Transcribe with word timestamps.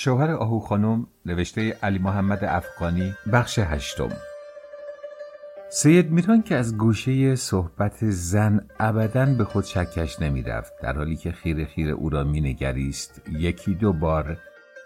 شوهر 0.00 0.30
آهو 0.30 0.60
خانم 0.60 1.06
نوشته 1.26 1.76
علی 1.82 1.98
محمد 1.98 2.44
افغانی 2.44 3.14
بخش 3.32 3.58
هشتم. 3.58 4.12
سید 5.70 6.10
میران 6.10 6.42
که 6.42 6.54
از 6.54 6.76
گوشه 6.76 7.36
صحبت 7.36 8.10
زن 8.10 8.68
ابدا 8.80 9.26
به 9.26 9.44
خود 9.44 9.64
شکش 9.64 10.20
نمی 10.20 10.42
رفت 10.42 10.72
در 10.82 10.92
حالی 10.92 11.16
که 11.16 11.32
خیر 11.32 11.64
خیر 11.64 11.90
او 11.90 12.08
را 12.10 12.24
می 12.24 12.40
نگریست 12.40 13.22
یکی 13.32 13.74
دو 13.74 13.92
بار 13.92 14.36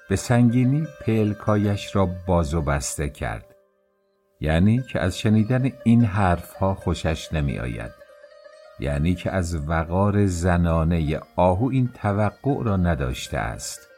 به 0.09 0.17
سنگینی 0.17 0.87
پلکایش 1.07 1.97
را 1.97 2.09
باز 2.27 2.55
و 2.55 2.63
بسته 2.63 3.09
کرد. 3.09 3.55
یعنی 4.41 4.83
که 4.83 5.01
از 5.01 5.19
شنیدن 5.19 5.73
این 5.85 6.05
حرفها 6.05 6.75
خوشش 6.75 7.33
نمی 7.33 7.59
آید 7.59 7.91
یعنی 8.81 9.15
که 9.15 9.31
از 9.31 9.69
وقار 9.69 10.27
زنانه 10.27 11.21
آهو 11.37 11.69
این 11.69 11.89
توقع 11.95 12.63
را 12.65 12.77
نداشته 12.77 13.39
است. 13.39 13.92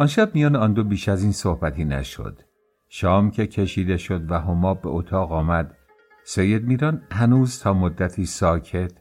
آن 0.00 0.06
شب 0.06 0.34
میان 0.34 0.56
آن 0.56 0.72
دو 0.72 0.84
بیش 0.84 1.08
از 1.08 1.22
این 1.22 1.32
صحبتی 1.32 1.84
نشد. 1.84 2.40
شام 2.88 3.30
که 3.30 3.46
کشیده 3.46 3.96
شد 3.96 4.30
و 4.30 4.40
هما 4.40 4.74
به 4.74 4.88
اتاق 4.88 5.32
آمد 5.32 5.76
سید 6.24 6.64
میران 6.64 7.02
هنوز 7.10 7.60
تا 7.60 7.72
مدتی 7.72 8.26
ساکت 8.26 8.92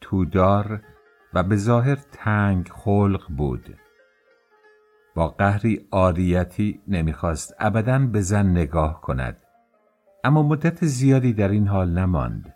تودار 0.00 0.80
و 1.34 1.42
به 1.42 1.56
ظاهر 1.56 1.98
تنگ 2.12 2.68
خلق 2.68 3.22
بود. 3.36 3.76
با 5.14 5.28
قهری 5.28 5.86
آریتی 5.90 6.80
نمی‌خواست 6.88 7.54
ابدا 7.58 7.98
به 7.98 8.20
زن 8.20 8.46
نگاه 8.46 9.00
کند. 9.00 9.42
اما 10.24 10.42
مدت 10.42 10.84
زیادی 10.84 11.32
در 11.32 11.48
این 11.48 11.68
حال 11.68 11.90
نماند 11.90 12.54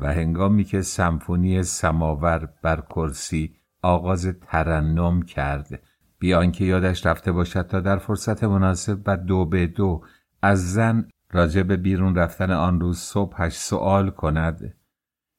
و 0.00 0.12
هنگامی 0.14 0.64
که 0.64 0.82
سمفونی 0.82 1.62
سماور 1.62 2.48
بر 2.62 2.80
کرسی 2.80 3.54
آغاز 3.82 4.26
ترنم 4.26 5.22
کرد 5.22 5.80
بیان 6.18 6.52
که 6.52 6.64
یادش 6.64 7.06
رفته 7.06 7.32
باشد 7.32 7.62
تا 7.62 7.80
در 7.80 7.98
فرصت 7.98 8.44
مناسب 8.44 9.00
و 9.06 9.16
دو 9.16 9.44
به 9.44 9.66
دو 9.66 10.02
از 10.42 10.72
زن 10.72 11.08
راجع 11.30 11.62
به 11.62 11.76
بیرون 11.76 12.14
رفتن 12.14 12.50
آن 12.50 12.80
روز 12.80 12.98
صبحش 12.98 13.56
سوال 13.56 14.10
کند. 14.10 14.74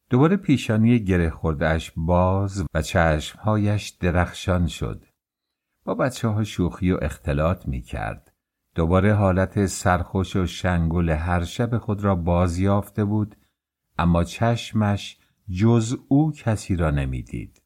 دوباره 0.09 0.37
پیشانی 0.37 0.99
گره 0.99 1.29
خوردهش 1.29 1.91
باز 1.95 2.65
و 2.73 2.81
چشمهایش 2.81 3.89
درخشان 3.89 4.67
شد. 4.67 5.05
با 5.85 5.95
بچه 5.95 6.27
ها 6.27 6.43
شوخی 6.43 6.91
و 6.91 6.97
اختلاط 7.01 7.67
می 7.67 7.81
کرد 7.81 8.33
دوباره 8.75 9.13
حالت 9.13 9.65
سرخوش 9.65 10.35
و 10.35 10.45
شنگل 10.45 11.09
هر 11.09 11.43
شب 11.43 11.77
خود 11.77 12.03
را 12.03 12.15
باز 12.15 12.59
یافته 12.59 13.05
بود 13.05 13.35
اما 13.97 14.23
چشمش 14.23 15.17
جز 15.59 15.97
او 16.07 16.31
کسی 16.31 16.75
را 16.75 16.91
نمی‌دید. 16.91 17.61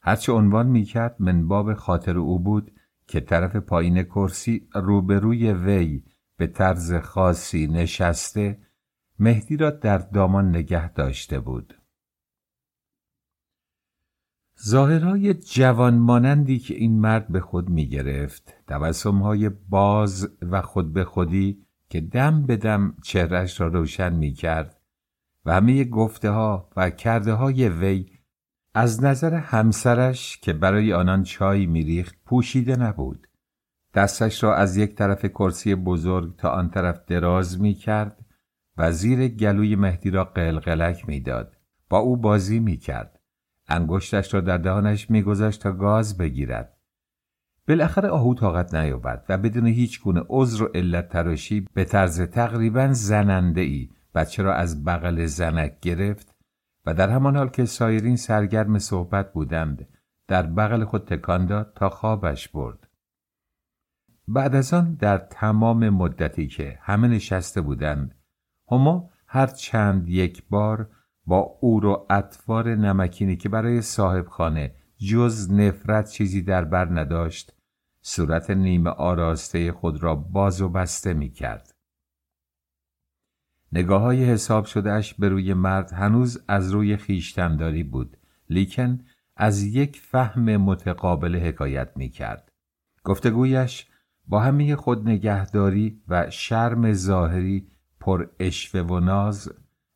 هرچه 0.00 0.32
عنوان 0.32 0.66
می‌کرد 0.66 1.16
منباب 1.18 1.74
خاطر 1.74 2.18
او 2.18 2.38
بود 2.38 2.72
که 3.06 3.20
طرف 3.20 3.56
پایین 3.56 4.02
کرسی 4.02 4.68
روبروی 4.74 5.52
وی 5.52 6.02
به 6.36 6.46
طرز 6.46 6.94
خاصی 6.94 7.66
نشسته 7.66 8.58
مهدی 9.18 9.56
را 9.56 9.70
در 9.70 9.98
دامان 9.98 10.48
نگه 10.48 10.92
داشته 10.92 11.40
بود. 11.40 11.74
ظاهرهای 14.66 15.34
جوان 15.34 15.98
مانندی 15.98 16.58
که 16.58 16.74
این 16.74 17.00
مرد 17.00 17.28
به 17.28 17.40
خود 17.40 17.68
می 17.68 17.88
گرفت 17.88 18.54
های 19.04 19.48
باز 19.48 20.28
و 20.42 20.62
خود 20.62 20.92
به 20.92 21.04
خودی 21.04 21.66
که 21.90 22.00
دم 22.00 22.46
به 22.46 22.56
دم 22.56 22.94
چهرش 23.02 23.60
را 23.60 23.66
روشن 23.66 24.14
می 24.14 24.32
کرد 24.32 24.80
و 25.44 25.54
همه 25.54 25.84
گفته 25.84 26.30
ها 26.30 26.70
و 26.76 26.90
کرده 26.90 27.32
های 27.32 27.68
وی 27.68 28.17
از 28.74 29.04
نظر 29.04 29.34
همسرش 29.34 30.38
که 30.38 30.52
برای 30.52 30.92
آنان 30.92 31.22
چای 31.22 31.66
میریخت 31.66 32.16
پوشیده 32.24 32.76
نبود 32.76 33.28
دستش 33.94 34.42
را 34.42 34.54
از 34.54 34.76
یک 34.76 34.94
طرف 34.94 35.24
کرسی 35.24 35.74
بزرگ 35.74 36.36
تا 36.36 36.50
آن 36.50 36.70
طرف 36.70 37.04
دراز 37.06 37.60
می 37.60 37.74
کرد 37.74 38.24
و 38.76 38.92
زیر 38.92 39.28
گلوی 39.28 39.76
مهدی 39.76 40.10
را 40.10 40.24
قلقلک 40.24 41.08
می‌داد. 41.08 41.56
با 41.88 41.98
او 41.98 42.16
بازی 42.16 42.58
می 42.60 42.76
کرد. 42.76 43.20
انگشتش 43.68 44.34
را 44.34 44.40
در 44.40 44.58
دهانش 44.58 45.10
میگذاشت 45.10 45.62
تا 45.62 45.72
گاز 45.72 46.18
بگیرد. 46.18 46.76
بالاخره 47.68 48.08
آهو 48.08 48.34
طاقت 48.34 48.74
نیاورد 48.74 49.24
و 49.28 49.38
بدون 49.38 49.66
هیچ 49.66 50.02
گونه 50.02 50.22
عذر 50.28 50.62
و 50.62 50.70
علت 50.74 51.08
تراشی 51.08 51.66
به 51.74 51.84
طرز 51.84 52.20
تقریبا 52.20 52.92
زننده 52.92 53.60
ای 53.60 53.90
بچه 54.14 54.42
را 54.42 54.54
از 54.54 54.84
بغل 54.84 55.26
زنک 55.26 55.80
گرفت 55.80 56.34
و 56.88 56.94
در 56.94 57.10
همان 57.10 57.36
حال 57.36 57.48
که 57.48 57.64
سایرین 57.64 58.16
سرگرم 58.16 58.78
صحبت 58.78 59.32
بودند 59.32 59.88
در 60.28 60.42
بغل 60.42 60.84
خود 60.84 61.04
تکان 61.04 61.46
داد 61.46 61.72
تا 61.76 61.88
خوابش 61.88 62.48
برد 62.48 62.88
بعد 64.28 64.54
از 64.54 64.74
آن 64.74 64.94
در 64.94 65.18
تمام 65.18 65.88
مدتی 65.88 66.46
که 66.46 66.78
همه 66.82 67.08
نشسته 67.08 67.60
بودند 67.60 68.14
هما 68.70 69.10
هر 69.26 69.46
چند 69.46 70.08
یک 70.08 70.42
بار 70.50 70.90
با 71.26 71.38
او 71.60 71.84
و 71.84 72.06
اطوار 72.10 72.74
نمکینی 72.74 73.36
که 73.36 73.48
برای 73.48 73.82
صاحب 73.82 74.26
خانه 74.26 74.74
جز 74.96 75.52
نفرت 75.52 76.10
چیزی 76.10 76.42
در 76.42 76.64
بر 76.64 77.00
نداشت 77.00 77.52
صورت 78.02 78.50
نیمه 78.50 78.90
آراسته 78.90 79.72
خود 79.72 80.02
را 80.02 80.14
باز 80.14 80.60
و 80.60 80.68
بسته 80.68 81.14
می 81.14 81.30
کرد. 81.30 81.77
نگاه 83.72 84.02
های 84.02 84.24
حساب 84.24 84.64
شدهش 84.64 85.14
به 85.14 85.28
روی 85.28 85.54
مرد 85.54 85.92
هنوز 85.92 86.44
از 86.48 86.72
روی 86.72 86.96
خیشتنداری 86.96 87.82
بود 87.82 88.16
لیکن 88.50 89.00
از 89.36 89.62
یک 89.62 90.00
فهم 90.00 90.56
متقابل 90.56 91.36
حکایت 91.36 91.92
می 91.96 92.08
کرد. 92.08 92.52
گفتگویش 93.04 93.86
با 94.28 94.40
همه 94.40 94.76
خود 94.76 95.08
نگهداری 95.08 96.02
و 96.08 96.30
شرم 96.30 96.92
ظاهری 96.92 97.68
پر 98.00 98.26
اشوه 98.40 98.80
و 98.80 99.00
ناز 99.00 99.52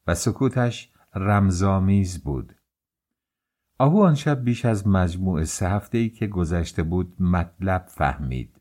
و 0.06 0.15
سکوتش 0.15 0.93
رمزامیز 1.15 2.25
بود. 2.25 2.54
آهو 3.78 4.03
آن 4.03 4.15
شب 4.15 4.44
بیش 4.44 4.65
از 4.65 4.87
مجموع 4.87 5.44
سه 5.44 5.69
هفته 5.69 5.99
ای 5.99 6.09
که 6.09 6.27
گذشته 6.27 6.83
بود 6.83 7.22
مطلب 7.22 7.84
فهمید. 7.89 8.60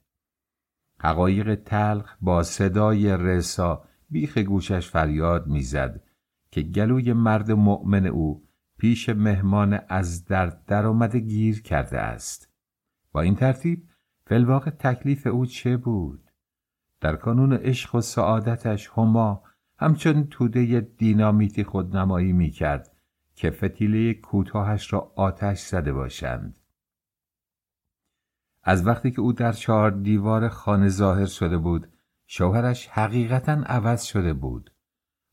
حقایق 0.99 1.55
تلخ 1.55 2.15
با 2.21 2.43
صدای 2.43 3.17
رسا 3.17 3.83
بیخ 4.11 4.37
گوشش 4.37 4.89
فریاد 4.89 5.47
می‌زد 5.47 6.03
که 6.51 6.61
گلوی 6.61 7.13
مرد 7.13 7.51
مؤمن 7.51 8.05
او 8.05 8.43
پیش 8.77 9.09
مهمان 9.09 9.79
از 9.89 10.25
درد 10.25 10.65
درآمده 10.65 11.19
گیر 11.19 11.61
کرده 11.61 11.99
است. 11.99 12.49
با 13.11 13.21
این 13.21 13.35
ترتیب 13.35 13.83
فلواقع 14.25 14.71
تکلیف 14.71 15.27
او 15.27 15.45
چه 15.45 15.77
بود؟ 15.77 16.31
در 17.01 17.15
کانون 17.15 17.53
عشق 17.53 17.95
و 17.95 18.01
سعادتش 18.01 18.89
هما 18.97 19.43
همچون 19.77 20.27
توده 20.27 20.79
دینامیتی 20.79 21.63
خودنمایی 21.63 22.33
می‌کرد 22.33 22.95
که 23.35 23.51
فتیله 23.51 24.13
کوتاهش 24.13 24.93
را 24.93 25.11
آتش 25.15 25.59
زده 25.59 25.93
باشند. 25.93 26.55
از 28.63 28.87
وقتی 28.87 29.11
که 29.11 29.21
او 29.21 29.33
در 29.33 29.51
چهار 29.51 29.91
دیوار 29.91 30.49
خانه 30.49 30.89
ظاهر 30.89 31.25
شده 31.25 31.57
بود 31.57 31.87
شوهرش 32.33 32.87
حقیقتا 32.87 33.51
عوض 33.51 34.03
شده 34.03 34.33
بود. 34.33 34.73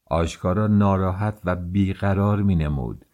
آشکارا 0.07 0.67
ناراحت 0.67 1.41
و 1.45 1.57
بیقرار 1.57 2.43
می 2.43 2.57
نمود 2.57 3.07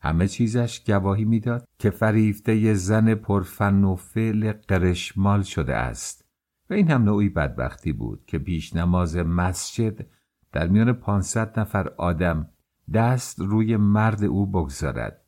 همه 0.00 0.28
چیزش 0.28 0.84
گواهی 0.86 1.24
می‌داد 1.24 1.64
که 1.78 1.90
فریفته 1.90 2.74
زن 2.74 3.14
پرفن 3.14 3.84
و 3.84 3.96
فعل 3.96 4.52
قرشمال 4.52 5.42
شده 5.42 5.76
است. 5.76 6.24
و 6.70 6.74
این 6.74 6.90
هم 6.90 7.02
نوعی 7.02 7.28
بدبختی 7.28 7.92
بود 7.92 8.24
که 8.26 8.38
پیش 8.38 8.76
نماز 8.76 9.16
مسجد 9.16 10.06
در 10.52 10.68
میان 10.68 10.92
پانصد 10.92 11.60
نفر 11.60 11.88
آدم 11.88 12.48
دست 12.94 13.40
روی 13.40 13.76
مرد 13.76 14.24
او 14.24 14.46
بگذارد. 14.46 15.24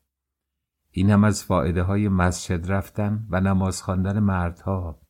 این 0.91 1.09
هم 1.09 1.23
از 1.23 1.43
فائده 1.43 1.83
های 1.83 2.07
مسجد 2.07 2.71
رفتن 2.71 3.27
و 3.29 3.41
نماز 3.41 3.81
خواندن 3.81 4.19
مردها. 4.19 5.02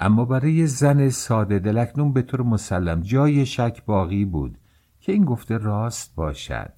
اما 0.00 0.24
برای 0.24 0.66
زن 0.66 1.08
ساده 1.08 1.58
دلکنون 1.58 2.12
به 2.12 2.22
طور 2.22 2.42
مسلم 2.42 3.00
جای 3.00 3.46
شک 3.46 3.84
باقی 3.84 4.24
بود 4.24 4.58
که 5.00 5.12
این 5.12 5.24
گفته 5.24 5.58
راست 5.58 6.14
باشد. 6.14 6.72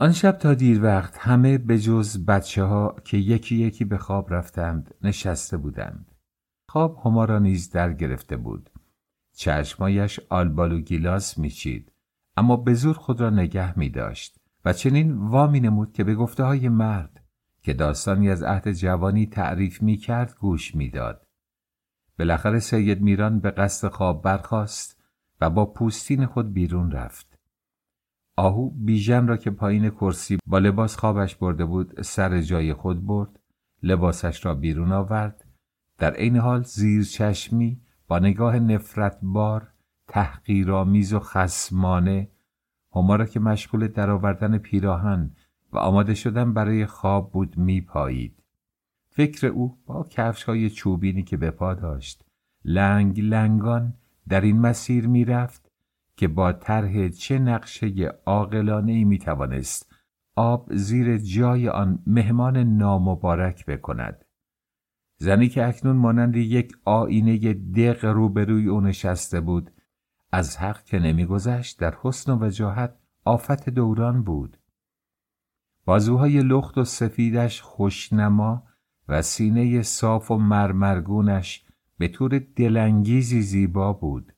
آن 0.00 0.12
شب 0.12 0.32
تا 0.32 0.54
دیر 0.54 0.82
وقت 0.82 1.18
همه 1.18 1.58
به 1.58 1.78
جز 1.78 2.24
بچه 2.26 2.62
ها 2.64 2.96
که 3.04 3.16
یکی 3.16 3.56
یکی 3.56 3.84
به 3.84 3.98
خواب 3.98 4.34
رفتند 4.34 4.94
نشسته 5.02 5.56
بودند. 5.56 6.12
خواب 6.68 7.00
هما 7.04 7.24
را 7.24 7.38
نیز 7.38 7.70
در 7.70 7.92
گرفته 7.92 8.36
بود. 8.36 8.70
چشمایش 9.38 10.20
آلبال 10.28 10.72
و 10.72 10.80
گیلاس 10.80 11.38
میچید 11.38 11.92
اما 12.36 12.56
به 12.56 12.74
زور 12.74 12.94
خود 12.94 13.20
را 13.20 13.30
نگه 13.30 13.78
می 13.78 13.88
داشت 13.88 14.40
و 14.64 14.72
چنین 14.72 15.12
وامی 15.12 15.60
نمود 15.60 15.92
که 15.92 16.04
به 16.04 16.14
گفته 16.14 16.44
های 16.44 16.68
مرد 16.68 17.24
که 17.68 17.74
داستانی 17.74 18.30
از 18.30 18.42
عهد 18.42 18.72
جوانی 18.72 19.26
تعریف 19.26 19.82
می 19.82 19.96
کرد 19.96 20.36
گوش 20.40 20.74
می‌داد. 20.74 21.26
بالاخره 22.18 22.58
سید 22.58 23.02
میران 23.02 23.40
به 23.40 23.50
قصد 23.50 23.88
خواب 23.88 24.22
برخاست 24.22 25.02
و 25.40 25.50
با 25.50 25.66
پوستین 25.66 26.26
خود 26.26 26.52
بیرون 26.52 26.90
رفت. 26.90 27.38
آهو 28.36 28.70
بیژن 28.70 29.26
را 29.26 29.36
که 29.36 29.50
پایین 29.50 29.90
کرسی 29.90 30.38
با 30.46 30.58
لباس 30.58 30.96
خوابش 30.96 31.36
برده 31.36 31.64
بود 31.64 32.02
سر 32.02 32.40
جای 32.40 32.74
خود 32.74 33.06
برد 33.06 33.40
لباسش 33.82 34.46
را 34.46 34.54
بیرون 34.54 34.92
آورد 34.92 35.44
در 35.98 36.14
عین 36.14 36.36
حال 36.36 36.62
زیر 36.62 37.04
چشمی 37.04 37.80
با 38.06 38.18
نگاه 38.18 38.58
نفرت 38.58 39.18
بار 39.22 39.72
تحقیرآمیز 40.06 41.12
و 41.12 41.20
خسمانه 41.20 42.30
هما 42.94 43.16
را 43.16 43.26
که 43.26 43.40
مشغول 43.40 43.88
درآوردن 43.88 44.58
پیراهن 44.58 45.30
و 45.72 45.78
آماده 45.78 46.14
شدن 46.14 46.54
برای 46.54 46.86
خواب 46.86 47.32
بود 47.32 47.58
میپایید. 47.58 48.42
فکر 49.08 49.46
او 49.46 49.78
با 49.86 50.06
کفش 50.10 50.42
های 50.42 50.70
چوبینی 50.70 51.22
که 51.22 51.36
به 51.36 51.50
پا 51.50 51.74
داشت 51.74 52.24
لنگ 52.64 53.20
لنگان 53.20 53.94
در 54.28 54.40
این 54.40 54.60
مسیر 54.60 55.06
می‌رفت 55.06 55.70
که 56.16 56.28
با 56.28 56.52
طرح 56.52 57.08
چه 57.08 57.38
نقشه 57.38 58.12
عاقلانه 58.26 58.92
ای 58.92 59.04
می‌توانست 59.04 59.92
آب 60.36 60.74
زیر 60.74 61.18
جای 61.18 61.68
آن 61.68 61.98
مهمان 62.06 62.56
نامبارک 62.56 63.66
بکند. 63.66 64.24
زنی 65.16 65.48
که 65.48 65.66
اکنون 65.66 65.96
مانند 65.96 66.36
یک 66.36 66.72
آینه 66.84 67.54
دق 67.54 68.04
روبروی 68.04 68.68
او 68.68 68.80
نشسته 68.80 69.40
بود 69.40 69.70
از 70.32 70.56
حق 70.56 70.84
که 70.84 70.98
نمیگذشت 70.98 71.80
در 71.80 71.94
حسن 72.02 72.32
و 72.32 72.46
وجاهت 72.46 72.94
آفت 73.24 73.70
دوران 73.70 74.22
بود. 74.22 74.58
بازوهای 75.88 76.42
لخت 76.42 76.78
و 76.78 76.84
سفیدش 76.84 77.62
خوشنما 77.62 78.62
و 79.08 79.22
سینه 79.22 79.82
صاف 79.82 80.30
و 80.30 80.36
مرمرگونش 80.36 81.64
به 81.98 82.08
طور 82.08 82.38
دلانگیزی 82.56 83.42
زیبا 83.42 83.92
بود. 83.92 84.32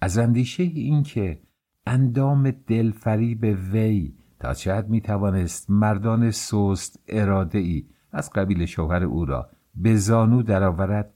از 0.00 0.18
اندیشه 0.18 0.62
اینکه 0.62 1.42
اندام 1.86 2.50
دلفریب 2.50 3.42
وی 3.72 4.14
تا 4.40 4.54
چه 4.54 4.74
حد 4.74 4.88
می‌توانست 4.88 5.70
مردان 5.70 6.30
سست 6.30 7.00
اراده 7.08 7.58
ای 7.58 7.88
از 8.12 8.30
قبیل 8.30 8.66
شوهر 8.66 9.04
او 9.04 9.24
را 9.24 9.50
به 9.74 9.96
زانو 9.96 10.42
درآورد 10.42 11.14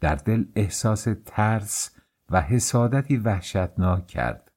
در 0.00 0.14
دل 0.14 0.44
احساس 0.56 1.08
ترس 1.26 1.96
و 2.30 2.40
حسادتی 2.40 3.16
وحشتناک 3.16 4.06
کرد. 4.06 4.52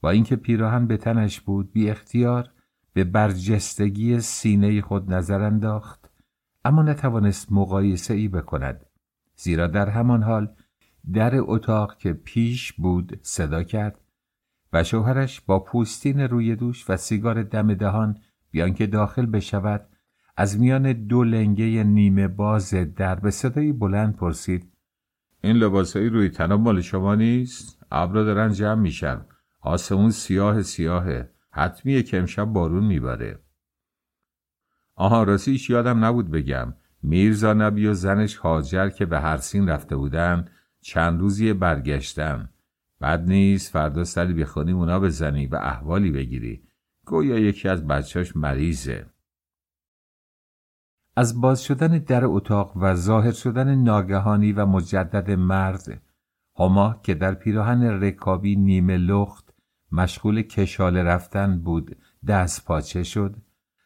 با 0.00 0.10
اینکه 0.10 0.36
پیراهن 0.36 0.86
به 0.86 0.96
تنش 0.96 1.40
بود 1.40 1.72
بی 1.72 1.90
اختیار 1.90 2.50
به 3.00 3.04
برجستگی 3.04 4.20
سینه 4.20 4.82
خود 4.82 5.12
نظر 5.12 5.42
انداخت 5.42 6.10
اما 6.64 6.82
نتوانست 6.82 7.52
مقایسه 7.52 8.14
ای 8.14 8.28
بکند 8.28 8.86
زیرا 9.36 9.66
در 9.66 9.88
همان 9.88 10.22
حال 10.22 10.54
در 11.12 11.32
اتاق 11.34 11.96
که 11.96 12.12
پیش 12.12 12.72
بود 12.72 13.18
صدا 13.22 13.62
کرد 13.62 14.00
و 14.72 14.84
شوهرش 14.84 15.40
با 15.40 15.58
پوستین 15.58 16.20
روی 16.20 16.56
دوش 16.56 16.90
و 16.90 16.96
سیگار 16.96 17.42
دم 17.42 17.74
دهان 17.74 18.16
بیان 18.50 18.74
که 18.74 18.86
داخل 18.86 19.26
بشود 19.26 19.86
از 20.36 20.60
میان 20.60 20.92
دو 20.92 21.24
لنگه 21.24 21.84
نیمه 21.84 22.28
باز 22.28 22.74
در 22.74 23.14
به 23.14 23.30
صدای 23.30 23.72
بلند 23.72 24.16
پرسید 24.16 24.72
این 25.42 25.56
لباسایی 25.56 26.08
روی 26.08 26.28
تناب 26.28 26.60
مال 26.60 26.80
شما 26.80 27.14
نیست؟ 27.14 27.86
ابرا 27.90 28.24
دارن 28.24 28.52
جمع 28.52 28.80
میشن. 28.80 29.24
آسمون 29.60 30.10
سیاه 30.10 30.62
سیاهه. 30.62 31.30
حتمیه 31.52 32.02
که 32.02 32.18
امشب 32.18 32.44
بارون 32.44 32.84
می‌بره. 32.84 33.38
آها 34.94 35.22
راستیش 35.22 35.70
یادم 35.70 36.04
نبود 36.04 36.30
بگم. 36.30 36.74
میرزا 37.02 37.52
نبی 37.52 37.86
و 37.86 37.94
زنش 37.94 38.36
هاجر 38.36 38.88
که 38.88 39.06
به 39.06 39.20
هر 39.20 39.36
سین 39.36 39.68
رفته 39.68 39.96
بودن 39.96 40.48
چند 40.80 41.20
روزی 41.20 41.52
برگشتن. 41.52 42.48
بد 43.00 43.24
نیست 43.28 43.72
فردا 43.72 44.04
سری 44.04 44.34
بخونی 44.34 44.72
اونا 44.72 45.00
بزنی 45.00 45.46
و 45.46 45.56
احوالی 45.56 46.10
بگیری. 46.10 46.62
گویا 47.06 47.38
یکی 47.38 47.68
از 47.68 47.86
بچهاش 47.86 48.36
مریضه. 48.36 49.06
از 51.16 51.40
باز 51.40 51.64
شدن 51.64 51.98
در 51.98 52.24
اتاق 52.24 52.76
و 52.76 52.94
ظاهر 52.94 53.32
شدن 53.32 53.74
ناگهانی 53.74 54.52
و 54.52 54.66
مجدد 54.66 55.30
مرد 55.30 56.02
هما 56.58 57.00
که 57.02 57.14
در 57.14 57.34
پیراهن 57.34 57.82
رکابی 57.82 58.56
نیمه 58.56 58.96
لخت 58.96 59.49
مشغول 59.92 60.42
کشاله 60.42 61.02
رفتن 61.02 61.60
بود. 61.60 61.96
دست 62.26 62.64
پاچه 62.64 63.02
شد. 63.02 63.36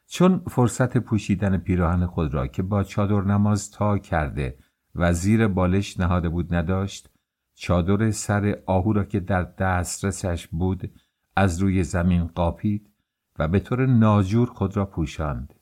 چون 0.07 0.39
فرصت 0.39 0.99
پوشیدن 0.99 1.57
پیراهن 1.57 2.07
خود 2.07 2.35
را 2.35 2.47
که 2.47 2.63
با 2.63 2.83
چادر 2.83 3.21
نماز 3.21 3.71
تا 3.71 3.99
کرده 3.99 4.59
و 4.95 5.13
زیر 5.13 5.49
بالش 5.49 6.01
نهاده 6.01 6.29
بود 6.29 6.55
نداشت 6.55 7.11
چادر 7.55 8.11
سر 8.11 8.59
آهو 8.67 8.93
را 8.93 9.05
که 9.05 9.21
در 9.21 9.43
دسترسش 9.43 10.49
بود 10.49 10.93
از 11.37 11.59
روی 11.59 11.85
زمین 11.85 12.27
قاپید 12.27 12.91
و 13.39 13.49
به 13.49 13.61
طور 13.61 13.87
ناجور 13.87 14.49
خود 14.49 14.77
را 14.77 14.87
پوشاند. 14.87 15.55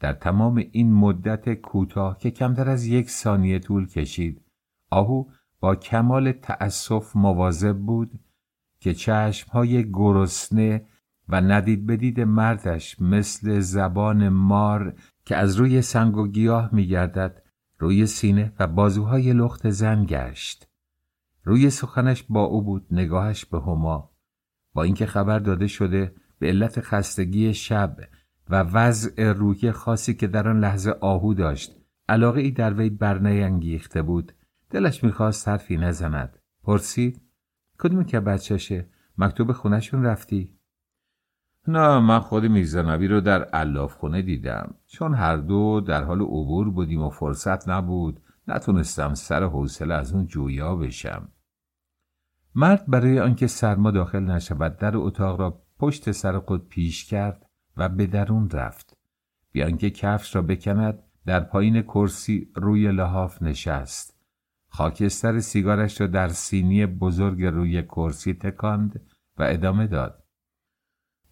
در 0.00 0.12
تمام 0.12 0.56
این 0.72 0.92
مدت 0.92 1.54
کوتاه 1.54 2.18
که 2.18 2.30
کمتر 2.30 2.68
از 2.70 2.86
یک 2.86 3.10
ثانیه 3.10 3.58
طول 3.58 3.86
کشید 3.86 4.42
آهو 4.90 5.24
با 5.60 5.76
کمال 5.76 6.32
تأسف 6.32 7.16
مواظب 7.16 7.78
بود 7.78 8.20
که 8.86 8.94
چشمهای 8.94 9.90
گرسنه 9.92 10.86
و 11.28 11.40
ندید 11.40 11.86
بدید 11.86 12.20
مردش 12.20 13.00
مثل 13.00 13.60
زبان 13.60 14.28
مار 14.28 14.94
که 15.24 15.36
از 15.36 15.56
روی 15.56 15.82
سنگ 15.82 16.16
و 16.16 16.28
گیاه 16.28 16.74
میگردد 16.74 17.42
روی 17.78 18.06
سینه 18.06 18.52
و 18.58 18.66
بازوهای 18.66 19.32
لخت 19.32 19.70
زن 19.70 20.04
گشت. 20.04 20.68
روی 21.44 21.70
سخنش 21.70 22.24
با 22.28 22.42
او 22.44 22.62
بود 22.62 22.86
نگاهش 22.90 23.44
به 23.44 23.60
هما. 23.60 24.10
با 24.74 24.82
اینکه 24.82 25.06
خبر 25.06 25.38
داده 25.38 25.66
شده 25.66 26.14
به 26.38 26.46
علت 26.46 26.80
خستگی 26.80 27.54
شب 27.54 27.96
و 28.50 28.62
وضع 28.62 29.32
روحی 29.32 29.72
خاصی 29.72 30.14
که 30.14 30.26
در 30.26 30.48
آن 30.48 30.60
لحظه 30.60 30.90
آهو 30.90 31.34
داشت 31.34 31.76
علاقه 32.08 32.40
ای 32.40 32.50
در 32.50 32.74
وی 32.74 32.90
برنیانگیخته 32.90 34.02
بود 34.02 34.32
دلش 34.70 35.04
می‌خواست 35.04 35.48
حرفی 35.48 35.76
نزند. 35.76 36.38
پرسید 36.62 37.25
کدومی 37.78 38.04
که 38.04 38.20
بچهشه؟ 38.20 38.88
مکتوب 39.18 39.52
خونشون 39.52 40.02
رفتی؟ 40.02 40.56
نه 41.68 41.98
من 41.98 42.20
خود 42.20 42.44
میرزنبی 42.44 43.08
رو 43.08 43.20
در 43.20 43.44
علاف 43.44 43.94
خونه 43.94 44.22
دیدم. 44.22 44.74
چون 44.86 45.14
هر 45.14 45.36
دو 45.36 45.80
در 45.80 46.04
حال 46.04 46.20
عبور 46.20 46.70
بودیم 46.70 47.02
و 47.02 47.10
فرصت 47.10 47.68
نبود. 47.68 48.20
نتونستم 48.48 49.14
سر 49.14 49.44
حوصله 49.44 49.94
از 49.94 50.12
اون 50.12 50.26
جویا 50.26 50.76
بشم. 50.76 51.28
مرد 52.54 52.84
برای 52.86 53.20
آنکه 53.20 53.46
سرما 53.46 53.90
داخل 53.90 54.20
نشود 54.20 54.76
در 54.76 54.96
اتاق 54.96 55.40
را 55.40 55.62
پشت 55.78 56.10
سر 56.10 56.38
خود 56.38 56.68
پیش 56.68 57.04
کرد 57.04 57.46
و 57.76 57.88
به 57.88 58.06
درون 58.06 58.50
رفت. 58.50 58.96
بیان 59.52 59.76
که 59.76 59.90
کفش 59.90 60.36
را 60.36 60.42
بکند 60.42 61.02
در 61.26 61.40
پایین 61.40 61.82
کرسی 61.82 62.52
روی 62.54 62.92
لحاف 62.92 63.42
نشست. 63.42 64.15
خاکستر 64.76 65.40
سیگارش 65.40 66.00
را 66.00 66.06
در 66.06 66.28
سینی 66.28 66.86
بزرگ 66.86 67.44
روی 67.44 67.82
کرسی 67.82 68.34
تکاند 68.34 69.00
و 69.38 69.42
ادامه 69.42 69.86
داد. 69.86 70.24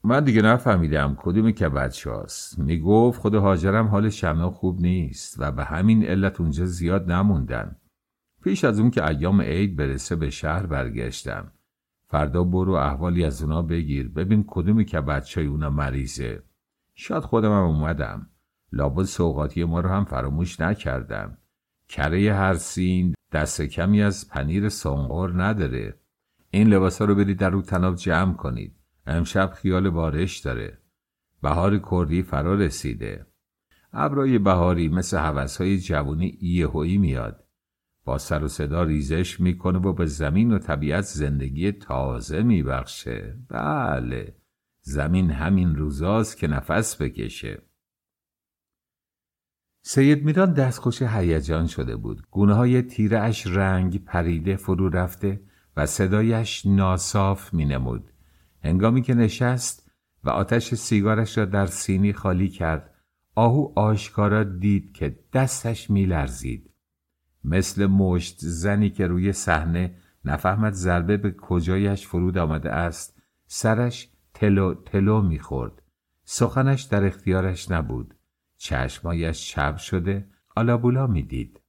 من 0.04 0.24
دیگه 0.24 0.42
نفهمیدم 0.42 1.16
کدومی 1.18 1.52
که 1.52 1.68
بچه 1.68 2.10
هاست 2.10 2.58
می‌گفت 2.58 3.20
خود 3.20 3.34
حاجرم 3.34 3.86
حال 3.86 4.08
شمنا 4.08 4.50
خوب 4.50 4.80
نیست 4.80 5.36
و 5.38 5.52
به 5.52 5.64
همین 5.64 6.04
علت 6.04 6.40
اونجا 6.40 6.64
زیاد 6.64 7.12
نموندن 7.12 7.76
پیش 8.42 8.64
از 8.64 8.78
اون 8.78 8.90
که 8.90 9.08
ایام 9.08 9.40
عید 9.40 9.76
برسه 9.76 10.16
به 10.16 10.30
شهر 10.30 10.66
برگشتم. 10.66 11.52
فردا 12.06 12.44
برو 12.44 12.72
احوالی 12.72 13.24
از 13.24 13.42
اونا 13.42 13.62
بگیر. 13.62 14.08
ببین 14.08 14.44
کدومی 14.46 14.84
که 14.84 15.00
بچه 15.00 15.40
های 15.40 15.48
اونا 15.48 15.70
مریضه. 15.70 16.42
شاید 16.94 17.22
خودم 17.22 17.52
هم 17.52 17.64
اومدم. 17.64 18.30
لابد 18.72 19.04
سوقاتی 19.04 19.64
ما 19.64 19.80
رو 19.80 19.88
هم 19.88 20.04
فراموش 20.04 20.60
نکردم. 20.60 21.38
کره 21.88 22.34
هر 22.34 22.54
سین 22.54 23.13
دست 23.34 23.62
کمی 23.62 24.02
از 24.02 24.28
پنیر 24.28 24.68
سنگور 24.68 25.42
نداره. 25.42 26.00
این 26.50 26.68
لباسا 26.68 27.04
رو 27.04 27.14
برید 27.14 27.38
در 27.38 27.50
رو 27.50 27.62
تناب 27.62 27.94
جمع 27.94 28.34
کنید. 28.34 28.76
امشب 29.06 29.52
خیال 29.54 29.90
بارش 29.90 30.38
داره. 30.38 30.78
بهار 31.42 31.78
کردی 31.90 32.22
فرا 32.22 32.54
رسیده. 32.54 33.26
ابرای 33.92 34.38
بهاری 34.38 34.88
مثل 34.88 35.16
حوثهای 35.18 35.78
جوانی 35.78 36.38
یهویی 36.40 36.98
میاد. 36.98 37.44
با 38.04 38.18
سر 38.18 38.44
و 38.44 38.48
صدا 38.48 38.82
ریزش 38.82 39.40
می‌کنه 39.40 39.78
و 39.78 39.92
به 39.92 40.06
زمین 40.06 40.52
و 40.52 40.58
طبیعت 40.58 41.04
زندگی 41.04 41.72
تازه 41.72 42.42
میبخشه. 42.42 43.38
بله 43.48 44.36
زمین 44.80 45.30
همین 45.30 45.76
روزاست 45.76 46.38
که 46.38 46.46
نفس 46.46 47.02
بکشه. 47.02 47.62
سید 49.86 50.24
میران 50.24 50.52
دستخوش 50.52 51.02
هیجان 51.02 51.66
شده 51.66 51.96
بود 51.96 52.22
گونه 52.30 52.54
های 52.54 52.82
تیره 52.82 53.18
اش 53.18 53.46
رنگ 53.46 54.04
پریده 54.04 54.56
فرو 54.56 54.88
رفته 54.88 55.40
و 55.76 55.86
صدایش 55.86 56.66
ناصاف 56.66 57.54
می 57.54 57.64
نمود. 57.64 58.10
هنگامی 58.62 59.02
که 59.02 59.14
نشست 59.14 59.90
و 60.24 60.30
آتش 60.30 60.74
سیگارش 60.74 61.38
را 61.38 61.44
در 61.44 61.66
سینی 61.66 62.12
خالی 62.12 62.48
کرد 62.48 62.94
آهو 63.34 63.72
آشکارا 63.76 64.44
دید 64.44 64.92
که 64.92 65.18
دستش 65.32 65.90
می 65.90 66.06
لرزید. 66.06 66.70
مثل 67.44 67.86
مشت 67.86 68.36
زنی 68.38 68.90
که 68.90 69.06
روی 69.06 69.32
صحنه 69.32 69.94
نفهمد 70.24 70.72
ضربه 70.72 71.16
به 71.16 71.32
کجایش 71.32 72.06
فرود 72.06 72.38
آمده 72.38 72.70
است 72.70 73.22
سرش 73.46 74.08
تلو 74.34 74.74
تلو 74.74 75.22
می‌خورد 75.22 75.82
سخنش 76.24 76.82
در 76.82 77.04
اختیارش 77.04 77.70
نبود 77.70 78.14
چشمایش 78.56 79.50
چپ 79.50 79.76
شده 79.76 80.28
آلابولا 80.56 81.06
می‌دید 81.06 81.60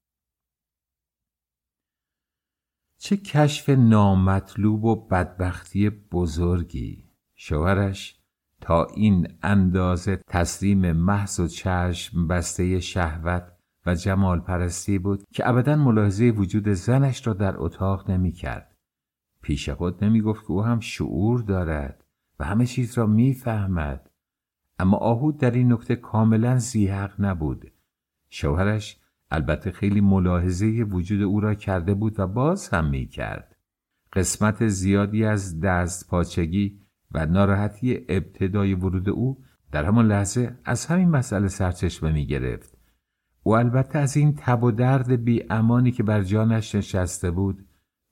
چه 2.97 3.17
کشف 3.17 3.69
نامطلوب 3.69 4.85
و 4.85 5.07
بدبختی 5.07 5.89
بزرگی 5.89 7.09
شوهرش 7.35 8.19
تا 8.61 8.85
این 8.85 9.27
اندازه 9.43 10.21
تسلیم 10.27 10.91
محض 10.91 11.39
و 11.39 11.47
چشم 11.47 12.27
بسته 12.27 12.79
شهوت 12.79 13.51
و 13.85 13.95
جمال 13.95 14.39
پرستی 14.39 14.99
بود 14.99 15.23
که 15.33 15.49
ابدا 15.49 15.75
ملاحظه 15.75 16.25
وجود 16.25 16.69
زنش 16.69 17.27
را 17.27 17.33
در 17.33 17.57
اتاق 17.57 18.11
نمی 18.11 18.31
کرد. 18.31 18.75
پیش 19.41 19.69
خود 19.69 20.03
نمی 20.03 20.21
گفت 20.21 20.41
که 20.41 20.51
او 20.51 20.63
هم 20.63 20.79
شعور 20.79 21.41
دارد 21.41 22.05
و 22.39 22.45
همه 22.45 22.65
چیز 22.65 22.97
را 22.97 23.05
می‌فهمد. 23.05 24.09
اما 24.79 24.97
آهود 24.97 25.37
در 25.37 25.51
این 25.51 25.73
نکته 25.73 25.95
کاملا 25.95 26.57
زیحق 26.57 27.13
نبود. 27.19 27.71
شوهرش 28.29 28.99
البته 29.31 29.71
خیلی 29.71 30.01
ملاحظه 30.01 30.65
وجود 30.89 31.21
او 31.21 31.39
را 31.39 31.53
کرده 31.53 31.93
بود 31.93 32.19
و 32.19 32.27
باز 32.27 32.69
هم 32.69 32.89
می 32.89 33.05
کرد. 33.05 33.55
قسمت 34.13 34.67
زیادی 34.67 35.25
از 35.25 35.59
دست 35.59 36.09
پاچگی 36.09 36.79
و 37.11 37.25
ناراحتی 37.25 38.05
ابتدای 38.09 38.73
ورود 38.73 39.09
او 39.09 39.43
در 39.71 39.83
همان 39.85 40.07
لحظه 40.07 40.59
از 40.65 40.85
همین 40.85 41.09
مسئله 41.09 41.47
سرچشمه 41.47 42.11
می 42.11 42.25
گرفت. 42.25 42.77
او 43.43 43.55
البته 43.57 43.99
از 43.99 44.17
این 44.17 44.35
تب 44.37 44.63
و 44.63 44.71
درد 44.71 45.11
بی 45.23 45.43
امانی 45.49 45.91
که 45.91 46.03
بر 46.03 46.23
جانش 46.23 46.75
نشسته 46.75 47.31
بود 47.31 47.65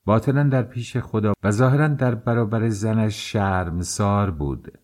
باطنا 0.05 0.43
در 0.43 0.63
پیش 0.63 0.97
خدا 0.97 1.33
و 1.43 1.51
ظاهرا 1.51 1.87
در 1.87 2.15
برابر 2.15 2.69
زنش 2.69 3.31
شرمسار 3.31 4.31
بود. 4.31 4.79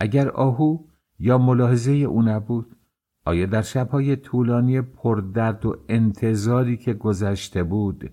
اگر 0.00 0.28
آهو 0.28 0.78
یا 1.18 1.38
ملاحظه 1.38 1.92
او 1.92 2.22
نبود؟ 2.22 2.76
آیا 3.24 3.46
در 3.46 3.62
شبهای 3.62 4.16
طولانی 4.16 4.80
پردرد 4.80 5.66
و 5.66 5.76
انتظاری 5.88 6.76
که 6.76 6.94
گذشته 6.94 7.62
بود 7.62 8.10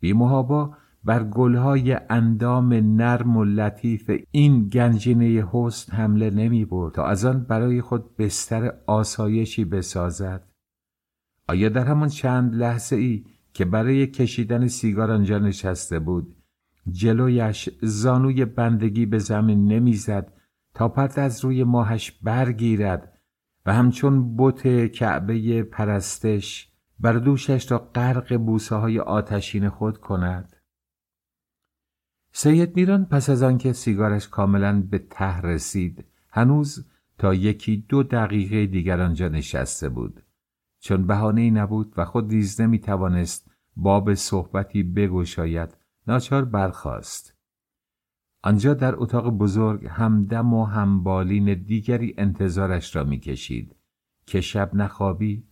بیمهابا 0.00 0.76
بر 1.04 1.24
گلهای 1.24 1.98
اندام 2.10 2.72
نرم 2.72 3.36
و 3.36 3.44
لطیف 3.44 4.10
این 4.30 4.68
گنجینه 4.68 5.48
حسن 5.52 5.96
حمله 5.96 6.30
نمی 6.30 6.64
برد 6.64 6.94
تا 6.94 7.06
از 7.06 7.24
آن 7.24 7.44
برای 7.44 7.80
خود 7.80 8.16
بستر 8.16 8.72
آسایشی 8.86 9.64
بسازد؟ 9.64 10.48
آیا 11.48 11.68
در 11.68 11.84
همان 11.84 12.08
چند 12.08 12.54
لحظه 12.54 12.96
ای 12.96 13.24
که 13.52 13.64
برای 13.64 14.06
کشیدن 14.06 14.66
سیگار 14.66 15.10
آنجا 15.10 15.38
نشسته 15.38 15.98
بود 15.98 16.36
جلویش 16.90 17.68
زانوی 17.82 18.44
بندگی 18.44 19.06
به 19.06 19.18
زمین 19.18 19.66
نمی‌زد 19.66 20.32
تا 20.74 20.88
پرت 20.88 21.18
از 21.18 21.44
روی 21.44 21.64
ماهش 21.64 22.10
برگیرد 22.10 23.18
و 23.66 23.74
همچون 23.74 24.36
بت 24.36 24.92
کعبه 24.92 25.62
پرستش 25.62 26.72
بر 27.00 27.12
دوشش 27.12 27.72
را 27.72 27.78
غرق 27.78 28.36
بوسه 28.36 28.76
های 28.76 29.00
آتشین 29.00 29.68
خود 29.68 29.98
کند. 29.98 30.56
سید 32.32 32.76
میران 32.76 33.04
پس 33.04 33.30
از 33.30 33.42
آنکه 33.42 33.72
سیگارش 33.72 34.28
کاملا 34.28 34.82
به 34.90 34.98
ته 34.98 35.40
رسید 35.40 36.04
هنوز 36.30 36.86
تا 37.18 37.34
یکی 37.34 37.86
دو 37.88 38.02
دقیقه 38.02 38.66
دیگر 38.66 39.00
آنجا 39.00 39.28
نشسته 39.28 39.88
بود. 39.88 40.22
چون 40.80 41.06
بهانه 41.06 41.40
ای 41.40 41.50
نبود 41.50 41.94
و 41.96 42.04
خود 42.04 42.34
نیز 42.34 42.60
نمی 42.60 42.78
توانست 42.78 43.50
باب 43.76 44.14
صحبتی 44.14 44.82
بگشاید 44.82 45.76
ناچار 46.06 46.44
برخاست. 46.44 47.33
آنجا 48.46 48.74
در 48.74 48.94
اتاق 48.96 49.28
بزرگ 49.28 49.86
همدم 49.86 50.54
و 50.54 50.64
همبالین 50.64 51.54
دیگری 51.54 52.14
انتظارش 52.18 52.96
را 52.96 53.04
می‌کشید 53.04 53.76
که 54.26 54.40
شب 54.40 54.74
نخوابی 54.74 55.46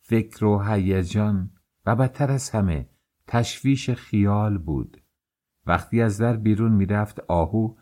فکر 0.00 0.44
و 0.44 0.62
هیجان 0.62 1.50
و 1.86 1.96
بدتر 1.96 2.30
از 2.30 2.50
همه 2.50 2.88
تشویش 3.26 3.90
خیال 3.90 4.58
بود. 4.58 5.02
وقتی 5.66 6.02
از 6.02 6.18
در 6.20 6.36
بیرون 6.36 6.72
می‌رفت 6.72 7.20
آهو 7.20 7.74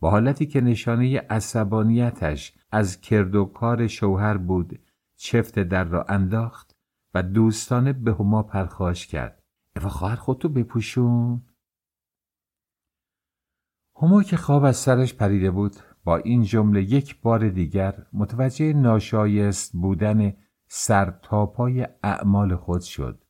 با 0.00 0.10
حالتی 0.10 0.46
که 0.46 0.60
نشانه 0.60 1.18
عصبانیتش 1.18 2.54
از 2.72 3.00
کرد 3.00 3.34
و 3.34 3.44
کار 3.44 3.86
شوهر 3.86 4.36
بود 4.36 4.80
چفت 5.16 5.58
در 5.58 5.84
را 5.84 6.04
انداخت 6.08 6.76
و 7.14 7.22
دوستانه 7.22 7.92
به 7.92 8.12
هما 8.12 8.42
پرخاش 8.42 9.06
کرد. 9.06 9.42
اوا 9.76 9.88
خواهر 9.88 10.16
خودتو 10.16 10.48
بپوشون. 10.48 11.42
هما 14.02 14.22
که 14.22 14.36
خواب 14.36 14.64
از 14.64 14.76
سرش 14.76 15.14
پریده 15.14 15.50
بود 15.50 15.76
با 16.04 16.16
این 16.16 16.42
جمله 16.42 16.82
یک 16.82 17.20
بار 17.20 17.48
دیگر 17.48 18.06
متوجه 18.12 18.72
ناشایست 18.72 19.72
بودن 19.72 20.32
سرتاپای 20.68 21.88
اعمال 22.02 22.56
خود 22.56 22.80
شد 22.80 23.24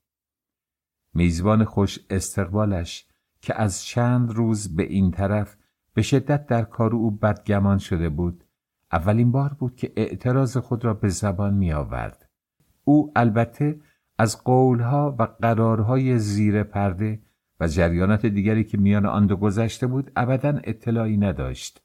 میزبان 1.14 1.64
خوش 1.64 1.98
استقبالش 2.10 3.06
که 3.40 3.60
از 3.60 3.84
چند 3.84 4.30
روز 4.30 4.76
به 4.76 4.82
این 4.82 5.10
طرف 5.10 5.56
به 5.94 6.02
شدت 6.02 6.46
در 6.46 6.62
کار 6.62 6.94
او 6.94 7.10
بدگمان 7.10 7.78
شده 7.78 8.08
بود 8.08 8.44
اولین 8.92 9.32
بار 9.32 9.56
بود 9.58 9.76
که 9.76 9.92
اعتراض 9.96 10.56
خود 10.56 10.84
را 10.84 10.94
به 10.94 11.08
زبان 11.08 11.54
می 11.54 11.72
آورد. 11.72 12.28
او 12.84 13.12
البته 13.16 13.80
از 14.18 14.44
قولها 14.44 15.16
و 15.18 15.22
قرارهای 15.22 16.18
زیر 16.18 16.62
پرده 16.62 17.21
و 17.62 17.66
جریانات 17.66 18.26
دیگری 18.26 18.64
که 18.64 18.78
میان 18.78 19.06
آن 19.06 19.26
دو 19.26 19.36
گذشته 19.36 19.86
بود 19.86 20.12
ابدا 20.16 20.60
اطلاعی 20.64 21.16
نداشت. 21.16 21.82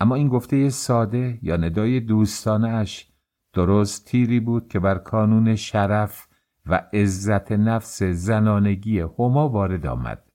اما 0.00 0.14
این 0.14 0.28
گفته 0.28 0.68
ساده 0.68 1.38
یا 1.42 1.56
ندای 1.56 2.00
دوستانه 2.00 2.68
اش 2.68 3.12
درست 3.52 4.06
تیری 4.06 4.40
بود 4.40 4.68
که 4.68 4.80
بر 4.80 4.98
کانون 4.98 5.54
شرف 5.54 6.28
و 6.66 6.86
عزت 6.92 7.52
نفس 7.52 8.02
زنانگی 8.02 9.00
هما 9.00 9.48
وارد 9.48 9.86
آمد. 9.86 10.30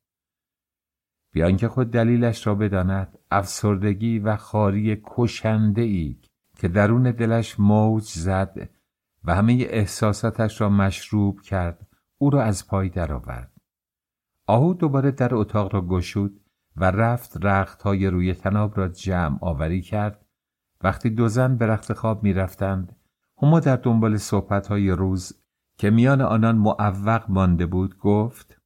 بیان 1.34 1.58
که 1.58 1.68
خود 1.68 1.92
دلیلش 1.92 2.48
را 2.48 2.56
بداند 2.56 3.18
افسردگی 3.32 4.20
و 4.20 4.36
خاری 4.36 5.02
کشنده 5.04 5.82
ای 5.82 6.18
که 6.56 6.68
درون 6.68 7.12
دلش 7.12 7.60
موج 7.60 8.04
زد 8.04 8.70
و 9.24 9.36
همه 9.36 9.54
احساساتش 9.70 10.62
را 10.62 10.70
مشروب 10.70 11.42
کرد 11.42 11.88
او 12.18 12.30
را 12.30 12.44
از 12.44 12.68
پای 12.68 12.90
درآورد 12.90 13.57
آهو 14.48 14.74
دوباره 14.74 15.12
در 15.12 15.36
اتاق 15.36 15.74
را 15.74 15.82
گشود 15.82 16.42
و 16.76 16.92
رفت 16.92 17.46
رخت 17.46 17.82
های 17.82 18.08
روی 18.08 18.34
تناب 18.34 18.78
را 18.78 18.88
جمع 18.88 19.38
آوری 19.42 19.82
کرد. 19.82 20.26
وقتی 20.82 21.10
دو 21.10 21.28
زن 21.28 21.58
به 21.58 21.66
رخت 21.66 21.94
خواب 21.94 22.24
می 22.24 22.34
رفتند 22.34 22.96
هما 23.42 23.60
در 23.60 23.76
دنبال 23.76 24.18
صحبت 24.18 24.68
های 24.68 24.90
روز 24.90 25.34
که 25.78 25.90
میان 25.90 26.22
آنان 26.22 26.58
معوق 26.58 27.30
مانده 27.30 27.66
بود 27.66 27.98
گفت 27.98 28.62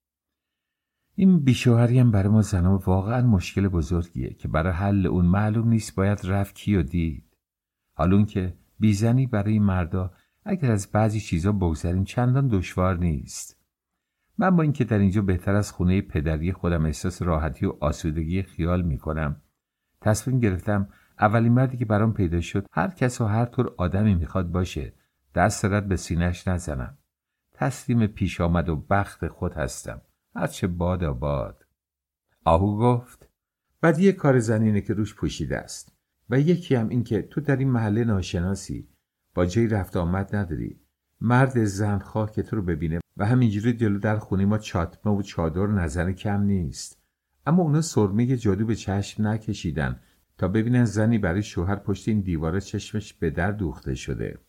این 1.15 1.39
بیشوهری 1.39 2.00
هم 2.00 2.11
برای 2.11 2.29
ما 2.29 2.41
زنان 2.41 2.75
واقعا 2.85 3.27
مشکل 3.27 3.67
بزرگیه 3.67 4.33
که 4.33 4.47
برای 4.47 4.73
حل 4.73 5.07
اون 5.07 5.25
معلوم 5.25 5.69
نیست 5.69 5.95
باید 5.95 6.19
رفت 6.23 6.55
کیو 6.55 6.83
دید. 6.83 7.38
حالون 7.97 8.25
که 8.25 8.57
بیزنی 8.79 9.27
برای 9.27 9.59
مردا 9.59 10.11
اگر 10.45 10.71
از 10.71 10.91
بعضی 10.91 11.19
چیزا 11.19 11.51
بگذریم 11.51 12.03
چندان 12.03 12.47
دشوار 12.47 12.97
نیست. 12.97 13.61
من 14.41 14.55
با 14.55 14.63
اینکه 14.63 14.83
در 14.83 15.00
اینجا 15.00 15.21
بهتر 15.21 15.55
از 15.55 15.71
خونه 15.71 16.01
پدری 16.01 16.53
خودم 16.53 16.86
احساس 16.86 17.21
راحتی 17.21 17.65
و 17.65 17.74
آسودگی 17.79 18.43
خیال 18.43 18.81
می‌کنم. 18.81 19.41
تصمیم 20.01 20.39
گرفتم 20.39 20.88
اولین 21.19 21.53
مردی 21.53 21.77
که 21.77 21.86
برام 21.86 22.13
پیدا 22.13 22.41
شد 22.41 22.65
هر 22.71 22.88
کس 22.88 23.21
و 23.21 23.25
هر 23.25 23.45
طور 23.45 23.74
آدمی 23.77 24.15
می‌خواد 24.15 24.51
باشه. 24.51 24.93
دست 25.36 25.65
رد 25.65 25.88
به 25.88 25.95
سینش 25.95 26.48
نزنم. 26.48 26.98
تسلیم 27.53 28.07
پیش 28.07 28.41
آمد 28.41 28.69
و 28.69 28.75
بخت 28.75 29.27
خود 29.27 29.53
هستم. 29.53 30.01
هرچه 30.36 30.67
باد 30.67 31.07
باد 31.07 31.65
آهو 32.45 32.77
گفت 32.77 33.29
بعد 33.81 34.00
یه 34.00 34.12
کار 34.12 34.39
زنینه 34.39 34.81
که 34.81 34.93
روش 34.93 35.15
پوشیده 35.15 35.57
است. 35.57 35.95
و 36.29 36.39
یکی 36.39 36.75
هم 36.75 36.89
این 36.89 37.03
که 37.03 37.21
تو 37.21 37.41
در 37.41 37.55
این 37.55 37.69
محله 37.71 38.03
ناشناسی. 38.03 38.89
با 39.33 39.45
جای 39.45 39.67
رفت 39.67 39.98
آمد 39.98 40.36
نداری. 40.36 40.79
مرد 41.21 41.63
زنخواه 41.63 42.31
که 42.31 42.43
تو 42.43 42.55
رو 42.55 42.62
ببینه 42.62 43.00
و 43.21 43.25
همینجوری 43.25 43.73
جلو 43.73 43.99
در 43.99 44.17
خونه 44.17 44.45
ما 44.45 44.57
چاتمه 44.57 45.13
و 45.13 45.21
چادر 45.21 45.67
نظر 45.67 46.11
کم 46.11 46.41
نیست. 46.41 47.01
اما 47.45 47.63
اونا 47.63 47.81
سرمه 47.81 48.37
جادو 48.37 48.65
به 48.65 48.75
چشم 48.75 49.27
نکشیدن 49.27 49.99
تا 50.37 50.47
ببینن 50.47 50.85
زنی 50.85 51.17
برای 51.17 51.43
شوهر 51.43 51.75
پشت 51.75 52.07
این 52.07 52.21
دیواره 52.21 52.61
چشمش 52.61 53.13
به 53.13 53.29
در 53.29 53.51
دوخته 53.51 53.95
شده. 53.95 54.39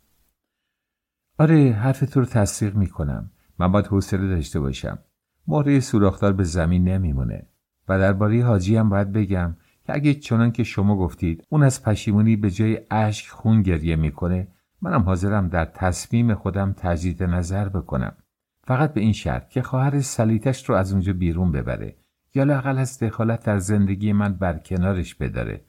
آره 1.38 1.72
حرف 1.72 2.00
تو 2.00 2.20
رو 2.20 2.26
تصدیق 2.26 2.74
می‌کنم. 2.74 3.30
من 3.58 3.72
باید 3.72 3.86
حوصله 3.86 4.28
داشته 4.28 4.60
باشم. 4.60 4.98
مهره 5.46 5.80
سوراخدار 5.80 6.32
به 6.32 6.44
زمین 6.44 6.88
نمیمونه. 6.88 7.46
و 7.88 7.98
درباره 7.98 8.44
حاجی 8.44 8.76
هم 8.76 8.88
باید 8.88 9.12
بگم 9.12 9.56
که 9.86 9.94
اگه 9.94 10.14
چنان 10.14 10.52
که 10.52 10.64
شما 10.64 10.96
گفتید 10.96 11.46
اون 11.48 11.62
از 11.62 11.82
پشیمونی 11.82 12.36
به 12.36 12.50
جای 12.50 12.80
اشک 12.90 13.28
خون 13.28 13.62
گریه 13.62 13.96
می‌کنه 13.96 14.48
منم 14.82 15.02
حاضرم 15.02 15.48
در 15.48 15.64
تصمیم 15.64 16.34
خودم 16.34 16.72
تجدید 16.72 17.22
نظر 17.22 17.68
بکنم. 17.68 18.16
فقط 18.64 18.94
به 18.94 19.00
این 19.00 19.12
شرط 19.12 19.48
که 19.48 19.62
خواهر 19.62 20.00
سلیتش 20.00 20.68
رو 20.68 20.74
از 20.74 20.92
اونجا 20.92 21.12
بیرون 21.12 21.52
ببره 21.52 21.96
یا 22.34 22.44
لاقل 22.44 22.78
از 22.78 22.98
دخالت 22.98 23.44
در 23.44 23.58
زندگی 23.58 24.12
من 24.12 24.34
بر 24.34 24.58
کنارش 24.58 25.14
بداره. 25.14 25.64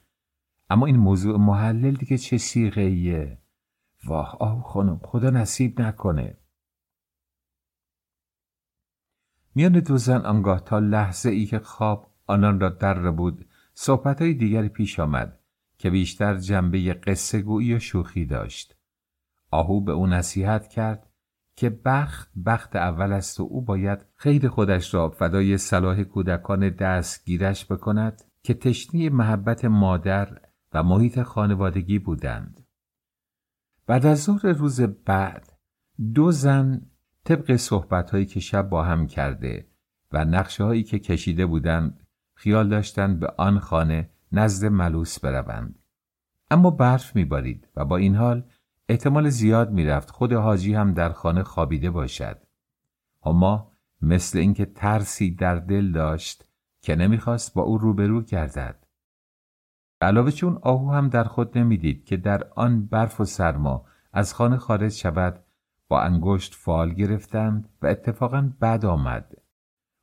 اما 0.70 0.86
این 0.86 0.96
موضوع 0.96 1.38
محلل 1.38 1.94
دیگه 1.94 2.18
چه 2.18 2.38
سیغه 2.38 3.38
واه 4.04 4.36
آه 4.40 4.62
خانم 4.62 5.00
خدا 5.02 5.30
نصیب 5.30 5.80
نکنه. 5.80 6.36
میان 9.54 9.80
دو 9.80 9.96
زن 9.96 10.20
آنگاه 10.20 10.64
تا 10.64 10.78
لحظه 10.78 11.30
ای 11.30 11.46
که 11.46 11.58
خواب 11.58 12.14
آنان 12.26 12.60
را 12.60 12.68
در 12.68 13.10
بود 13.10 13.48
صحبت 13.74 14.22
های 14.22 14.34
دیگری 14.34 14.68
پیش 14.68 15.00
آمد 15.00 15.38
که 15.78 15.90
بیشتر 15.90 16.38
جنبه 16.38 16.94
قصه 16.94 17.42
گویی 17.42 17.74
و 17.74 17.78
شوخی 17.78 18.24
داشت. 18.24 18.76
آهو 19.50 19.80
به 19.80 19.92
او 19.92 20.06
نصیحت 20.06 20.68
کرد 20.68 21.03
که 21.56 21.70
بخت 21.84 22.32
بخت 22.46 22.76
اول 22.76 23.12
است 23.12 23.40
و 23.40 23.42
او 23.42 23.62
باید 23.62 24.06
خیر 24.14 24.48
خودش 24.48 24.94
را 24.94 25.10
فدای 25.10 25.58
صلاح 25.58 26.02
کودکان 26.02 26.68
دستگیرش 26.68 27.66
بکند 27.66 28.22
که 28.42 28.54
تشنی 28.54 29.08
محبت 29.08 29.64
مادر 29.64 30.40
و 30.72 30.82
محیط 30.82 31.22
خانوادگی 31.22 31.98
بودند. 31.98 32.66
بعد 33.86 34.06
از 34.06 34.22
ظهر 34.22 34.46
روز 34.46 34.80
بعد 34.80 35.52
دو 36.14 36.32
زن 36.32 36.80
طبق 37.24 37.56
صحبت 37.56 38.28
که 38.28 38.40
شب 38.40 38.68
با 38.68 38.82
هم 38.82 39.06
کرده 39.06 39.66
و 40.12 40.24
نقشه 40.24 40.64
هایی 40.64 40.82
که 40.82 40.98
کشیده 40.98 41.46
بودند 41.46 42.06
خیال 42.34 42.68
داشتند 42.68 43.20
به 43.20 43.32
آن 43.38 43.58
خانه 43.58 44.10
نزد 44.32 44.66
ملوس 44.66 45.20
بروند. 45.20 45.78
اما 46.50 46.70
برف 46.70 47.16
میبارید 47.16 47.68
و 47.76 47.84
با 47.84 47.96
این 47.96 48.14
حال 48.14 48.44
احتمال 48.88 49.28
زیاد 49.28 49.72
می‌رفت 49.72 50.10
خود 50.10 50.32
حاجی 50.32 50.74
هم 50.74 50.92
در 50.92 51.12
خانه 51.12 51.42
خوابیده 51.42 51.90
باشد. 51.90 52.38
اما 53.22 53.72
مثل 54.02 54.38
اینکه 54.38 54.64
ترسی 54.64 55.30
در 55.30 55.54
دل 55.54 55.92
داشت 55.92 56.48
که 56.80 56.96
نمی‌خواست 56.96 57.54
با 57.54 57.62
او 57.62 57.78
روبرو 57.78 58.22
گردد. 58.22 58.86
علاوه 60.00 60.30
چون 60.30 60.58
آهو 60.62 60.92
هم 60.92 61.08
در 61.08 61.24
خود 61.24 61.58
نمی‌دید 61.58 62.04
که 62.04 62.16
در 62.16 62.44
آن 62.56 62.86
برف 62.86 63.20
و 63.20 63.24
سرما 63.24 63.86
از 64.12 64.34
خانه 64.34 64.56
خارج 64.56 64.92
شود 64.92 65.44
با 65.88 66.00
انگشت 66.00 66.54
فال 66.54 66.94
گرفتند 66.94 67.68
و 67.82 67.86
اتفاقا 67.86 68.52
بد 68.60 68.84
آمد. 68.84 69.34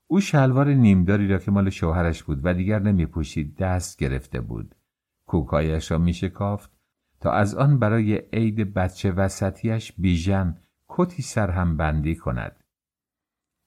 او 0.08 0.20
شلوار 0.20 0.74
نیمداری 0.74 1.28
را 1.28 1.38
که 1.38 1.52
مال 1.52 1.70
شوهرش 1.70 2.24
بود 2.24 2.40
و 2.44 2.54
دیگر 2.54 2.80
نمی 2.80 3.06
پوشید 3.06 3.58
دست 3.58 4.00
گرفته 4.00 4.42
بود. 4.42 4.76
کوکایش 5.26 5.92
را 5.92 5.98
می 5.98 6.14
شکافت 6.14 6.81
تا 7.22 7.32
از 7.32 7.56
آن 7.56 7.80
برای 7.80 8.22
عید 8.34 8.74
بچه 8.74 9.12
وسطیش 9.12 9.92
بیژن 9.98 10.58
کتی 10.90 11.22
سرهم 11.22 11.78
بندی 11.78 12.16
کند. 12.16 12.64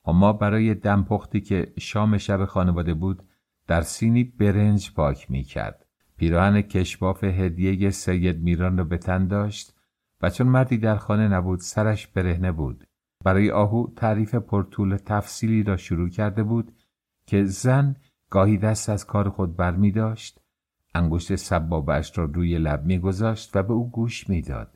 اما 0.04 0.32
برای 0.32 0.75
دمپختی 0.75 1.40
که 1.40 1.73
شام 1.78 2.18
شب 2.18 2.44
خانواده 2.44 2.94
بود 2.94 3.23
در 3.66 3.80
سینی 3.80 4.25
برنج 4.25 4.92
پاک 4.94 5.30
می 5.30 5.42
کرد. 5.42 5.87
پیراهن 6.16 6.62
کشباف 6.62 7.25
هدیه 7.25 7.90
سید 7.90 8.43
میران 8.43 8.78
را 8.78 8.84
به 8.84 8.99
تن 8.99 9.26
داشت 9.26 9.75
و 10.23 10.30
چون 10.30 10.47
مردی 10.47 10.78
در 10.78 10.97
خانه 10.97 11.28
نبود 11.28 11.60
سرش 11.60 12.06
برهنه 12.06 12.52
بود. 12.52 12.86
برای 13.25 13.50
آهو 13.50 13.86
تعریف 13.97 14.34
پرطول 14.34 14.97
تفصیلی 14.97 15.62
را 15.62 15.76
شروع 15.76 16.08
کرده 16.08 16.43
بود 16.43 16.73
که 17.26 17.45
زن 17.45 17.97
گاهی 18.30 18.58
دست 18.58 18.88
از 18.88 19.06
کار 19.06 19.28
خود 19.28 19.56
بر 19.56 19.76
می 19.76 19.93
داشت 19.93 20.40
انگشت 20.95 21.35
سبابش 21.35 22.19
را 22.19 22.25
روی 22.25 22.59
لب 22.59 22.85
میگذاشت 22.85 23.57
و 23.57 23.63
به 23.63 23.73
او 23.73 23.91
گوش 23.91 24.28
می‌داد. 24.28 24.75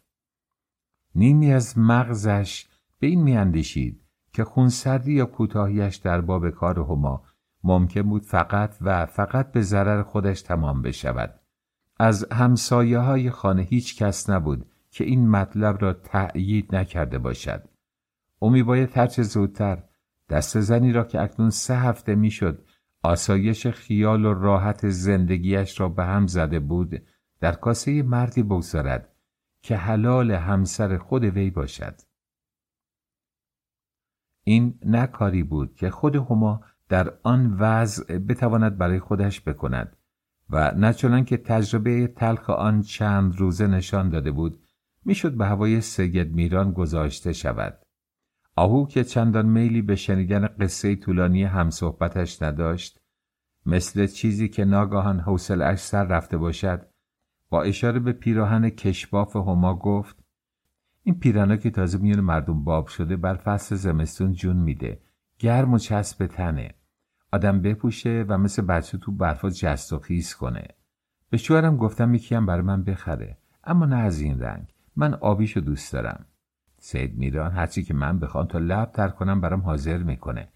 نیمی 1.14 1.52
از 1.52 1.78
مغزش 1.78 2.66
به 2.98 3.06
این 3.06 3.22
میاندیشید 3.22 4.02
که 4.32 4.44
خونسردی 4.44 5.12
یا 5.12 5.26
کوتاهیش 5.26 5.96
در 5.96 6.20
باب 6.20 6.50
کار 6.50 6.78
هما 6.78 7.22
ممکن 7.64 8.02
بود 8.02 8.22
فقط 8.22 8.76
و 8.80 9.06
فقط 9.06 9.52
به 9.52 9.60
ضرر 9.60 10.02
خودش 10.02 10.42
تمام 10.42 10.82
بشود. 10.82 11.40
از 12.00 12.26
همسایه 12.32 12.98
های 12.98 13.30
خانه 13.30 13.62
هیچ 13.62 13.96
کس 14.02 14.30
نبود 14.30 14.66
که 14.90 15.04
این 15.04 15.28
مطلب 15.28 15.82
را 15.82 15.92
تأیید 15.92 16.74
نکرده 16.76 17.18
باشد. 17.18 17.68
او 18.38 18.50
میباید 18.50 18.96
هرچه 18.96 19.22
زودتر 19.22 19.82
دست 20.28 20.60
زنی 20.60 20.92
را 20.92 21.04
که 21.04 21.22
اکنون 21.22 21.50
سه 21.50 21.76
هفته 21.76 22.14
می‌شد 22.14 22.67
آسایش 23.02 23.66
خیال 23.66 24.24
و 24.24 24.34
راحت 24.34 24.88
زندگیش 24.88 25.80
را 25.80 25.88
به 25.88 26.04
هم 26.04 26.26
زده 26.26 26.60
بود 26.60 27.02
در 27.40 27.52
کاسه 27.52 28.02
مردی 28.02 28.42
بگذارد 28.42 29.14
که 29.62 29.76
حلال 29.76 30.30
همسر 30.30 30.98
خود 30.98 31.24
وی 31.24 31.50
باشد. 31.50 31.94
این 34.44 34.78
نه 34.84 35.06
کاری 35.06 35.42
بود 35.42 35.74
که 35.74 35.90
خود 35.90 36.16
هما 36.16 36.60
در 36.88 37.14
آن 37.22 37.56
وضع 37.58 38.18
بتواند 38.18 38.78
برای 38.78 39.00
خودش 39.00 39.40
بکند 39.40 39.96
و 40.50 40.72
نه 40.76 40.92
چنان 40.92 41.24
که 41.24 41.36
تجربه 41.36 42.06
تلخ 42.06 42.50
آن 42.50 42.82
چند 42.82 43.36
روزه 43.36 43.66
نشان 43.66 44.08
داده 44.08 44.30
بود 44.30 44.62
می‌شد 45.04 45.36
به 45.36 45.46
هوای 45.46 45.80
سید 45.80 46.34
میران 46.34 46.72
گذاشته 46.72 47.32
شود. 47.32 47.78
آهو 48.58 48.86
که 48.86 49.04
چندان 49.04 49.46
میلی 49.46 49.82
به 49.82 49.96
شنیدن 49.96 50.46
قصه 50.46 50.96
طولانی 50.96 51.44
همصحبتش 51.44 52.42
نداشت 52.42 53.00
مثل 53.66 54.06
چیزی 54.06 54.48
که 54.48 54.64
ناگاهان 54.64 55.20
حوصلش 55.20 55.78
سر 55.78 56.04
رفته 56.04 56.36
باشد 56.36 56.86
با 57.50 57.62
اشاره 57.62 57.98
به 57.98 58.12
پیراهن 58.12 58.70
کشباف 58.70 59.36
هما 59.36 59.74
گفت 59.74 60.16
این 61.02 61.18
پیرانا 61.18 61.56
که 61.56 61.70
تازه 61.70 61.98
میون 61.98 62.20
مردم 62.20 62.64
باب 62.64 62.86
شده 62.86 63.16
بر 63.16 63.34
فصل 63.34 63.76
زمستون 63.76 64.32
جون 64.32 64.56
میده. 64.56 65.00
گرم 65.38 65.74
و 65.74 65.78
چسب 65.78 66.26
تنه. 66.26 66.74
آدم 67.32 67.62
بپوشه 67.62 68.24
و 68.28 68.38
مثل 68.38 68.62
بچه 68.62 68.98
تو 68.98 69.12
برفا 69.12 69.50
جست 69.50 69.92
و 69.92 69.98
خیز 69.98 70.34
کنه. 70.34 70.68
به 71.30 71.36
شوهرم 71.36 71.76
گفتم 71.76 72.14
یکیم 72.14 72.46
برای 72.46 72.62
من 72.62 72.84
بخره. 72.84 73.38
اما 73.64 73.86
نه 73.86 73.96
از 73.96 74.20
این 74.20 74.40
رنگ. 74.40 74.74
من 74.96 75.14
آبیشو 75.14 75.60
دوست 75.60 75.92
دارم. 75.92 76.26
سید 76.78 77.18
میران 77.18 77.52
هرچی 77.52 77.82
که 77.82 77.94
من 77.94 78.18
بخوام 78.18 78.46
تا 78.46 78.58
لب 78.58 78.92
تر 78.92 79.08
کنم 79.08 79.40
برام 79.40 79.60
حاضر 79.60 80.02
می‌کنه. 80.02 80.48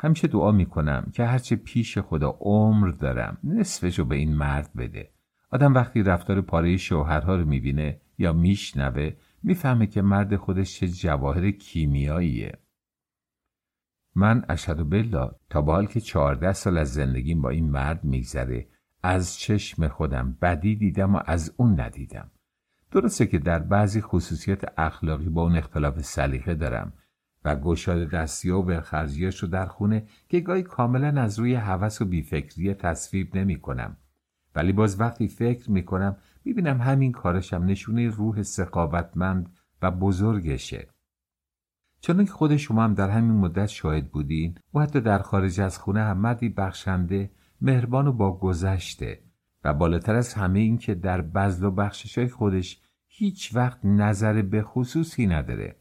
همیشه 0.00 0.28
دعا 0.28 0.52
می‌کنم 0.52 1.10
که 1.14 1.24
هرچه 1.24 1.56
پیش 1.56 1.98
خدا 1.98 2.36
عمر 2.40 2.88
دارم 2.88 3.38
نصفشو 3.44 4.04
به 4.04 4.16
این 4.16 4.34
مرد 4.34 4.70
بده. 4.76 5.10
آدم 5.50 5.74
وقتی 5.74 6.02
رفتار 6.02 6.40
پاره 6.40 6.76
شوهرها 6.76 7.36
رو 7.36 7.44
می‌بینه 7.44 8.00
یا 8.18 8.32
میشنوه 8.32 9.10
می‌فهمه 9.42 9.86
که 9.86 10.02
مرد 10.02 10.36
خودش 10.36 10.80
چه 10.80 10.88
جواهر 10.88 11.50
کیمیاییه. 11.50 12.58
من 14.14 14.44
اشهد 14.48 14.90
بالله 14.90 15.30
تا 15.50 15.60
با 15.62 15.74
حال 15.74 15.86
که 15.86 16.00
چهارده 16.00 16.52
سال 16.52 16.78
از 16.78 16.92
زندگیم 16.92 17.42
با 17.42 17.50
این 17.50 17.70
مرد 17.70 18.04
میگذره. 18.04 18.68
از 19.02 19.38
چشم 19.38 19.88
خودم 19.88 20.38
بدی 20.42 20.76
دیدم 20.76 21.14
و 21.14 21.20
از 21.26 21.54
اون 21.56 21.80
ندیدم. 21.80 22.30
درسته 22.92 23.26
که 23.26 23.38
در 23.38 23.58
بعضی 23.58 24.00
خصوصیت 24.00 24.78
اخلاقی 24.78 25.28
با 25.28 25.42
اون 25.42 25.56
اختلاف 25.56 26.00
سلیقه 26.00 26.54
دارم 26.54 26.92
و 27.44 27.56
گشاد 27.56 28.10
دستی 28.10 28.50
و 28.50 28.60
ولخرجیاش 28.60 29.38
رو 29.38 29.48
در 29.48 29.66
خونه 29.66 30.06
که 30.28 30.40
گاهی 30.40 30.62
کاملا 30.62 31.22
از 31.22 31.38
روی 31.38 31.54
هوس 31.54 32.02
و 32.02 32.04
بیفکری 32.04 32.74
تصویب 32.74 33.36
نمی 33.36 33.60
کنم. 33.60 33.96
ولی 34.54 34.72
باز 34.72 35.00
وقتی 35.00 35.28
فکر 35.28 35.70
می 35.70 35.84
کنم 35.84 36.16
می 36.44 36.52
بینم 36.52 36.80
همین 36.80 37.12
کارشم 37.12 37.64
نشونه 37.64 38.08
روح 38.08 38.42
سقاوتمند 38.42 39.50
و 39.82 39.90
بزرگشه. 39.90 40.88
چون 42.00 42.24
که 42.24 42.32
خود 42.32 42.56
شما 42.56 42.84
هم 42.84 42.94
در 42.94 43.10
همین 43.10 43.32
مدت 43.32 43.66
شاهد 43.66 44.10
بودین 44.10 44.58
و 44.74 44.80
حتی 44.80 45.00
در 45.00 45.18
خارج 45.18 45.60
از 45.60 45.78
خونه 45.78 46.00
هم 46.00 46.18
مردی 46.18 46.48
بخشنده 46.48 47.30
مهربان 47.60 48.06
و 48.06 48.12
با 48.12 48.38
گذشته 48.38 49.20
و 49.64 49.74
بالاتر 49.74 50.14
از 50.14 50.34
همه 50.34 50.60
این 50.60 50.78
که 50.78 50.94
در 50.94 51.20
بزل 51.20 51.64
و 51.64 51.70
بخشش 51.70 52.32
خودش 52.32 52.80
هیچ 53.08 53.54
وقت 53.54 53.84
نظر 53.84 54.42
به 54.42 54.62
خصوصی 54.62 55.26
نداره. 55.26 55.76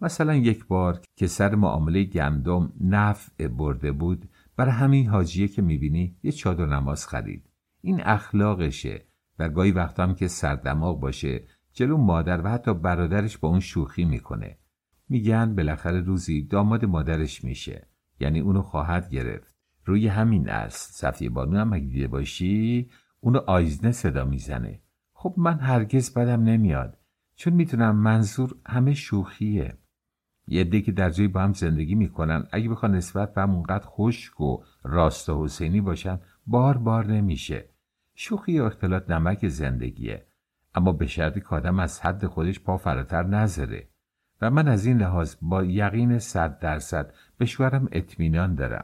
مثلا 0.00 0.34
یک 0.34 0.66
بار 0.66 1.00
که 1.16 1.26
سر 1.26 1.54
معامله 1.54 2.04
گندم 2.04 2.72
نفع 2.80 3.48
برده 3.48 3.92
بود 3.92 4.28
برای 4.56 4.72
همین 4.72 5.06
حاجیه 5.06 5.48
که 5.48 5.62
می‌بینی 5.62 6.16
یه 6.22 6.32
چادر 6.32 6.66
نماز 6.66 7.06
خرید. 7.06 7.50
این 7.80 8.00
اخلاقشه 8.04 9.06
و 9.38 9.48
گاهی 9.48 9.72
وقتا 9.72 10.02
هم 10.02 10.14
که 10.14 10.28
سردماغ 10.28 11.00
باشه 11.00 11.44
جلو 11.72 11.96
مادر 11.96 12.40
و 12.44 12.50
حتی 12.50 12.74
برادرش 12.74 13.38
با 13.38 13.48
اون 13.48 13.60
شوخی 13.60 14.04
می‌کنه. 14.04 14.58
میگن 15.08 15.54
بالاخره 15.54 16.00
روزی 16.00 16.42
داماد 16.42 16.84
مادرش 16.84 17.44
میشه 17.44 17.88
یعنی 18.20 18.40
اونو 18.40 18.62
خواهد 18.62 19.10
گرفت. 19.10 19.51
روی 19.84 20.08
همین 20.08 20.48
است. 20.48 20.94
صفیه 20.94 21.30
بانو 21.30 21.58
هم 21.58 21.72
اگه 21.72 21.86
دیده 21.86 22.08
باشی 22.08 22.90
اونو 23.20 23.38
آیزنه 23.38 23.92
صدا 23.92 24.24
می‌زنه. 24.24 24.80
خب 25.12 25.34
من 25.36 25.58
هرگز 25.58 26.14
بدم 26.14 26.42
نمیاد 26.42 26.98
چون 27.36 27.52
می‌تونم 27.52 27.96
منظور 27.96 28.56
همه 28.66 28.94
شوخیه. 28.94 29.78
یه 30.46 30.60
عده 30.60 30.80
که 30.80 30.92
در 30.92 31.10
جایی 31.10 31.28
با 31.28 31.40
هم 31.40 31.52
زندگی 31.52 31.94
می‌کنن 31.94 32.46
اگه 32.52 32.68
بخوان 32.68 32.94
نسبت 32.94 33.34
به 33.34 33.42
هم 33.42 33.50
اونقدر 33.50 33.86
خشک 33.86 34.40
و 34.40 34.62
راست 34.82 35.28
و 35.28 35.44
حسینی 35.44 35.80
باشن 35.80 36.20
بار 36.46 36.78
بار 36.78 37.06
نمیشه. 37.06 37.68
شوخی 38.14 38.58
و 38.58 38.64
اختلاط 38.64 39.10
نمک 39.10 39.48
زندگیه. 39.48 40.26
اما 40.74 40.92
به 40.92 41.06
شرطی 41.06 41.40
که 41.40 41.46
آدم 41.48 41.78
از 41.78 42.00
حد 42.00 42.26
خودش 42.26 42.60
پا 42.60 42.76
فراتر 42.76 43.22
نذاره 43.22 43.88
و 44.40 44.50
من 44.50 44.68
از 44.68 44.86
این 44.86 44.98
لحاظ 44.98 45.34
با 45.42 45.64
یقین 45.64 46.18
صد 46.18 46.58
درصد 46.58 47.14
به 47.38 47.46
شوهرم 47.46 47.88
اطمینان 47.92 48.54
دارم. 48.54 48.82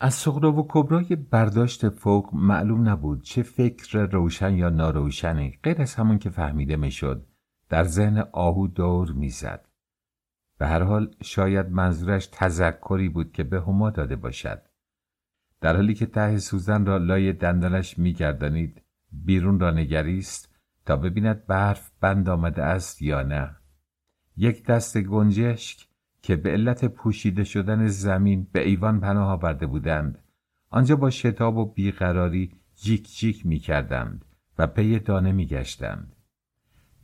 از 0.00 0.14
سغرا 0.14 0.52
و 0.52 0.66
کبرای 0.68 1.16
برداشت 1.16 1.88
فوق 1.88 2.34
معلوم 2.34 2.88
نبود 2.88 3.22
چه 3.22 3.42
فکر 3.42 3.98
روشن 3.98 4.54
یا 4.54 4.68
ناروشنی 4.68 5.58
غیر 5.62 5.82
از 5.82 5.94
همون 5.94 6.18
که 6.18 6.30
فهمیده 6.30 6.76
می‌شد. 6.76 7.26
در 7.68 7.84
ذهن 7.84 8.18
آهو 8.32 8.66
دور 8.66 9.12
می‌زد. 9.12 9.68
به 10.58 10.66
هر 10.66 10.82
حال 10.82 11.14
شاید 11.22 11.70
منظورش 11.70 12.28
تذکری 12.32 13.08
بود 13.08 13.32
که 13.32 13.44
به 13.44 13.60
هما 13.60 13.90
داده 13.90 14.16
باشد. 14.16 14.62
در 15.60 15.76
حالی 15.76 15.94
که 15.94 16.06
ته 16.06 16.38
سوزن 16.38 16.86
را 16.86 16.96
لای 16.96 17.32
دندانش 17.32 17.98
میگردانید 17.98 18.82
بیرون 19.12 19.60
را 19.60 19.70
نگریست 19.70 20.54
تا 20.86 20.96
ببیند 20.96 21.46
برف 21.46 21.90
بند 22.00 22.28
آمده 22.28 22.62
است 22.62 23.02
یا 23.02 23.22
نه. 23.22 23.56
یک 24.36 24.66
دست 24.66 24.98
گنجشک 24.98 25.85
که 26.26 26.36
به 26.36 26.50
علت 26.50 26.84
پوشیده 26.84 27.44
شدن 27.44 27.86
زمین 27.86 28.46
به 28.52 28.66
ایوان 28.66 29.00
پناه 29.00 29.30
آورده 29.32 29.66
بودند 29.66 30.18
آنجا 30.70 30.96
با 30.96 31.10
شتاب 31.10 31.56
و 31.56 31.64
بیقراری 31.64 32.52
جیک 32.74 33.16
جیک 33.16 33.46
می 33.46 33.58
کردند 33.58 34.24
و 34.58 34.66
پی 34.66 34.98
دانه 34.98 35.32
می 35.32 35.46
گشتند. 35.46 36.16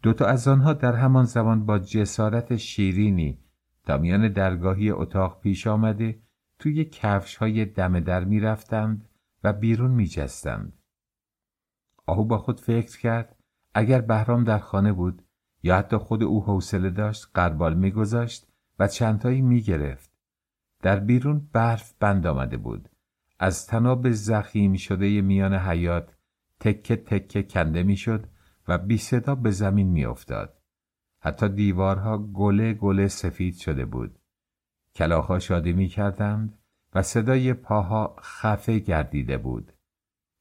دوتا 0.03 0.27
از 0.27 0.49
آنها 0.49 0.73
در 0.73 0.95
همان 0.95 1.25
زمان 1.25 1.67
با 1.67 1.79
جسارت 1.79 2.57
شیرینی 2.57 3.39
تا 3.85 3.99
میان 3.99 4.29
درگاهی 4.29 4.91
اتاق 4.91 5.41
پیش 5.41 5.67
آمده 5.67 6.19
توی 6.59 6.85
کفش 6.85 7.37
های 7.37 7.65
دم 7.65 8.01
در 8.01 8.25
می 8.25 8.41
رفتند 8.41 9.09
و 9.45 9.53
بیرون 9.53 9.91
می 9.91 10.07
جستند. 10.07 10.73
آهو 12.07 12.25
با 12.25 12.39
خود 12.39 12.61
فکر 12.61 12.99
کرد 12.99 13.37
اگر 13.75 14.01
بهرام 14.01 14.45
در 14.45 14.59
خانه 14.59 14.93
بود 14.93 15.23
یا 15.63 15.77
حتی 15.77 15.97
خود 15.97 16.23
او 16.23 16.45
حوصله 16.45 16.91
داشت 16.91 17.27
قربال 17.35 17.75
میگذاشت 17.75 18.52
و 18.83 18.87
چندتایی 18.89 19.43
می‌گرفت. 19.43 20.11
در 20.83 21.01
بیرون 21.01 21.49
برف 21.53 21.95
بند 22.01 22.27
آمده 22.27 22.57
بود. 22.57 22.89
از 23.39 23.67
تناب 23.67 24.11
زخیم 24.11 24.75
شده 24.75 25.21
میان 25.21 25.55
حیات 25.55 26.17
تکه 26.61 26.97
تکه 26.97 27.43
کنده 27.43 27.83
می‌شد 27.83 28.27
و 28.69 28.79
بی 28.79 28.99
صدا 28.99 29.35
به 29.35 29.51
زمین 29.51 29.89
میافتاد. 29.89 30.59
حتی 31.21 31.49
دیوارها 31.49 32.19
گله 32.19 32.75
گله 32.75 33.09
سفید 33.09 33.55
شده 33.55 33.85
بود. 33.85 34.19
کلاخها 34.95 35.39
شادی 35.39 35.73
می‌کردند 35.73 36.59
و 36.95 37.03
صدای 37.03 37.55
پاها 37.55 38.17
خفه 38.21 38.79
گردیده 38.79 39.39
بود. 39.39 39.73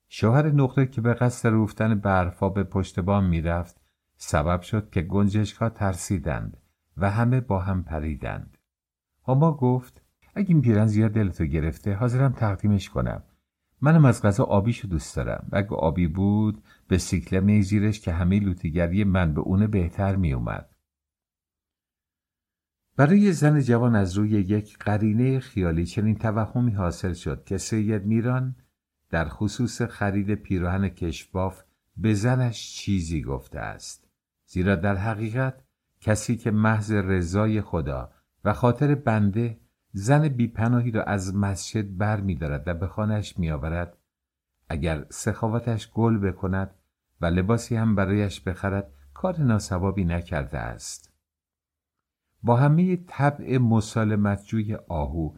شوهر 0.10 0.48
نقطه 0.52 0.86
که 0.86 1.02
به 1.02 1.14
قصد 1.14 1.50
روفتن 1.50 1.96
برفا 1.96 2.50
به 2.50 2.64
پشت 2.64 3.00
بام 3.00 3.26
می‌رفت 3.26 3.82
سبب 4.18 4.62
شد 4.62 4.90
که 4.90 5.02
گنجشکها 5.02 5.70
ترسیدند. 5.70 6.58
و 6.98 7.10
همه 7.10 7.42
با 7.42 7.60
هم 7.60 7.84
پریدند. 7.84 8.58
هما 9.28 9.54
گفت 9.54 10.02
اگه 10.36 10.50
این 10.50 10.62
پیرن 10.62 10.86
زیاد 10.88 11.12
دلتو 11.12 11.46
گرفته 11.46 11.94
حاضرم 11.94 12.32
تقدیمش 12.32 12.90
کنم. 12.90 13.24
منم 13.82 14.06
از 14.06 14.22
غذا 14.22 14.44
آبیشو 14.44 14.88
دوست 14.88 15.16
دارم. 15.16 15.48
و 15.52 15.58
اگه 15.58 15.76
آبی 15.76 16.08
بود 16.08 16.64
به 16.88 16.98
سیکله 16.98 17.40
میزیرش 17.40 18.00
که 18.00 18.12
همه 18.12 18.40
لوتیگری 18.40 19.04
من 19.04 19.34
به 19.34 19.42
اونه 19.42 19.68
بهتر 19.68 20.16
میومد 20.16 20.72
برای 22.96 23.32
زن 23.32 23.60
جوان 23.60 23.96
از 23.96 24.18
روی 24.18 24.30
یک 24.30 24.78
قرینه 24.78 25.40
خیالی 25.40 25.86
چنین 25.86 26.16
توهمی 26.16 26.72
حاصل 26.72 27.14
شد 27.14 27.44
که 27.44 27.58
سید 27.58 28.06
میران 28.06 28.56
در 29.10 29.30
خصوص 29.30 29.82
خرید 29.82 30.36
پیراهن 30.36 30.90
کشباف 30.90 31.64
به 31.98 32.14
زنش 32.14 32.76
چیزی 32.76 33.22
گفته 33.22 33.60
است. 33.60 34.08
زیرا 34.46 34.76
در 34.76 34.96
حقیقت 34.96 35.64
کسی 36.02 36.38
که 36.38 36.52
محض 36.52 36.92
رضای 36.92 37.62
خدا 37.62 38.12
و 38.46 38.54
خاطر 38.54 38.96
بنده 38.96 39.60
زن 39.94 40.28
بیپناهی 40.28 40.92
را 40.92 41.04
از 41.04 41.36
مسجد 41.36 41.98
بر 41.98 42.22
می 42.22 42.36
دارد 42.36 42.68
و 42.68 42.74
به 42.74 42.88
خانش 42.88 43.40
می 43.40 43.52
آورد 43.52 43.98
اگر 44.70 45.06
سخاوتش 45.10 45.92
گل 45.92 46.18
بکند 46.18 46.76
و 47.22 47.26
لباسی 47.26 47.76
هم 47.76 47.96
برایش 47.96 48.42
بخرد 48.42 48.94
کار 49.14 49.40
ناسوابی 49.40 50.06
نکرده 50.06 50.58
است. 50.58 51.14
با 52.44 52.56
همه 52.56 52.96
طبع 52.96 53.58
مسالمتجوی 53.58 54.76
آهو 54.76 55.34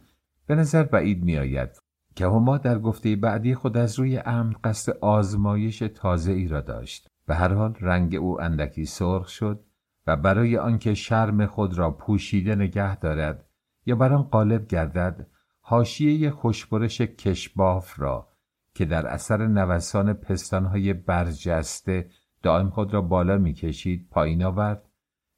به 0.46 0.54
نظر 0.54 0.82
بعید 0.82 1.24
می 1.24 1.38
آید 1.38 1.78
که 2.14 2.26
هما 2.26 2.58
در 2.58 2.78
گفته 2.78 3.16
بعدی 3.16 3.54
خود 3.54 3.76
از 3.76 3.98
روی 3.98 4.18
امن 4.18 4.54
قصد 4.64 4.96
آزمایش 4.96 5.78
تازه 5.78 6.32
ای 6.32 6.48
را 6.48 6.60
داشت 6.60 7.08
به 7.26 7.34
هر 7.34 7.52
حال 7.52 7.74
رنگ 7.80 8.14
او 8.14 8.40
اندکی 8.40 8.84
سرخ 8.84 9.28
شد 9.28 9.64
و 10.06 10.16
برای 10.16 10.56
آنکه 10.56 10.94
شرم 10.94 11.46
خود 11.46 11.78
را 11.78 11.90
پوشیده 11.90 12.54
نگه 12.54 12.96
دارد 12.96 13.48
یا 13.86 13.96
بر 13.96 14.12
آن 14.12 14.22
غالب 14.22 14.66
گردد 14.66 15.26
حاشیه 15.60 16.30
خوشبرش 16.30 17.00
کشباف 17.00 18.00
را 18.00 18.28
که 18.74 18.84
در 18.84 19.06
اثر 19.06 19.46
نوسان 19.46 20.12
پستانهای 20.12 20.92
برجسته 20.92 22.10
دائم 22.42 22.70
خود 22.70 22.94
را 22.94 23.00
بالا 23.00 23.38
می‌کشید 23.38 24.08
پایین 24.10 24.44
آورد 24.44 24.88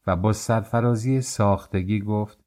و 0.06 0.16
با 0.16 0.32
سرفرازی 0.32 1.20
ساختگی 1.20 2.00
گفت 2.00 2.44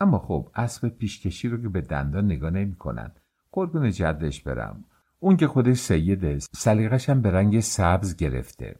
اما 0.00 0.18
خب 0.18 0.50
اسب 0.54 0.88
پیشکشی 0.88 1.48
رو 1.48 1.62
که 1.62 1.68
به 1.68 1.80
دندان 1.80 2.24
نگاه 2.24 2.50
نمی 2.50 2.76
کنن 2.76 3.12
قربون 3.52 3.90
جدش 3.90 4.42
برم. 4.42 4.84
اون 5.18 5.36
که 5.36 5.46
خودش 5.46 5.76
سیده 5.76 6.38
سلیقش 6.38 7.10
هم 7.10 7.22
به 7.22 7.30
رنگ 7.30 7.60
سبز 7.60 8.16
گرفته. 8.16 8.76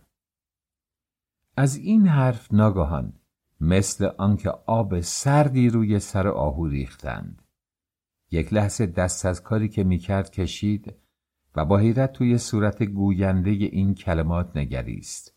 از 1.61 1.77
این 1.77 2.07
حرف 2.07 2.53
ناگهان 2.53 3.13
مثل 3.61 4.11
آنکه 4.19 4.51
آب 4.51 5.01
سردی 5.01 5.69
روی 5.69 5.99
سر 5.99 6.29
آهو 6.29 6.67
ریختند. 6.67 7.43
یک 8.31 8.53
لحظه 8.53 8.87
دست 8.87 9.27
از 9.27 9.43
کاری 9.43 9.69
که 9.69 9.85
می‌کرد 9.85 10.31
کشید 10.31 10.95
و 11.57 11.65
با 11.65 11.79
حیرت 11.79 12.13
توی 12.13 12.39
صورت 12.39 12.83
گوینده 12.83 13.51
این 13.51 13.95
کلمات 13.95 14.57
نگریست. 14.57 15.35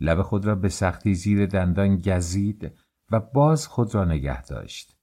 لب 0.00 0.22
خود 0.22 0.46
را 0.46 0.54
به 0.54 0.68
سختی 0.68 1.14
زیر 1.14 1.46
دندان 1.46 1.98
گزید 1.98 2.72
و 3.10 3.20
باز 3.20 3.66
خود 3.66 3.94
را 3.94 4.04
نگه 4.04 4.42
داشت. 4.42 4.96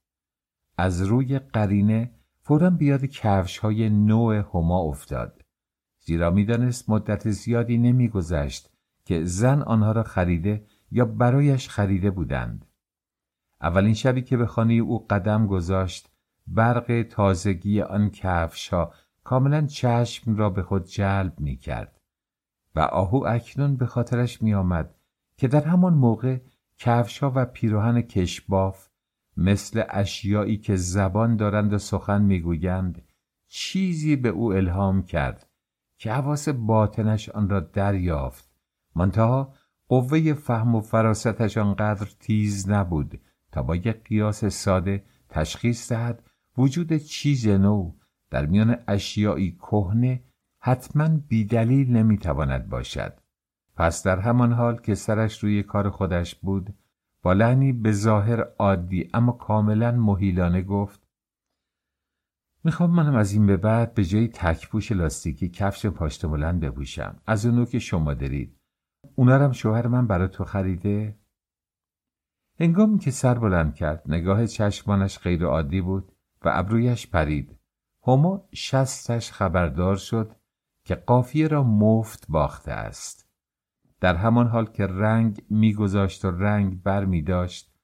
از 0.76 1.02
روی 1.02 1.38
قرینه 1.38 2.14
فورا 2.40 2.70
بیاد 2.70 3.04
کفش 3.04 3.58
های 3.58 3.90
نوع 3.90 4.34
هما 4.34 4.80
افتاد. 4.80 5.42
زیرا 5.98 6.30
می‌دانست 6.30 6.90
مدت 6.90 7.30
زیادی 7.30 7.78
نمیگذشت 7.78 8.69
که 9.10 9.24
زن 9.24 9.62
آنها 9.62 9.92
را 9.92 10.02
خریده 10.02 10.66
یا 10.90 11.04
برایش 11.04 11.68
خریده 11.68 12.10
بودند. 12.10 12.66
اولین 13.60 13.94
شبی 13.94 14.22
که 14.22 14.36
به 14.36 14.46
خانه 14.46 14.74
او 14.74 15.06
قدم 15.06 15.46
گذاشت 15.46 16.10
برق 16.46 17.06
تازگی 17.10 17.80
آن 17.80 18.10
کفشها 18.10 18.92
کاملا 19.24 19.66
چشم 19.66 20.36
را 20.36 20.50
به 20.50 20.62
خود 20.62 20.84
جلب 20.84 21.40
می 21.40 21.56
کرد 21.56 22.00
و 22.74 22.80
آهو 22.80 23.24
اکنون 23.28 23.76
به 23.76 23.86
خاطرش 23.86 24.42
می 24.42 24.54
آمد 24.54 24.94
که 25.36 25.48
در 25.48 25.64
همان 25.64 25.94
موقع 25.94 26.38
کفشها 26.78 27.32
و 27.34 27.44
پیراهن 27.44 28.02
کشباف 28.02 28.88
مثل 29.36 29.82
اشیایی 29.88 30.56
که 30.56 30.76
زبان 30.76 31.36
دارند 31.36 31.72
و 31.72 31.78
سخن 31.78 32.22
می‌گویند 32.22 33.02
چیزی 33.48 34.16
به 34.16 34.28
او 34.28 34.52
الهام 34.52 35.02
کرد 35.02 35.48
که 35.98 36.12
حواس 36.12 36.48
باطنش 36.48 37.28
آن 37.28 37.48
را 37.48 37.60
دریافت 37.60 38.49
منتها 38.96 39.54
قوه 39.88 40.32
فهم 40.32 40.74
و 40.74 40.80
فراستش 40.80 41.58
آنقدر 41.58 42.08
تیز 42.20 42.70
نبود 42.70 43.20
تا 43.52 43.62
با 43.62 43.76
یک 43.76 44.04
قیاس 44.04 44.44
ساده 44.44 45.04
تشخیص 45.28 45.92
دهد 45.92 46.22
وجود 46.58 46.96
چیز 46.96 47.48
نو 47.48 47.92
در 48.30 48.46
میان 48.46 48.76
اشیایی 48.88 49.52
کهنه 49.52 50.24
حتما 50.62 51.08
بیدلیل 51.08 51.96
نمی‌تواند 51.96 52.68
باشد. 52.68 53.20
پس 53.76 54.02
در 54.02 54.18
همان 54.18 54.52
حال 54.52 54.80
که 54.80 54.94
سرش 54.94 55.38
روی 55.38 55.62
کار 55.62 55.90
خودش 55.90 56.34
بود 56.34 56.74
با 57.22 57.32
لحنی 57.32 57.72
به 57.72 57.92
ظاهر 57.92 58.40
عادی 58.58 59.10
اما 59.14 59.32
کاملا 59.32 59.92
محیلانه 59.92 60.62
گفت 60.62 61.00
می‌خوام 62.64 62.90
منم 62.90 63.14
از 63.14 63.32
این 63.32 63.46
به 63.46 63.56
بعد 63.56 63.94
به 63.94 64.04
جای 64.04 64.28
تکپوش 64.28 64.92
لاستیکی 64.92 65.48
کفش 65.48 65.86
پاشت 65.86 66.26
بلند 66.26 66.60
بپوشم. 66.60 67.16
از 67.26 67.46
اونو 67.46 67.64
که 67.64 67.78
شما 67.78 68.14
دارید. 68.14 68.59
اونارم 69.20 69.52
شوهر 69.52 69.86
من 69.86 70.06
برای 70.06 70.28
تو 70.28 70.44
خریده؟ 70.44 71.18
هنگامی 72.60 72.98
که 72.98 73.10
سر 73.10 73.38
بلند 73.38 73.74
کرد 73.74 74.02
نگاه 74.06 74.46
چشمانش 74.46 75.18
غیر 75.18 75.44
عادی 75.44 75.80
بود 75.80 76.12
و 76.44 76.50
ابرویش 76.52 77.06
پرید. 77.06 77.58
هما 78.06 78.48
شستش 78.54 79.32
خبردار 79.32 79.96
شد 79.96 80.36
که 80.84 80.94
قافیه 80.94 81.48
را 81.48 81.62
مفت 81.62 82.26
باخته 82.28 82.72
است. 82.72 83.28
در 84.00 84.16
همان 84.16 84.48
حال 84.48 84.66
که 84.66 84.86
رنگ 84.86 85.42
میگذاشت 85.50 86.24
و 86.24 86.30
رنگ 86.30 86.82
بر 86.82 87.04
می 87.04 87.22
داشت 87.22 87.74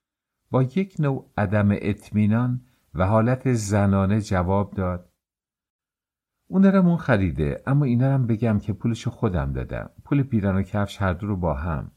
با 0.51 0.63
یک 0.63 0.95
نوع 0.99 1.31
عدم 1.37 1.69
اطمینان 1.71 2.65
و 2.93 3.07
حالت 3.07 3.53
زنانه 3.53 4.21
جواب 4.21 4.73
داد. 4.73 5.06
اون 6.47 6.61
دارم 6.61 6.87
اون 6.87 6.97
خریده 6.97 7.63
اما 7.65 7.85
اینا 7.85 8.13
هم 8.13 8.27
بگم 8.27 8.59
که 8.59 8.73
پولشو 8.73 9.11
خودم 9.11 9.53
دادم. 9.53 9.89
پول 10.03 10.23
پیران 10.23 10.55
و 10.55 10.61
کفش 10.61 11.01
هر 11.01 11.13
دو 11.13 11.27
رو 11.27 11.35
با 11.35 11.53
هم. 11.53 11.91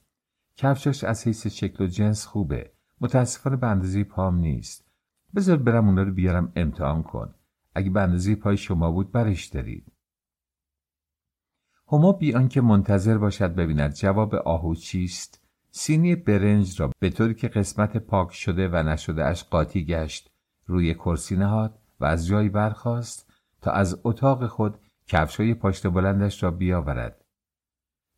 کفشش 0.57 1.05
از 1.05 1.27
حیث 1.27 1.47
شکل 1.47 1.85
و 1.85 1.87
جنس 1.87 2.27
خوبه. 2.27 2.71
متاسفانه 3.01 3.57
به 3.57 3.67
اندازه 3.67 4.05
پام 4.05 4.37
نیست. 4.37 4.91
بذار 5.35 5.57
برم 5.57 5.89
اونا 5.89 6.03
رو 6.03 6.13
بیارم 6.13 6.53
امتحان 6.57 7.03
کن. 7.03 7.35
اگه 7.75 7.91
به 7.91 8.01
اندازه 8.01 8.35
پای 8.35 8.57
شما 8.57 8.91
بود 8.91 9.13
برش 9.13 9.47
دارید. 9.47 9.93
هما 11.93 12.13
بی 12.13 12.35
آنکه 12.35 12.61
منتظر 12.61 13.19
باشد 13.19 13.55
ببیند 13.55 13.95
جواب 13.95 14.35
آهو 14.35 14.75
چیست. 14.75 15.41
سینی 15.71 16.17
برنج 16.17 16.81
را 16.81 16.91
به 16.99 17.11
طوری 17.11 17.35
که 17.35 17.49
قسمت 17.49 17.97
پاک 17.97 18.33
شده 18.33 18.69
و 18.69 18.77
نشده 18.77 19.25
اش 19.25 19.45
قاطی 19.45 19.85
گشت 19.85 20.31
روی 20.67 20.95
کرسی 20.95 21.37
نهاد 21.37 21.79
و 22.01 22.05
از 22.05 22.27
جایی 22.27 22.49
برخاست. 22.49 23.30
تا 23.61 23.71
از 23.71 24.01
اتاق 24.05 24.47
خود 24.47 24.79
کفشای 25.07 25.55
پاشت 25.55 25.87
بلندش 25.87 26.43
را 26.43 26.51
بیاورد. 26.51 27.25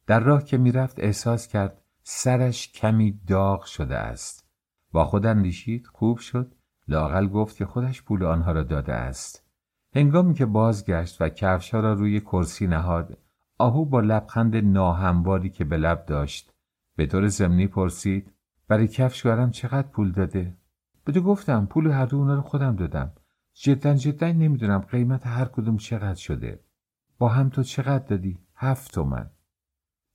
در 0.07 0.21
راه 0.21 0.45
که 0.45 0.59
می‌رفت 0.59 1.01
احساس 1.01 1.49
کرد 1.49 1.83
سرش 2.03 2.73
کمی 2.73 3.21
داغ 3.27 3.65
شده 3.65 3.97
است. 3.97 4.49
با 4.93 5.05
خود 5.05 5.27
اندیشید 5.27 5.87
خوب 5.87 6.19
شد. 6.19 6.55
لاقل 6.89 7.29
گفت 7.29 7.57
که 7.57 7.67
خودش 7.67 8.03
پول 8.03 8.25
آنها 8.25 8.53
را 8.53 8.63
داده 8.63 8.95
است. 8.95 9.45
هنگامی 9.95 10.35
که 10.35 10.47
بازگشت 10.47 11.23
و 11.23 11.29
کفشها 11.29 11.81
را 11.81 11.93
روی 11.93 12.21
کرسی 12.21 12.67
نهاد 12.67 13.19
آهو 13.59 13.85
با 13.85 14.01
لبخند 14.01 14.57
ناهمواری 14.57 15.51
که 15.51 15.65
به 15.65 15.77
لب 15.77 16.07
داشت 16.07 16.53
به 16.97 17.07
طور 17.07 17.29
زمینی 17.29 17.67
پرسید 17.67 18.33
برای 18.69 18.89
کفش 18.89 19.23
چقدر 19.51 19.89
پول 19.89 20.13
داده؟ 20.13 20.57
به 21.05 21.13
تو 21.13 21.21
گفتم 21.21 21.67
پول 21.67 21.87
هر 21.87 22.07
دو 22.07 22.17
اونا 22.17 22.35
رو 22.35 22.41
خودم 22.43 22.77
دادم. 22.77 23.13
جدا 23.55 23.95
جدا 23.95 24.33
نمی‌دونم 24.33 24.79
قیمت 24.79 25.27
هر 25.27 25.45
کدوم 25.45 25.77
چقدر 25.77 26.15
شده. 26.15 26.65
با 27.19 27.29
هم 27.29 27.49
تو 27.49 27.63
چقدر 27.63 28.07
دادی؟ 28.07 28.39
هفت 28.55 28.93
تومن. 28.93 29.31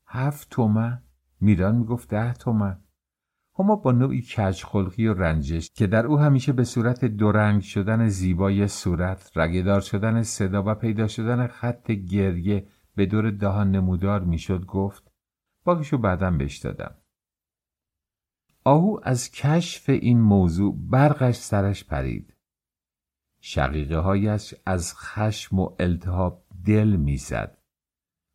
هفت 0.07 0.49
تومن؟ 0.49 1.03
میران 1.41 1.75
می‌گفت 1.75 2.09
ده 2.09 2.33
تومن. 2.33 2.81
هما 3.59 3.75
با 3.75 3.91
نوعی 3.91 4.21
کجخلقی 4.21 5.07
و 5.07 5.13
رنجش 5.13 5.71
که 5.71 5.87
در 5.87 6.05
او 6.05 6.17
همیشه 6.19 6.53
به 6.53 6.63
صورت 6.63 7.05
دورنگ 7.05 7.61
شدن 7.61 8.07
زیبای 8.07 8.67
صورت 8.67 9.31
رگدار 9.35 9.81
شدن 9.81 10.23
صدا 10.23 10.63
و 10.65 10.73
پیدا 10.73 11.07
شدن 11.07 11.47
خط 11.47 11.91
گریه 11.91 12.67
به 12.95 13.05
دور 13.05 13.31
دهان 13.31 13.71
نمودار 13.71 14.23
می‌شد 14.23 14.65
گفت 14.65 15.11
باقیشو 15.63 15.97
بعدم 15.97 16.37
بهش 16.37 16.57
دادم. 16.57 16.95
آهو 18.63 18.99
از 19.03 19.31
کشف 19.31 19.89
این 19.89 20.21
موضوع 20.21 20.77
برقش 20.89 21.35
سرش 21.35 21.83
پرید. 21.83 22.36
شقیقه 23.39 23.97
هایش 23.97 24.55
از 24.65 24.93
خشم 24.95 25.59
و 25.59 25.69
التهاب 25.79 26.43
دل 26.65 26.87
می‌زد. 26.87 27.57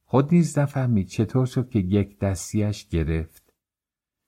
خود 0.04 0.34
نیز 0.34 0.58
نفهمید 0.58 1.08
چطور 1.08 1.46
شد 1.46 1.68
که 1.68 1.78
یک 1.78 2.18
دستیش 2.18 2.88
گرفت. 2.88 3.52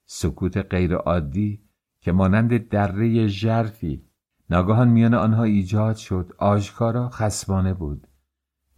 سکوت 0.05 0.57
غیرعادی 0.57 1.61
که 2.01 2.11
مانند 2.11 2.69
دره 2.69 3.27
ژرفی. 3.27 4.05
ناگهان 4.49 4.87
میان 4.87 5.13
آنها 5.13 5.43
ایجاد 5.43 5.95
شد. 5.95 6.33
آشکارا 6.37 7.09
خسمانه 7.09 7.73
بود 7.73 8.07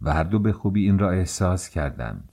و 0.00 0.12
هر 0.12 0.24
دو 0.24 0.38
به 0.38 0.52
خوبی 0.52 0.84
این 0.84 0.98
را 0.98 1.10
احساس 1.10 1.68
کردند. 1.68 2.32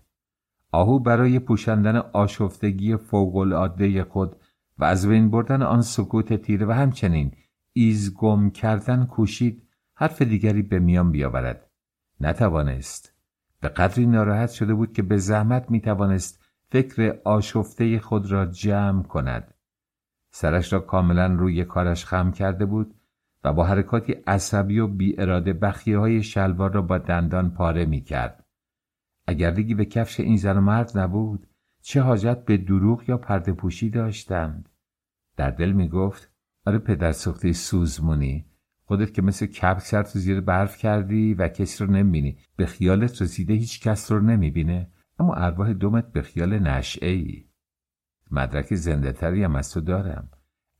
آهو 0.71 0.99
برای 0.99 1.39
پوشاندن 1.39 1.95
آشفتگی 1.95 2.97
فوقالعاده 2.97 4.03
خود 4.03 4.35
و 4.77 4.83
از 4.83 5.07
بین 5.07 5.31
بردن 5.31 5.61
آن 5.61 5.81
سکوت 5.81 6.33
تیره 6.33 6.65
و 6.65 6.71
همچنین 6.71 7.31
ایزگم 7.77 8.49
کردن 8.49 9.05
کوشید 9.05 9.63
حرف 9.95 10.21
دیگری 10.21 10.61
به 10.61 10.79
میان 10.79 11.11
بیاورد. 11.11 11.69
نتوانست. 12.19 13.13
به 13.59 13.67
قدری 13.67 14.05
ناراحت 14.05 14.51
شده 14.51 14.73
بود 14.73 14.93
که 14.93 15.01
به 15.01 15.17
زحمت 15.17 15.71
می‌توانست 15.71 16.43
فکر 16.69 17.19
آشفته 17.25 17.99
خود 17.99 18.31
را 18.31 18.45
جمع 18.45 19.03
کند. 19.03 19.53
سرش 20.31 20.73
را 20.73 20.79
کاملا 20.79 21.27
روی 21.27 21.65
کارش 21.65 22.05
خم 22.05 22.31
کرده 22.31 22.65
بود 22.65 22.95
و 23.43 23.53
با 23.53 23.65
حرکاتی 23.65 24.13
عصبی 24.13 24.79
و 24.79 24.87
بی 24.87 25.21
اراده 25.21 25.53
بخیه 25.53 25.97
های 25.97 26.23
شلوار 26.23 26.73
را 26.73 26.81
با 26.81 26.97
دندان 26.97 27.49
پاره 27.49 27.85
می 27.85 28.01
کرد. 28.01 28.45
اگر 29.27 29.51
دیگی 29.51 29.73
به 29.73 29.85
کفش 29.85 30.19
این 30.19 30.37
زن 30.37 30.57
و 30.57 30.61
مرد 30.61 30.97
نبود 30.97 31.47
چه 31.81 32.01
حاجت 32.01 32.45
به 32.45 32.57
دروغ 32.57 33.09
یا 33.09 33.17
پرده 33.17 33.53
پوشی 33.53 33.89
داشتند؟ 33.89 34.69
در 35.37 35.51
دل 35.51 35.71
می 35.71 35.89
گفت 35.89 36.34
آره 36.65 36.77
پدر 36.77 37.11
سخته 37.11 37.53
سوزمونی. 37.53 38.45
خودت 38.83 39.13
که 39.13 39.21
مثل 39.21 39.45
کپ 39.45 39.79
سر 39.79 40.03
تو 40.03 40.19
زیر 40.19 40.41
برف 40.41 40.77
کردی 40.77 41.33
و 41.33 41.47
کسی 41.47 41.85
رو 41.85 41.91
نمی‌بینی. 41.91 42.37
به 42.55 42.65
خیالت 42.65 43.21
رسیده 43.21 43.53
هیچ 43.53 43.81
کس 43.81 44.11
رو 44.11 44.19
نمی‌بینه. 44.19 44.91
اما 45.19 45.33
ارواح 45.33 45.73
دومت 45.73 46.11
به 46.11 46.21
خیال 46.21 46.59
نشعه 46.59 47.09
ای 47.09 47.45
مدرک 48.31 48.75
زنده 48.75 49.11
تری 49.11 49.43
هم 49.43 49.55
از 49.55 49.71
تو 49.71 49.81
دارم. 49.81 50.29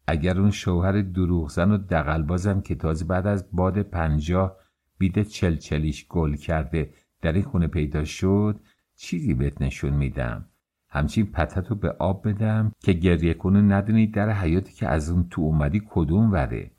اگر 0.08 0.40
اون 0.40 0.52
شوهر 0.52 1.02
دروغزن 1.02 1.72
و 1.72 1.78
دقلبازم 1.78 2.62
که 2.62 2.76
تازه 2.76 3.06
بعد 3.06 3.28
از 3.28 3.50
باد 3.52 3.82
پنجاه 3.82 4.58
بیده 4.98 5.24
چلچلیش 5.24 6.08
گل 6.08 6.36
کرده 6.36 6.94
در 7.22 7.34
این 7.34 7.44
خونه 7.44 7.68
پیدا 7.68 8.04
شد 8.04 8.60
چیزی 8.96 9.34
بهت 9.34 9.62
نشون 9.62 9.94
میدم. 9.94 10.50
همچین 10.96 11.26
پتت 11.26 11.68
رو 11.68 11.76
به 11.76 11.92
آب 11.92 12.28
بدم 12.28 12.72
که 12.80 12.94
گریه 12.94 13.34
کنه 13.34 13.62
ندونی 13.62 14.08
در 14.08 14.30
حیاتی 14.30 14.74
که 14.74 14.88
از 14.88 15.10
اون 15.10 15.28
تو 15.30 15.42
اومدی 15.42 15.82
کدوم 15.90 16.32
وره. 16.32 16.72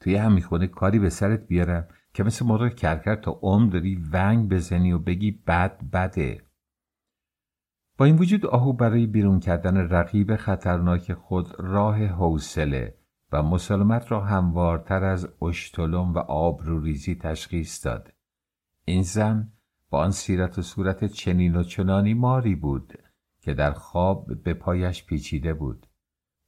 توی 0.00 0.16
همین 0.16 0.42
خونه 0.42 0.66
کاری 0.66 0.98
به 0.98 1.10
سرت 1.10 1.46
بیارم 1.46 1.88
که 2.12 2.24
مثل 2.24 2.46
مرغ 2.46 2.74
کرکر 2.74 3.14
تا 3.14 3.38
عمر 3.42 3.72
داری 3.72 4.02
ونگ 4.12 4.48
بزنی 4.48 4.92
و 4.92 4.98
بگی 4.98 5.30
بد 5.46 5.90
بده. 5.92 6.42
با 7.98 8.04
این 8.04 8.16
وجود 8.16 8.46
آهو 8.46 8.72
برای 8.72 9.06
بیرون 9.06 9.40
کردن 9.40 9.76
رقیب 9.76 10.36
خطرناک 10.36 11.12
خود 11.12 11.48
راه 11.58 12.06
حوصله 12.06 12.94
و 13.32 13.42
مسالمت 13.42 14.12
را 14.12 14.20
هموارتر 14.20 15.04
از 15.04 15.28
اشتلم 15.42 16.14
و 16.14 16.18
آبروریزی 16.18 17.14
تشخیص 17.14 17.86
داد. 17.86 18.12
این 18.84 19.02
زن 19.02 19.52
با 19.90 19.98
آن 19.98 20.10
سیرت 20.10 20.58
و 20.58 20.62
صورت 20.62 21.04
چنین 21.04 21.56
و 21.56 21.62
چنانی 21.62 22.14
ماری 22.14 22.54
بود. 22.54 23.03
که 23.44 23.54
در 23.54 23.72
خواب 23.72 24.42
به 24.42 24.54
پایش 24.54 25.04
پیچیده 25.04 25.54
بود. 25.54 25.86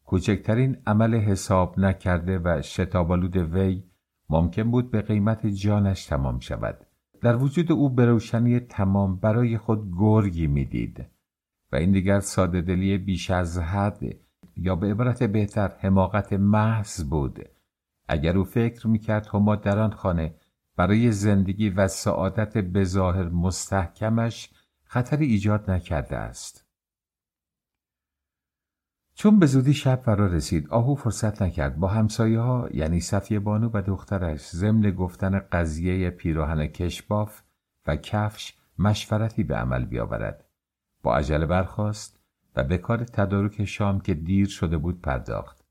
کوچکترین 0.04 0.76
عمل 0.87 1.14
حساب 1.14 1.78
نکرده 1.78 2.38
و 2.38 2.62
شتابالود 2.62 3.37
وی 3.37 3.82
ممکن 4.30 4.70
بود 4.70 4.90
به 4.90 5.02
قیمت 5.02 5.46
جانش 5.46 6.06
تمام 6.06 6.38
شود. 6.38 6.87
در 7.22 7.37
وجود 7.37 7.72
او 7.72 7.90
به 7.90 8.06
روشنی 8.06 8.61
تمام 8.61 9.16
برای 9.16 9.59
خود 9.59 9.92
گرگی 9.98 10.46
می‌دید 10.46 11.06
و 11.72 11.76
این 11.76 11.92
دیگر 11.92 12.20
ساده 12.20 12.61
دلی 12.61 12.98
بیش 12.98 13.30
از 13.30 13.59
حد 13.59 14.00
یا 14.56 14.76
به 14.76 14.90
عبارت 14.90 15.22
بهتر 15.22 15.72
حماقت 15.78 16.32
محض 16.32 17.04
بود. 17.04 17.38
اگر 18.09 18.37
او 18.37 18.44
فکر 18.44 18.87
می‌کرد 18.87 19.26
هما 19.32 19.56
در 19.56 19.78
آن 19.78 19.90
خانه 19.90 20.35
برای 20.76 21.12
زندگی 21.12 21.70
و 21.70 21.88
سعادت 21.88 22.59
بظاهر 22.59 23.28
مستحکمش 23.28 24.50
خطری 24.85 25.26
ایجاد 25.26 25.70
نکرده 25.70 26.16
است. 26.16 26.65
چون 29.18 29.38
به 29.38 29.46
زودی 29.46 29.74
شب 29.74 30.02
فرا 30.05 30.26
رسید 30.26 30.68
آهو 30.68 30.94
فرصت 30.94 31.42
نکرد. 31.42 31.76
با 31.76 31.88
همسایه 31.88 32.40
ها 32.40 32.68
یعنی 32.74 33.00
صفیه 33.00 33.38
بانو 33.38 33.70
و 33.74 33.83
دخترش 33.83 34.40
ضمن 34.40 34.90
گفتن 34.90 35.38
قضیه 35.38 36.11
پیراهن 36.11 36.66
کشباف 36.66 37.42
و 37.87 37.96
کفش 37.96 38.55
مشورتی 38.79 39.44
به 39.44 39.57
عمل 39.57 39.85
بیاورد. 39.85 40.44
با 41.02 41.16
عجله 41.16 41.46
برخاست 41.46 42.20
و 42.57 42.64
به 42.64 42.79
کار 42.79 43.05
تدارک 43.05 43.64
شام 43.64 44.00
که 44.00 44.14
دیر 44.14 44.48
شده 44.48 44.79
بود 44.79 45.02
پرداخت. 45.02 45.64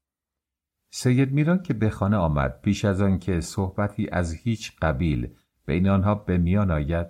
سید 0.89 1.31
میران 1.31 1.63
که 1.63 1.73
به 1.73 1.89
خانه 1.89 2.17
آمد 2.17 2.62
پیش 2.62 2.86
از 2.86 3.01
آنکه 3.01 3.41
صحبتی 3.41 4.10
از 4.10 4.34
هیچ 4.34 4.79
قبیل 4.81 5.36
بین 5.65 5.89
آنها 5.89 6.15
به 6.15 6.38
میان 6.38 6.71
آید 6.71 7.08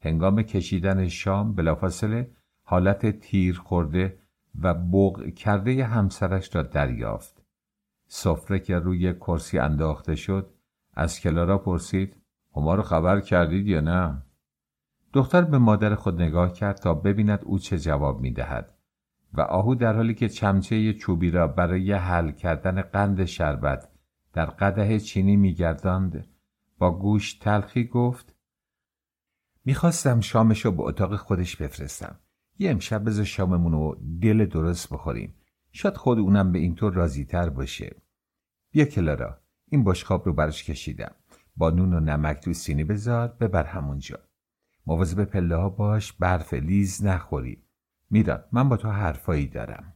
هنگام 0.00 0.42
کشیدن 0.42 1.08
شام 1.08 1.54
بلافاصله 1.54 2.30
حالت 2.62 3.20
تیر 3.20 3.58
خورده 3.58 4.18
و 4.62 4.74
بغ 4.74 5.34
کرده 5.34 5.84
همسرش 5.84 6.56
را 6.56 6.62
دریافت. 6.62 7.42
سفره 8.06 8.58
که 8.58 8.78
روی 8.78 9.14
کرسی 9.14 9.58
انداخته 9.58 10.14
شد 10.14 10.54
از 10.94 11.20
کلارا 11.20 11.58
پرسید 11.58 12.16
هما 12.56 12.74
رو 12.74 12.82
خبر 12.82 13.20
کردید 13.20 13.66
یا 13.66 13.80
نه؟ 13.80 14.22
دختر 15.12 15.42
به 15.42 15.58
مادر 15.58 15.94
خود 15.94 16.22
نگاه 16.22 16.52
کرد 16.52 16.76
تا 16.76 16.94
ببیند 16.94 17.40
او 17.44 17.58
چه 17.58 17.78
جواب 17.78 18.20
می 18.20 18.30
دهد 18.30 18.74
و 19.34 19.40
آهو 19.40 19.74
در 19.74 19.96
حالی 19.96 20.14
که 20.14 20.28
چمچه 20.28 20.94
چوبی 20.94 21.30
را 21.30 21.46
برای 21.46 21.92
حل 21.92 22.30
کردن 22.30 22.82
قند 22.82 23.24
شربت 23.24 23.88
در 24.32 24.46
قده 24.46 25.00
چینی 25.00 25.36
میگرداند 25.36 26.26
با 26.78 26.98
گوش 26.98 27.34
تلخی 27.34 27.84
گفت 27.84 28.34
می‌خواستم 29.64 30.20
شامشو 30.20 30.70
به 30.70 30.82
اتاق 30.82 31.16
خودش 31.16 31.56
بفرستم. 31.56 32.20
یه 32.58 32.70
امشب 32.70 33.04
بذار 33.04 33.24
شاممون 33.24 33.72
رو 33.72 33.96
دل 34.22 34.46
درست 34.46 34.92
بخوریم. 34.92 35.34
شاید 35.72 35.96
خود 35.96 36.18
اونم 36.18 36.52
به 36.52 36.58
اینطور 36.58 36.92
راضی 36.92 37.24
تر 37.24 37.48
باشه. 37.48 37.96
بیا 38.72 38.84
کلارا 38.84 39.40
این 39.68 39.84
بشخاب 39.84 40.26
رو 40.26 40.32
برش 40.32 40.64
کشیدم. 40.64 41.14
با 41.56 41.70
نون 41.70 41.94
و 41.94 42.00
نمک 42.00 42.40
تو 42.40 42.52
سینی 42.52 42.84
بذار 42.84 43.28
ببر 43.28 43.64
همونجا. 43.64 44.18
مواظب 44.86 45.24
پله 45.24 45.56
ها 45.56 45.68
باش 45.68 46.12
برف 46.12 46.54
لیز 46.54 47.04
نخوری. 47.04 47.62
میران 48.10 48.44
من 48.52 48.68
با 48.68 48.76
تو 48.76 48.88
حرفایی 48.88 49.46
دارم. 49.46 49.94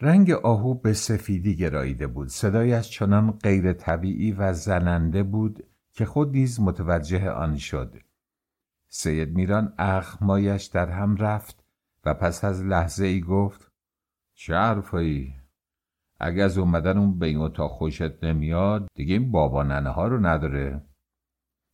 رنگ 0.00 0.30
آهو 0.30 0.74
به 0.74 0.92
سفیدی 0.92 1.56
گراییده 1.56 2.06
بود. 2.06 2.28
صدایش 2.28 2.90
چنان 2.90 3.30
غیر 3.30 3.72
طبیعی 3.72 4.32
و 4.32 4.52
زننده 4.52 5.22
بود 5.22 5.66
که 5.92 6.04
خود 6.04 6.32
نیز 6.32 6.60
متوجه 6.60 7.30
آن 7.30 7.56
شد. 7.56 7.98
سید 8.94 9.34
میران 9.34 9.74
اخمایش 9.78 10.64
در 10.64 10.90
هم 10.90 11.16
رفت 11.16 11.64
و 12.04 12.14
پس 12.14 12.44
از 12.44 12.64
لحظه 12.64 13.04
ای 13.04 13.20
گفت 13.20 13.72
چه 14.34 14.54
حرفایی؟ 14.54 15.34
اگه 16.20 16.42
از 16.42 16.58
اومدن 16.58 16.98
اون 16.98 17.18
به 17.18 17.26
این 17.26 17.36
اتاق 17.36 17.70
خوشت 17.70 18.24
نمیاد 18.24 18.88
دیگه 18.94 19.14
این 19.14 19.32
بابا 19.32 19.62
ننه 19.62 19.90
ها 19.90 20.06
رو 20.06 20.26
نداره. 20.26 20.82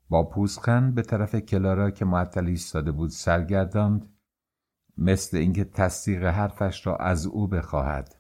با 0.08 0.28
پوزخند 0.28 0.94
به 0.94 1.02
طرف 1.02 1.34
کلارا 1.34 1.90
که 1.90 2.04
معطل 2.04 2.46
ایستاده 2.46 2.92
بود 2.92 3.10
سرگرداند 3.10 4.08
مثل 4.98 5.36
اینکه 5.36 5.64
تصدیق 5.64 6.24
حرفش 6.24 6.86
را 6.86 6.96
از 6.96 7.26
او 7.26 7.48
بخواهد. 7.48 8.16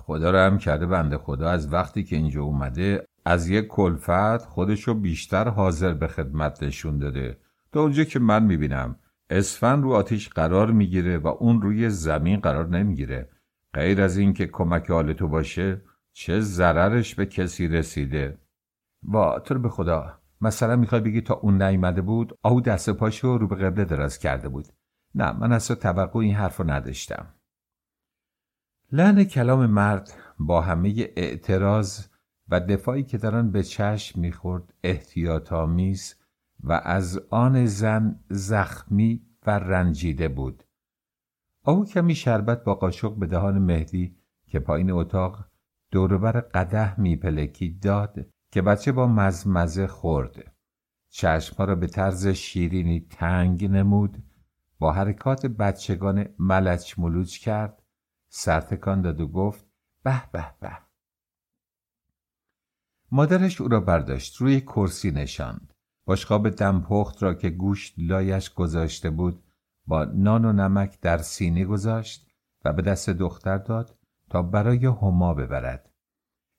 خدا 0.00 0.30
را 0.30 0.46
هم 0.46 0.58
کرده 0.58 0.86
بنده 0.86 1.18
خدا 1.18 1.50
از 1.50 1.72
وقتی 1.72 2.04
که 2.04 2.16
اینجا 2.16 2.42
اومده 2.42 3.06
از 3.24 3.48
یک 3.48 3.66
کلفت 3.66 4.44
خودشو 4.44 4.94
بیشتر 4.94 5.48
حاضر 5.48 5.94
به 5.94 6.06
خدمت 6.06 6.62
نشون 6.62 6.98
داده. 6.98 7.47
تا 7.72 7.80
اونجا 7.80 8.04
که 8.04 8.18
من 8.18 8.44
می‌بینم 8.44 8.98
اسفن 9.30 9.82
رو 9.82 9.92
آتیش 9.92 10.28
قرار 10.28 10.70
می‌گیره 10.70 11.18
و 11.18 11.28
اون 11.28 11.62
روی 11.62 11.90
زمین 11.90 12.40
قرار 12.40 12.68
نمی‌گیره. 12.68 13.30
غیر 13.74 14.02
از 14.02 14.16
اینکه 14.16 14.46
کمک 14.46 14.90
حال 14.90 15.12
تو 15.12 15.28
باشه 15.28 15.82
چه 16.12 16.40
ضررش 16.40 17.14
به 17.14 17.26
کسی 17.26 17.68
رسیده؟ 17.68 18.38
و 19.14 19.40
تو 19.44 19.58
به 19.58 19.68
خدا 19.68 20.18
مثلا 20.40 20.76
می‌خوای 20.76 21.00
بگی 21.00 21.20
تا 21.20 21.34
اون 21.34 21.62
نیامده 21.62 22.02
بود 22.02 22.38
آهو 22.42 22.60
دست 22.60 22.90
پاشو 22.90 23.38
رو 23.38 23.48
به 23.48 23.56
قبله 23.56 23.84
دراز 23.84 24.18
کرده 24.18 24.48
بود. 24.48 24.66
نه 25.14 25.32
من 25.32 25.58
تو 25.58 25.74
توقع 25.74 26.18
این 26.18 26.34
حرف 26.34 26.56
رو 26.56 26.70
نداشتم. 26.70 27.34
لحن 28.92 29.24
کلام 29.24 29.66
مرد 29.66 30.12
با 30.38 30.60
همه 30.60 31.08
اعتراض 31.16 32.06
و 32.48 32.60
دفاعی 32.60 33.02
که 33.02 33.18
در 33.18 33.36
آن 33.36 33.50
به 33.50 33.62
چشم 33.62 34.20
می‌خورد 34.20 34.74
احتیاطآمیز 34.82 36.14
و 36.60 36.72
از 36.84 37.18
آن 37.30 37.66
زن 37.66 38.20
زخمی 38.30 39.26
و 39.46 39.50
رنجیده 39.50 40.28
بود. 40.28 40.64
آهو 41.62 41.84
کمی 41.84 42.14
شربت 42.14 42.64
با 42.64 42.74
قاشق 42.74 43.14
به 43.14 43.26
دهان 43.26 43.58
مهدی 43.58 44.16
که 44.46 44.58
پایین 44.58 44.90
اتاق 44.90 45.44
دوربر 45.90 46.40
قده 46.40 47.00
میپلکی 47.00 47.70
داد 47.70 48.26
که 48.50 48.62
بچه 48.62 48.92
با 48.92 49.06
مزمزه 49.06 49.86
خورد. 49.86 50.54
چشمها 51.10 51.64
را 51.64 51.74
به 51.74 51.86
طرز 51.86 52.26
شیرینی 52.26 53.06
تنگ 53.10 53.64
نمود 53.64 54.22
با 54.78 54.92
حرکات 54.92 55.46
بچگان 55.46 56.28
ملچ 56.38 56.98
ملوچ 56.98 57.38
کرد 57.38 57.82
سرتکان 58.28 59.02
داد 59.02 59.20
و 59.20 59.28
گفت 59.28 59.66
به 60.02 60.22
به 60.32 60.54
به. 60.60 60.78
مادرش 63.10 63.60
او 63.60 63.68
را 63.68 63.80
برداشت 63.80 64.36
روی 64.36 64.60
کرسی 64.60 65.10
نشاند. 65.10 65.74
باشقاب 66.08 66.50
دمپخت 66.50 67.22
را 67.22 67.34
که 67.34 67.50
گوشت 67.50 67.94
لایش 67.98 68.50
گذاشته 68.50 69.10
بود 69.10 69.42
با 69.86 70.04
نان 70.04 70.44
و 70.44 70.52
نمک 70.52 71.00
در 71.00 71.18
سینی 71.18 71.64
گذاشت 71.64 72.30
و 72.64 72.72
به 72.72 72.82
دست 72.82 73.10
دختر 73.10 73.58
داد 73.58 73.98
تا 74.30 74.42
برای 74.42 74.86
هما 74.86 75.34
ببرد. 75.34 75.90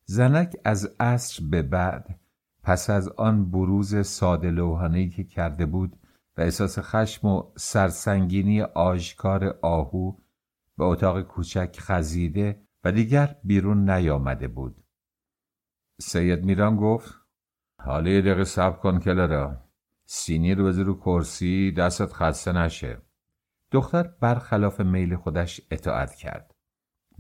زنک 0.06 0.58
از 0.66 0.96
عصر 1.00 1.44
به 1.46 1.62
بعد 1.62 2.20
پس 2.64 2.90
از 2.90 3.10
آن 3.10 3.52
بروز 3.52 4.08
ساده 4.08 4.52
لوحانهی 4.52 5.10
که 5.10 5.24
کرده 5.24 5.66
بود 5.66 6.00
و 6.38 6.42
احساس 6.42 6.80
خشم 6.80 7.28
و 7.28 7.44
سرسنگینی 7.58 8.62
آشکار 8.62 9.60
آهو 9.62 10.12
به 10.78 10.84
اتاق 10.84 11.22
کوچک 11.22 11.76
خزیده 11.80 12.62
و 12.84 12.92
دیگر 12.92 13.36
بیرون 13.44 13.90
نیامده 13.90 14.48
بود. 14.48 14.84
سید 16.00 16.46
میران 16.46 16.76
گفت 16.76 17.29
حالا 17.82 18.10
یه 18.10 18.22
دقیقه 18.22 18.44
سب 18.44 18.80
کن 18.80 19.00
کلارا. 19.00 19.58
سینی 20.06 20.56
رو 20.56 20.66
بذار 20.66 20.86
رو 20.86 20.94
کرسی 20.94 21.72
دستت 21.72 22.14
خسته 22.14 22.52
نشه. 22.52 23.02
دختر 23.72 24.04
برخلاف 24.22 24.82
میل 24.82 25.16
خودش 25.16 25.62
اطاعت 25.72 26.16
کرد. 26.16 26.56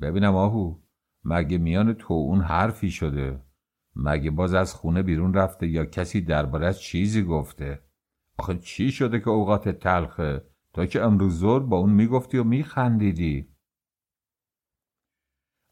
ببینم 0.02 0.36
آهو 0.36 0.76
مگه 1.24 1.58
میان 1.58 1.94
تو 1.94 2.14
اون 2.14 2.42
حرفی 2.42 2.92
شده؟ 2.92 3.42
مگه 3.96 4.32
باز 4.32 4.54
از 4.54 4.74
خونه 4.74 5.02
بیرون 5.04 5.34
رفته 5.34 5.68
یا 5.68 5.86
کسی 5.86 6.22
درباره 6.22 6.74
چیزی 6.74 7.24
گفته؟ 7.24 7.80
آخه 8.38 8.58
چی 8.58 8.92
شده 8.92 9.20
که 9.20 9.30
اوقات 9.30 9.70
تلخه؟ 9.70 10.44
تا 10.74 10.86
که 10.86 11.02
امروز 11.02 11.40
زور 11.40 11.64
با 11.64 11.78
اون 11.78 11.90
می‌گفتی 11.90 12.38
و 12.38 12.44
میخندیدی. 12.44 13.49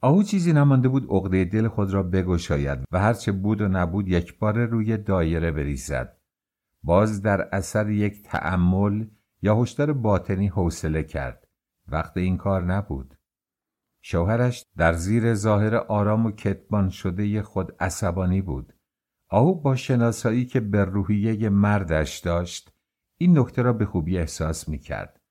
آهو 0.08 0.24
چیزی 0.24 0.54
نمانده 0.54 0.88
بود 0.88 1.08
عقده 1.10 1.46
دل 1.46 1.68
خود 1.68 1.94
را 1.94 2.04
بگشاید 2.04 2.80
و 2.92 3.00
هرچه 3.00 3.32
بود 3.32 3.62
و 3.62 3.68
نبود 3.68 4.08
یک 4.08 4.40
بار 4.40 4.66
روی 4.66 4.98
دایره 4.98 5.52
بریزد. 5.52 6.18
باز 6.84 7.22
در 7.22 7.50
اثر 7.52 7.90
یک 7.90 8.24
تأمل 8.24 9.06
یا 9.42 9.62
هشدار 9.62 9.94
باطنی 9.94 10.48
حوصله 10.48 11.04
کرد. 11.04 11.48
وقت 11.88 12.18
این 12.18 12.38
کار 12.38 12.64
نبود. 12.64 13.18
شوهرش 14.02 14.66
در 14.78 14.94
زیر 14.94 15.34
ظاهر 15.34 15.76
آرام 15.76 16.26
و 16.26 16.32
کتمان 16.32 16.90
شده 16.90 17.42
خود 17.42 17.76
عصبانی 17.80 18.42
بود. 18.42 18.74
آهو 19.30 19.56
با 19.56 19.76
شناسایی 19.76 20.46
که 20.46 20.60
به 20.60 20.86
روحیه 20.86 21.50
مردش 21.50 22.18
داشت 22.18 22.74
این 23.18 23.40
نکته 23.40 23.62
را 23.62 23.74
به 23.74 23.86
خوبی 23.86 24.18
احساس 24.18 24.70
می 24.70 24.80
کرد. 24.80 25.22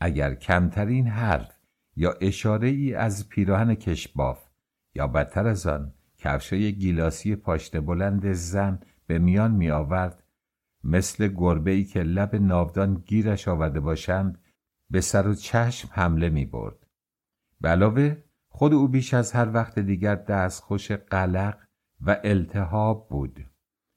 اگر 0.00 0.34
کمترین 0.34 1.06
حرف 1.06 1.51
یا 1.96 2.12
اشاره 2.20 2.68
ای 2.68 2.94
از 2.94 3.28
پیراهن 3.28 3.74
کشباف 3.74 4.48
یا 4.94 5.06
بدتر 5.06 5.46
از 5.46 5.66
آن 5.66 5.92
کفشای 6.18 6.72
گیلاسی 6.72 7.36
پاشنه 7.36 7.80
بلند 7.80 8.32
زن 8.32 8.80
به 9.06 9.18
میان 9.18 9.50
می 9.50 9.70
آورد 9.70 10.22
مثل 10.84 11.28
گربه 11.28 11.70
ای 11.70 11.84
که 11.84 12.02
لب 12.02 12.36
ناودان 12.36 12.94
گیرش 12.94 13.48
آورده 13.48 13.80
باشند 13.80 14.38
به 14.90 15.00
سر 15.00 15.28
و 15.28 15.34
چشم 15.34 15.88
حمله 15.92 16.30
می 16.30 16.46
برد. 16.46 16.86
علاوه 17.64 18.16
خود 18.48 18.74
او 18.74 18.88
بیش 18.88 19.14
از 19.14 19.32
هر 19.32 19.52
وقت 19.54 19.78
دیگر 19.78 20.14
دستخوش 20.14 20.92
قلق 20.92 21.58
و 22.00 22.20
التهاب 22.24 23.08
بود. 23.08 23.46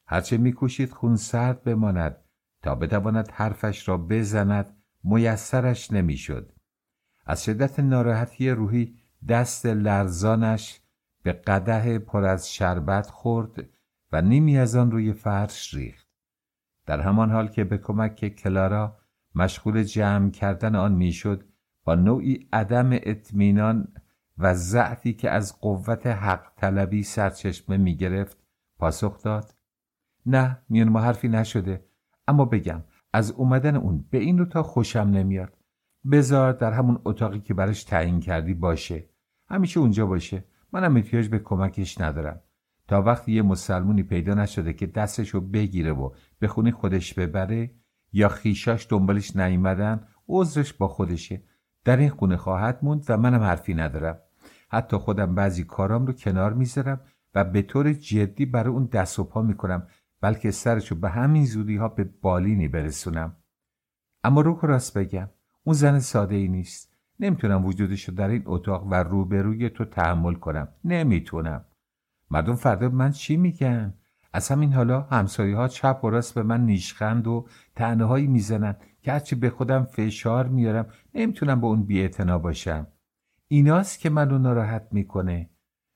هرچه 0.07 0.37
میکوشید 0.37 0.91
خون 0.91 1.15
سرد 1.15 1.63
بماند 1.63 2.17
تا 2.61 2.75
بتواند 2.75 3.31
حرفش 3.33 3.89
را 3.89 3.97
بزند 3.97 4.77
میسرش 5.03 5.91
نمی‌شد. 5.91 6.54
از 7.25 7.43
شدت 7.43 7.79
ناراحتی 7.79 8.49
روحی 8.49 8.95
دست 9.27 9.65
لرزانش 9.65 10.81
به 11.23 11.33
قده 11.33 11.99
پر 11.99 12.25
از 12.25 12.53
شربت 12.53 13.09
خورد 13.09 13.69
و 14.11 14.21
نیمی 14.21 14.57
از 14.57 14.75
آن 14.75 14.91
روی 14.91 15.13
فرش 15.13 15.73
ریخت. 15.73 16.07
در 16.85 17.01
همان 17.01 17.31
حال 17.31 17.47
که 17.47 17.63
به 17.63 17.77
کمک 17.77 18.35
کلارا 18.35 18.97
مشغول 19.35 19.83
جمع 19.83 20.29
کردن 20.29 20.75
آن 20.75 20.91
می‌شد 20.91 21.43
با 21.83 21.95
نوعی 21.95 22.47
عدم 22.53 22.89
اطمینان 22.91 23.87
و 24.37 24.53
ضعفی 24.53 25.13
که 25.13 25.29
از 25.29 25.59
قوت 25.59 26.07
حق 26.07 26.51
طلبی 26.55 27.03
سرچشمه 27.03 27.77
می 27.77 27.95
گرفت 27.95 28.37
پاسخ 28.79 29.23
داد 29.23 29.55
نه 30.25 30.57
میان 30.69 30.89
ما 30.89 31.01
حرفی 31.01 31.27
نشده 31.27 31.85
اما 32.27 32.45
بگم 32.45 32.83
از 33.13 33.31
اومدن 33.31 33.75
اون 33.75 34.05
به 34.09 34.17
این 34.17 34.37
رو 34.37 34.45
تا 34.45 34.63
خوشم 34.63 34.99
نمیاد 34.99 35.57
بذار 36.11 36.53
در 36.53 36.71
همون 36.71 37.01
اتاقی 37.05 37.39
که 37.39 37.53
برش 37.53 37.83
تعیین 37.83 38.19
کردی 38.19 38.53
باشه. 38.53 39.09
همیشه 39.49 39.79
اونجا 39.79 40.05
باشه. 40.05 40.45
منم 40.73 40.95
احتیاج 40.95 41.27
به 41.27 41.39
کمکش 41.39 42.01
ندارم. 42.01 42.41
تا 42.87 43.01
وقتی 43.01 43.31
یه 43.31 43.41
مسلمونی 43.41 44.03
پیدا 44.03 44.33
نشده 44.33 44.73
که 44.73 44.87
دستشو 44.87 45.41
بگیره 45.41 45.91
و 45.91 46.09
به 46.39 46.47
خونه 46.47 46.71
خودش 46.71 47.13
ببره 47.13 47.71
یا 48.13 48.29
خیشاش 48.29 48.87
دنبالش 48.89 49.35
نیومدن 49.35 50.07
عذرش 50.27 50.73
با 50.73 50.87
خودشه. 50.87 51.43
در 51.85 51.97
این 51.97 52.09
خونه 52.09 52.37
خواهد 52.37 52.79
موند 52.81 53.05
و 53.09 53.17
منم 53.17 53.41
حرفی 53.41 53.73
ندارم. 53.73 54.17
حتی 54.69 54.97
خودم 54.97 55.35
بعضی 55.35 55.63
کارام 55.63 56.05
رو 56.05 56.13
کنار 56.13 56.53
می‌ذارم 56.53 57.01
و 57.35 57.43
به 57.43 57.61
طور 57.61 57.93
جدی 57.93 58.45
برای 58.45 58.73
اون 58.73 58.85
دست 58.85 59.19
و 59.19 59.23
پا 59.23 59.41
می‌کنم 59.41 59.87
بلکه 60.21 60.51
سرشو 60.51 60.95
به 60.95 61.09
همین 61.09 61.45
زودی 61.45 61.75
ها 61.75 61.87
به 61.87 62.03
بالینی 62.03 62.67
برسونم. 62.67 63.35
اما 64.23 64.41
رو 64.41 64.59
راست 64.61 64.97
بگم 64.97 65.29
اون 65.67 65.73
زن 65.73 65.99
ساده 65.99 66.35
ای 66.35 66.47
نیست. 66.47 66.95
نمی‌تونم 67.19 67.65
وجودش 67.65 68.09
رو 68.09 68.15
در 68.15 68.29
این 68.29 68.43
اتاق 68.45 68.87
و 68.91 68.93
روبروی 68.93 69.69
تو 69.69 69.85
تحمل 69.85 70.33
کنم. 70.33 70.67
نمی‌تونم. 70.83 71.65
مردم 72.31 72.55
فردا 72.55 72.89
من 72.89 73.11
چی 73.11 73.37
میگن؟ 73.37 73.93
از 74.33 74.49
همین 74.49 74.73
حالا 74.73 75.01
همسایه 75.01 75.55
ها 75.55 75.67
چپ 75.67 75.99
و 76.03 76.09
راست 76.09 76.35
به 76.35 76.43
من 76.43 76.65
نیشخند 76.65 77.27
و 77.27 77.47
تنه 77.75 78.05
هایی 78.05 78.27
می‌زنن 78.27 78.75
که 79.01 79.11
هرچی 79.11 79.35
به 79.35 79.49
خودم 79.49 79.83
فشار 79.83 80.47
میارم. 80.47 80.87
نمی‌تونم 81.15 81.61
با 81.61 81.67
اون 81.67 81.83
بیاعتنا 81.83 82.39
باشم. 82.39 82.87
ایناست 83.47 83.99
که 83.99 84.09
منو 84.09 84.37
ناراحت 84.37 84.87
می‌کنه. 84.91 85.49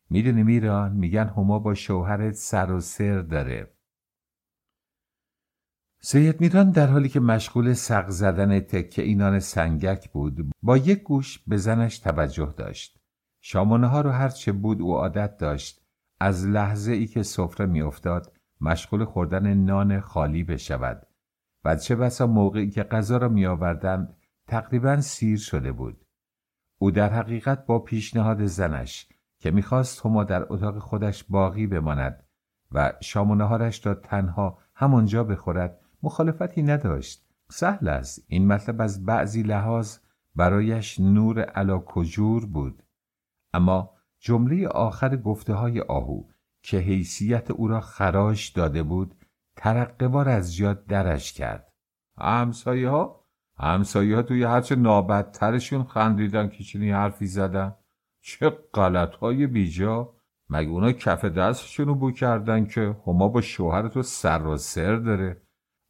می‌دونی 0.09 0.43
میران؟ 0.43 0.93
میگن 0.93 1.27
هما 1.27 1.59
با 1.59 1.73
شوهرت 1.73 2.33
سر 2.33 2.71
و 2.71 2.79
سر 2.79 3.21
داره. 3.21 3.73
سید 6.01 6.41
میران 6.41 6.71
در 6.71 6.87
حالی 6.87 7.09
که 7.09 7.19
مشغول 7.19 7.73
سق 7.73 8.09
زدن 8.09 8.59
تکه 8.59 9.01
اینان 9.01 9.39
سنگک 9.39 10.09
بود 10.11 10.51
با 10.63 10.77
یک 10.77 11.03
گوش 11.03 11.39
به 11.47 11.57
زنش 11.57 11.99
توجه 11.99 12.53
داشت. 12.57 12.99
شامانه 13.41 13.87
ها 13.87 14.01
رو 14.01 14.09
هرچه 14.09 14.51
بود 14.51 14.81
او 14.81 14.95
عادت 14.97 15.37
داشت 15.37 15.81
از 16.19 16.47
لحظه 16.47 16.91
ای 16.91 17.07
که 17.07 17.23
سفره 17.23 17.65
میافتاد 17.65 18.37
مشغول 18.61 19.05
خوردن 19.05 19.53
نان 19.53 19.99
خالی 19.99 20.43
بشود. 20.43 21.07
و 21.65 21.75
چه 21.75 21.95
بسا 21.95 22.27
موقعی 22.27 22.69
که 22.69 22.83
غذا 22.83 23.17
را 23.17 23.29
میآوردند 23.29 24.15
تقریبا 24.47 25.01
سیر 25.01 25.37
شده 25.37 25.71
بود. 25.71 26.05
او 26.77 26.91
در 26.91 27.13
حقیقت 27.13 27.65
با 27.65 27.79
پیشنهاد 27.79 28.45
زنش 28.45 29.09
که 29.39 29.51
می‌خواست 29.51 30.05
هما 30.05 30.23
در 30.23 30.45
اتاق 30.49 30.79
خودش 30.79 31.23
باقی 31.23 31.67
بماند 31.67 32.23
و 32.71 32.93
شام 33.01 33.31
و 33.31 33.35
نهارش 33.35 33.85
را 33.85 33.93
تنها 33.93 34.57
همانجا 34.75 35.23
بخورد 35.23 35.79
مخالفتی 36.03 36.63
نداشت. 36.63 37.25
سهل 37.51 37.87
است. 37.87 38.25
این 38.27 38.47
مطلب 38.47 38.81
از 38.81 39.05
بعضی 39.05 39.43
لحاظ 39.43 39.97
برایش 40.35 40.99
نور 40.99 41.41
علا 41.41 41.79
کجور 41.79 42.45
بود. 42.45 42.83
اما 43.53 43.93
جمله 44.19 44.67
آخر 44.67 45.17
گفته 45.17 45.53
های 45.53 45.81
آهو 45.81 46.23
که 46.63 46.77
حیثیت 46.77 47.51
او 47.51 47.67
را 47.67 47.81
خراش 47.81 48.49
داده 48.49 48.83
بود 48.83 49.15
ترقبار 49.55 50.29
از 50.29 50.55
جا 50.55 50.73
درش 50.73 51.33
کرد. 51.33 51.73
همسایه 52.17 52.89
ها 52.89 53.25
همسایه 53.57 54.15
ها 54.15 54.21
توی 54.21 54.43
هرچه 54.43 54.75
نابدترشون 54.75 55.83
خندیدن 55.83 56.49
که 56.49 56.63
چنین 56.63 56.93
حرفی 56.93 57.27
زدن. 57.27 57.75
چه 58.21 58.49
غلط 58.73 59.15
های 59.15 59.47
بیجا. 59.47 60.13
مگه 60.49 60.69
اونا 60.69 60.91
کف 60.91 61.25
دستشونو 61.25 61.95
بو 61.95 62.11
کردن 62.11 62.65
که 62.65 62.95
هما 63.07 63.27
با 63.27 63.41
شوهر 63.41 63.87
تو 63.87 64.01
سر 64.01 64.45
و 64.45 64.57
سر 64.57 64.95
داره؟ 64.95 65.41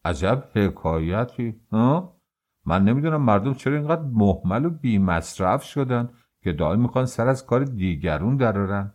عجب 0.09 0.43
حکایتی 0.55 1.55
ها؟ 1.71 2.21
من 2.65 2.83
نمی‌دونم 2.83 3.21
مردم 3.21 3.53
چرا 3.53 3.75
اینقدر 3.75 4.01
محمل 4.01 4.65
و 4.65 4.69
بی 4.69 4.97
مصرف 4.97 5.63
شدن 5.63 6.09
که 6.43 6.53
دائم 6.53 6.81
می‌خوان 6.81 7.05
سر 7.05 7.27
از 7.27 7.45
کار 7.45 7.63
دیگرون 7.63 8.37
درارن 8.37 8.93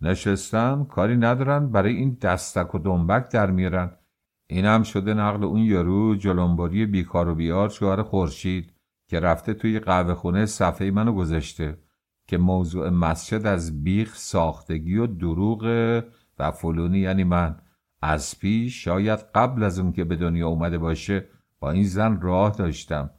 نشستن 0.00 0.84
کاری 0.84 1.16
ندارن 1.16 1.70
برای 1.70 1.96
این 1.96 2.18
دستک 2.20 2.74
و 2.74 2.78
دنبک 2.78 3.30
در 3.30 3.50
میارن. 3.50 3.90
این 4.46 4.64
هم 4.64 4.82
شده 4.82 5.14
نقل 5.14 5.44
اون 5.44 5.60
یارو 5.60 6.14
جلنباری 6.14 6.86
بیکار 6.86 7.28
و 7.28 7.34
بیار 7.34 7.68
شوهر 7.68 8.02
خورشید 8.02 8.72
که 9.08 9.20
رفته 9.20 9.54
توی 9.54 9.78
قهوه 9.78 10.14
خونه 10.14 10.46
صفحه 10.46 10.90
منو 10.90 11.12
گذاشته 11.12 11.78
که 12.28 12.38
موضوع 12.38 12.88
مسجد 12.88 13.46
از 13.46 13.84
بیخ 13.84 14.14
ساختگی 14.14 14.96
و 14.96 15.06
دروغ 15.06 15.62
و 16.38 16.50
فلونی 16.50 16.98
یعنی 16.98 17.24
من. 17.24 17.56
از 18.02 18.38
پیش 18.38 18.84
شاید 18.84 19.18
قبل 19.34 19.62
از 19.62 19.78
اون 19.78 19.92
که 19.92 20.04
به 20.04 20.16
دنیا 20.16 20.48
اومده 20.48 20.78
باشه 20.78 21.28
با 21.60 21.70
این 21.70 21.84
زن 21.84 22.20
راه 22.20 22.56
داشتم. 22.56 23.10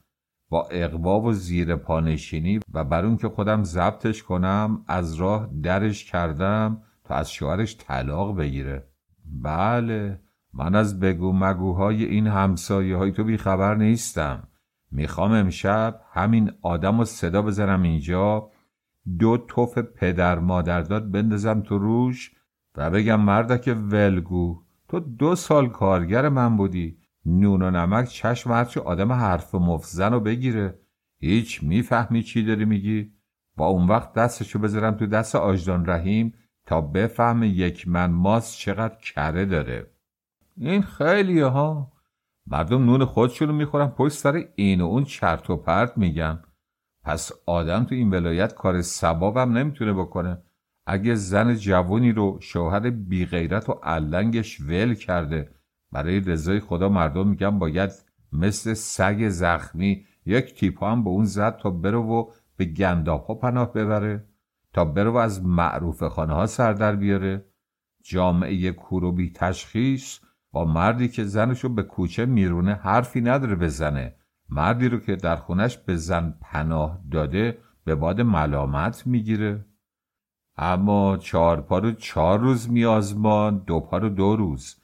با 0.50 0.68
اقوا 0.72 1.22
و 1.22 1.34
زیر 1.34 1.76
پانشینی 1.76 2.60
و 2.74 2.84
بر 2.84 3.06
اون 3.06 3.18
که 3.18 3.30
خودم 3.30 3.64
ضبطش 3.64 4.24
کنم 4.24 4.84
از 4.88 5.14
راه 5.14 5.50
درش 5.64 6.12
کردم 6.12 6.82
تا 7.04 7.16
از 7.16 7.32
شوهرش 7.32 7.78
طلاق 7.78 8.38
بگیره. 8.38 8.88
بله 9.26 10.22
من 10.54 10.76
از 10.76 11.00
بگو 11.00 11.34
مگوهای 11.34 12.06
این 12.06 12.28
همسایه 12.28 12.98
های 12.98 13.12
تو 13.12 13.24
بیخبر 13.24 13.76
نیستم. 13.76 14.48
می‌خوام 14.92 15.32
امشب 15.32 16.02
همین 16.14 16.52
آدم 16.62 17.00
و 17.00 17.06
صدا 17.06 17.42
بزنم 17.42 17.82
اینجا 17.82 18.50
دو 19.20 19.38
توف 19.38 19.78
پدر 19.78 20.40
مادرداد 20.40 21.12
بندازم 21.12 21.62
تو 21.62 21.78
روش 21.78 22.32
و 22.76 22.90
بگم 22.90 23.22
مردا 23.22 23.58
که 23.58 23.74
ولگو. 23.74 24.64
تو 24.88 25.00
دو 25.00 25.36
سال 25.36 25.70
کارگر 25.70 26.30
من 26.30 26.58
بودی. 26.58 26.98
نون 27.26 27.62
و 27.62 27.72
نمک 27.72 28.08
چشم 28.08 28.52
هرچی 28.52 28.80
آدم 28.80 29.12
حرف 29.12 29.56
مفزن 29.56 30.14
رو 30.14 30.20
بگیره. 30.20 30.80
هیچ 31.20 31.64
می‌فهمی 31.64 32.24
چی 32.24 32.44
داری 32.44 32.66
میگی. 32.66 33.12
با 33.58 33.68
اون 33.68 33.88
وقت 33.88 34.14
دستشو 34.14 34.60
بذارم 34.60 34.94
تو 34.96 35.08
دست 35.08 35.36
آجدان 35.36 35.86
رحیم 35.86 36.34
تا 36.66 36.82
بفهم 36.82 37.44
یک 37.44 37.88
من 37.88 38.12
ماست 38.12 38.58
چقدر 38.58 38.96
کره 38.96 39.46
داره. 39.46 39.92
این 40.58 40.82
خیلیه 40.82 41.46
ها. 41.46 41.92
مردم 42.48 42.86
نون 42.86 43.06
خودشونو 43.06 43.54
می‌خورن 43.54 43.88
پشت 43.88 44.18
سر 44.18 44.44
این 44.56 44.82
و 44.82 44.86
اون 44.86 45.04
چرت 45.04 45.50
و 45.50 45.58
پرت 45.58 45.98
میگن. 45.98 46.44
پس 47.04 47.32
آدم 47.46 47.84
تو 47.84 47.96
این 47.96 48.10
ولایت 48.10 48.54
کار 48.54 48.82
سبابم 48.82 49.58
نمی‌تونه 49.58 49.94
بکنه. 49.94 50.44
اگه 50.90 51.16
زن 51.16 51.56
جوانی 51.56 52.12
رو 52.12 52.38
شوهر 52.42 52.90
بیغیرت 52.90 53.70
و 53.70 53.72
علنگش 53.72 54.62
ول 54.62 54.94
کرده 54.94 55.52
برای 55.92 56.20
رضای 56.20 56.60
خدا 56.60 56.90
مردم 56.90 57.28
میگن 57.28 57.60
باید 57.60 57.92
مثل 58.34 58.74
سگ 58.74 59.30
زخمی 59.30 60.06
یک 60.26 60.54
تیپ 60.54 60.84
هم 60.84 61.04
به 61.04 61.10
اون 61.10 61.26
زد 61.26 61.58
تا 61.58 61.70
برو 61.70 62.04
و 62.04 62.32
به 62.58 62.66
گنداب 62.66 63.26
ها 63.26 63.36
پناه 63.36 63.74
ببره 63.74 64.26
تا 64.74 64.86
برو 64.86 65.12
و 65.12 65.18
از 65.18 65.46
معروف 65.46 66.04
خانه 66.04 66.34
ها 66.34 66.46
سر 66.46 66.74
در 66.74 66.96
بیاره. 66.96 67.46
جامعه 68.04 68.72
کوروبی 68.72 69.32
تشخیص 69.36 70.20
با 70.52 70.66
مردی 70.66 71.08
که 71.08 71.24
زنشو 71.24 71.70
به 71.70 71.84
کوچه 71.84 72.26
میرونه 72.26 72.74
حرفی 72.74 73.22
نداره 73.22 73.56
بزنه. 73.56 74.16
مردی 74.50 74.90
رو 74.90 75.00
که 75.00 75.16
در 75.16 75.36
خونش 75.36 75.78
به 75.78 75.96
زن 75.96 76.34
پناه 76.42 77.02
داده 77.12 77.58
به 77.84 77.96
باد 77.96 78.22
ملامت 78.22 79.08
می‌گیره. 79.08 79.66
اما 80.58 81.18
چهار 81.18 81.62
پا 81.62 81.80
رو 81.80 81.92
چهار 81.92 82.40
روز 82.40 82.70
میازمان 82.70 83.58
دو 83.58 83.80
پا 83.80 83.98
رو 83.98 84.10
دو 84.10 84.36
روز. 84.36 84.76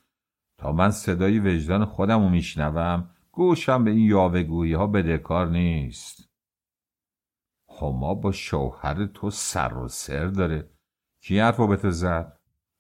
تا 0.58 0.72
من 0.72 0.92
صدای 0.92 1.40
وجدان 1.40 1.86
خودم 1.86 2.24
رو 2.24 2.30
میشنوم 2.30 3.10
گوشم 3.32 3.84
به 3.84 3.92
این 3.92 4.08
یاوهگویی 4.08 4.74
ها 4.74 4.88
بدهکار 4.88 5.48
نیست. 5.48 6.30
هما 7.82 8.14
با 8.14 8.32
شوهر 8.32 9.06
تو 9.06 9.30
سر 9.30 9.78
و 9.78 9.88
سر 9.88 10.26
داره. 10.26 10.70
کی 11.22 11.40
حرف 11.40 11.60
به 11.60 11.76
تو 11.76 11.92
زد؟ 11.92 12.40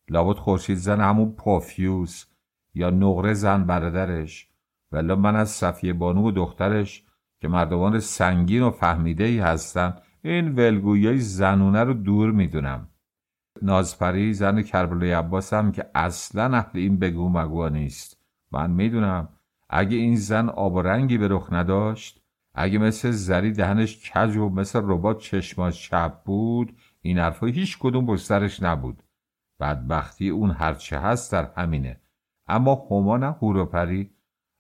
لابد 0.10 0.38
خورشید 0.38 0.78
زن 0.78 1.02
همون 1.02 1.32
پافیوس 1.32 2.26
یا 2.74 2.90
نقره 2.90 3.34
زن 3.34 3.66
برادرش. 3.66 4.50
ولی 4.92 5.16
من 5.16 5.36
از 5.36 5.50
صفیه 5.50 5.94
بانو 5.94 6.28
و 6.28 6.32
دخترش 6.32 7.06
که 7.42 7.48
مردمان 7.48 8.00
سنگین 8.00 8.64
و 8.64 8.72
فهمیده 8.72 9.24
ای 9.24 9.40
هستن 9.40 9.98
این 10.26 10.56
ولگویی 10.56 11.20
زنونه 11.20 11.84
رو 11.84 11.94
دور 11.94 12.32
می‌دونم. 12.32 12.88
نازپری 13.62 14.34
زن 14.34 14.62
کربلای 14.62 15.12
عباس 15.12 15.54
هم 15.54 15.72
که 15.72 15.86
اصلا 15.96 16.58
اهل 16.58 16.70
این 16.74 17.00
بگو 17.00 17.30
مگو 17.30 17.70
نیست. 17.70 18.18
من 18.52 18.72
می‌دونم. 18.72 19.30
اگه 19.70 19.98
این 19.98 20.16
زن 20.16 20.50
آب 20.50 20.74
و 20.74 20.82
رنگی 20.82 21.18
به 21.18 21.28
رخ 21.28 21.54
نداشت 21.54 22.22
اگه 22.56 22.78
مثل 22.78 23.12
زری 23.12 23.52
دهنش 23.52 24.12
کج 24.12 24.38
و 24.38 24.50
مثل 24.50 24.82
ربات 24.84 25.20
چشماش 25.20 25.90
چپ 25.90 26.24
بود 26.24 26.78
این 27.02 27.20
حرفا 27.20 27.48
هیچ 27.48 27.78
کدوم 27.80 28.06
بسترش 28.06 28.64
نبود. 28.64 29.04
بدبختی 29.60 30.30
اون 30.30 30.52
هرچه 30.52 31.00
هست 31.00 31.32
در 31.32 31.50
همینه. 31.58 32.00
اما 32.48 32.88
هما 32.92 33.18
نه 33.18 33.32
هوروپری. 33.32 34.12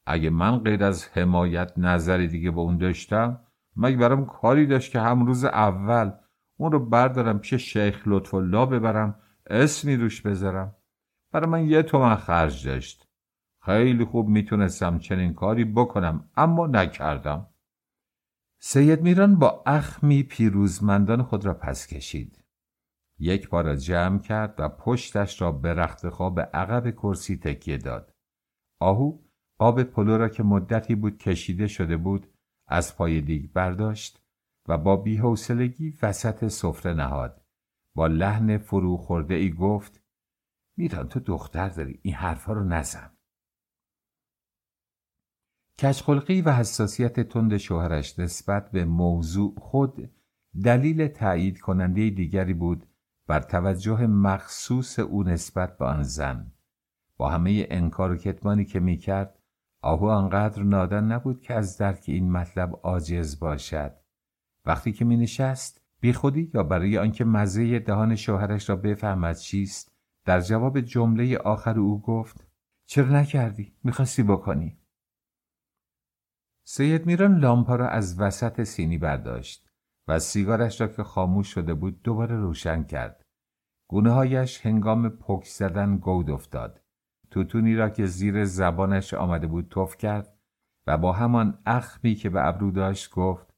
اگه 0.05 0.29
من 0.29 0.57
غیر 0.57 0.83
از 0.83 1.07
حمایت 1.13 1.71
نظری 1.77 2.27
دیگه 2.27 2.51
به 2.51 2.59
اون 2.59 2.77
داشتم 2.77 3.39
مگه 3.75 3.97
برام 3.97 4.25
کاری 4.25 4.65
داشت 4.65 4.91
که 4.91 4.99
هم 4.99 5.25
روز 5.25 5.45
اول 5.45 6.11
اون 6.57 6.71
رو 6.71 6.85
بردارم 6.85 7.39
پیش 7.39 7.53
شیخ 7.53 8.03
لطف 8.05 8.33
الله 8.33 8.65
ببرم 8.65 9.19
اسمی 9.47 9.95
روش 9.95 10.21
بذارم. 10.21 10.75
برای 11.31 11.49
من 11.49 11.65
یه 11.65 11.83
تومن 11.83 12.15
خرج 12.15 12.67
داشت. 12.67 13.07
خیلی 13.65 14.05
خوب 14.05 14.27
می‌تونستم 14.27 14.97
چنین 14.97 15.33
کاری 15.33 15.65
بکنم 15.65 16.29
اما 16.35 16.67
نکردم. 16.67 17.47
سید 18.59 19.01
میران 19.01 19.35
با 19.35 19.63
اخمی 19.65 20.23
پیروزمندان 20.23 21.23
خود 21.23 21.45
را 21.45 21.53
پس 21.53 21.87
کشید. 21.87 22.43
یک 23.19 23.49
بار 23.49 23.75
جمع 23.75 24.19
کرد 24.19 24.55
و 24.57 24.69
پشتش 24.69 25.41
را 25.41 25.51
به 25.51 25.73
رخت 25.73 26.09
خواب 26.09 26.39
عقب 26.39 26.91
کرسی 26.91 27.37
تکیه 27.37 27.77
داد. 27.77 28.13
آهو 28.79 29.19
آب 29.59 29.83
پلو 29.83 30.17
را 30.17 30.29
که 30.29 30.43
مدتی 30.43 30.95
بود 30.95 31.17
کشیده 31.17 31.67
شده 31.67 31.97
بود 31.97 32.32
از 32.73 32.95
پای 32.95 33.21
دیگ 33.21 33.51
برداشت 33.51 34.21
و 34.67 34.77
با 34.77 34.97
بیحوصلگی 34.97 35.97
وسط 36.01 36.47
سفره 36.47 36.93
نهاد. 36.93 37.41
با 37.95 38.07
لحن 38.07 38.57
فرو 38.57 38.97
خورده 38.97 39.35
ای 39.35 39.51
گفت 39.51 40.01
میران 40.77 41.07
تو 41.07 41.19
دختر 41.19 41.69
داری 41.69 41.99
این 42.01 42.13
حرفها 42.13 42.53
رو 42.53 42.63
نزن. 42.63 43.11
کشخلقی 45.77 46.41
و 46.41 46.51
حساسیت 46.51 47.19
تند 47.19 47.57
شوهرش 47.57 48.19
نسبت 48.19 48.71
به 48.71 48.85
موضوع 48.85 49.59
خود 49.59 50.11
دلیل 50.63 51.07
تایید 51.07 51.59
کننده 51.59 52.09
دیگری 52.09 52.53
بود 52.53 52.87
بر 53.27 53.39
توجه 53.39 54.07
مخصوص 54.07 54.99
او 54.99 55.23
نسبت 55.23 55.77
به 55.77 55.85
آن 55.85 56.03
زن. 56.03 56.51
با 57.17 57.29
همه 57.29 57.67
انکار 57.69 58.11
و 58.11 58.15
کتمانی 58.15 58.65
که 58.65 58.79
می‌کرد 58.79 59.42
آهو 59.83 60.05
آنقدر 60.05 60.63
نادان 60.63 61.11
نبود 61.11 61.41
که 61.41 61.53
از 61.53 61.77
درک 61.77 62.03
این 62.07 62.31
مطلب 62.31 62.79
عاجز 62.83 63.39
باشد 63.39 63.95
وقتی 64.65 64.91
که 64.91 65.05
می 65.05 65.17
نشست 65.17 65.81
بی 65.99 66.13
خودی 66.13 66.51
یا 66.53 66.63
برای 66.63 66.97
آنکه 66.97 67.25
مزه 67.25 67.79
دهان 67.79 68.15
شوهرش 68.15 68.69
را 68.69 68.75
بفهمد 68.75 69.37
چیست 69.37 69.95
در 70.25 70.41
جواب 70.41 70.79
جمله 70.79 71.37
آخر 71.37 71.79
او 71.79 72.01
گفت 72.01 72.47
چرا 72.85 73.05
نکردی؟ 73.05 73.75
می‌خواستی 73.83 74.23
بکنی؟ 74.23 74.77
سید 76.63 77.05
میران 77.05 77.37
لامپا 77.37 77.75
را 77.75 77.89
از 77.89 78.19
وسط 78.19 78.63
سینی 78.63 78.97
برداشت 78.97 79.69
و 80.07 80.19
سیگارش 80.19 80.81
را 80.81 80.87
که 80.87 81.03
خاموش 81.03 81.47
شده 81.53 81.73
بود 81.73 82.01
دوباره 82.01 82.35
روشن 82.35 82.83
کرد. 82.83 83.25
گونه 83.89 84.11
هایش 84.11 84.65
هنگام 84.65 85.09
پک 85.09 85.45
زدن 85.45 85.97
گود 85.97 86.29
افتاد. 86.29 86.82
توتونی 87.33 87.75
را 87.75 87.89
که 87.89 88.05
زیر 88.05 88.45
زبانش 88.45 89.13
آمده 89.13 89.47
بود 89.47 89.67
توف 89.69 89.97
کرد 89.97 90.33
و 90.87 90.97
با 90.97 91.11
همان 91.11 91.57
اخمی 91.65 92.15
که 92.15 92.29
به 92.29 92.47
ابرو 92.47 92.71
داشت 92.71 93.11
گفت 93.11 93.53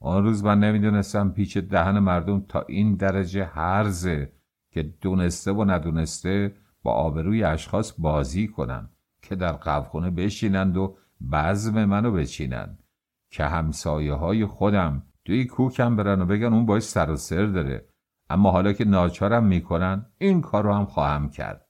آن 0.00 0.24
روز 0.24 0.44
من 0.44 0.60
نمی‌دونستم 0.60 1.30
پیچ 1.30 1.58
دهن 1.58 1.98
مردم 1.98 2.40
تا 2.48 2.64
این 2.68 2.94
درجه 2.94 3.44
هرزه 3.44 4.32
که 4.70 4.82
دونسته 4.82 5.52
و 5.52 5.64
ندونسته 5.64 6.54
با 6.82 6.92
آبروی 6.92 7.44
اشخاص 7.44 7.94
بازی 7.98 8.48
کنن 8.48 8.88
که 9.22 9.36
در 9.36 9.52
قبخونه 9.52 10.10
بشینند 10.10 10.76
و 10.76 10.96
بزم 11.32 11.84
منو 11.84 12.12
بچینند 12.12 12.82
که 13.30 13.44
همسایه 13.44 14.12
های 14.12 14.46
خودم 14.46 15.02
توی 15.24 15.44
کوکم 15.44 15.96
برن 15.96 16.22
و 16.22 16.26
بگن 16.26 16.52
اون 16.52 16.66
باید 16.66 16.82
سر 16.82 17.10
و 17.10 17.16
سر 17.16 17.46
داره. 17.46 17.88
اما 18.30 18.50
حالا 18.50 18.72
که 18.72 18.84
ناچارم 18.84 19.44
می‌کنن 19.44 20.06
این 20.18 20.40
کار 20.40 20.64
رو 20.64 20.74
هم 20.74 20.84
خواهم 20.84 21.30
کرد. 21.30 21.66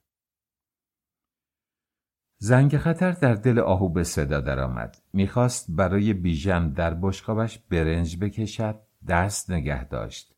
زنگ 2.44 2.76
خطر 2.76 3.12
در 3.12 3.34
دل 3.34 3.58
آهو 3.58 3.88
به 3.88 4.04
صدا 4.04 4.40
درآمد. 4.40 4.96
می‌خواست 5.12 5.66
برای 5.68 6.12
بیژن 6.12 6.68
در 6.68 6.94
بشقابش 6.94 7.58
برنج 7.58 8.18
بکشد 8.20 8.80
دست 9.08 9.50
نگه 9.50 9.84
داشت. 9.84 10.34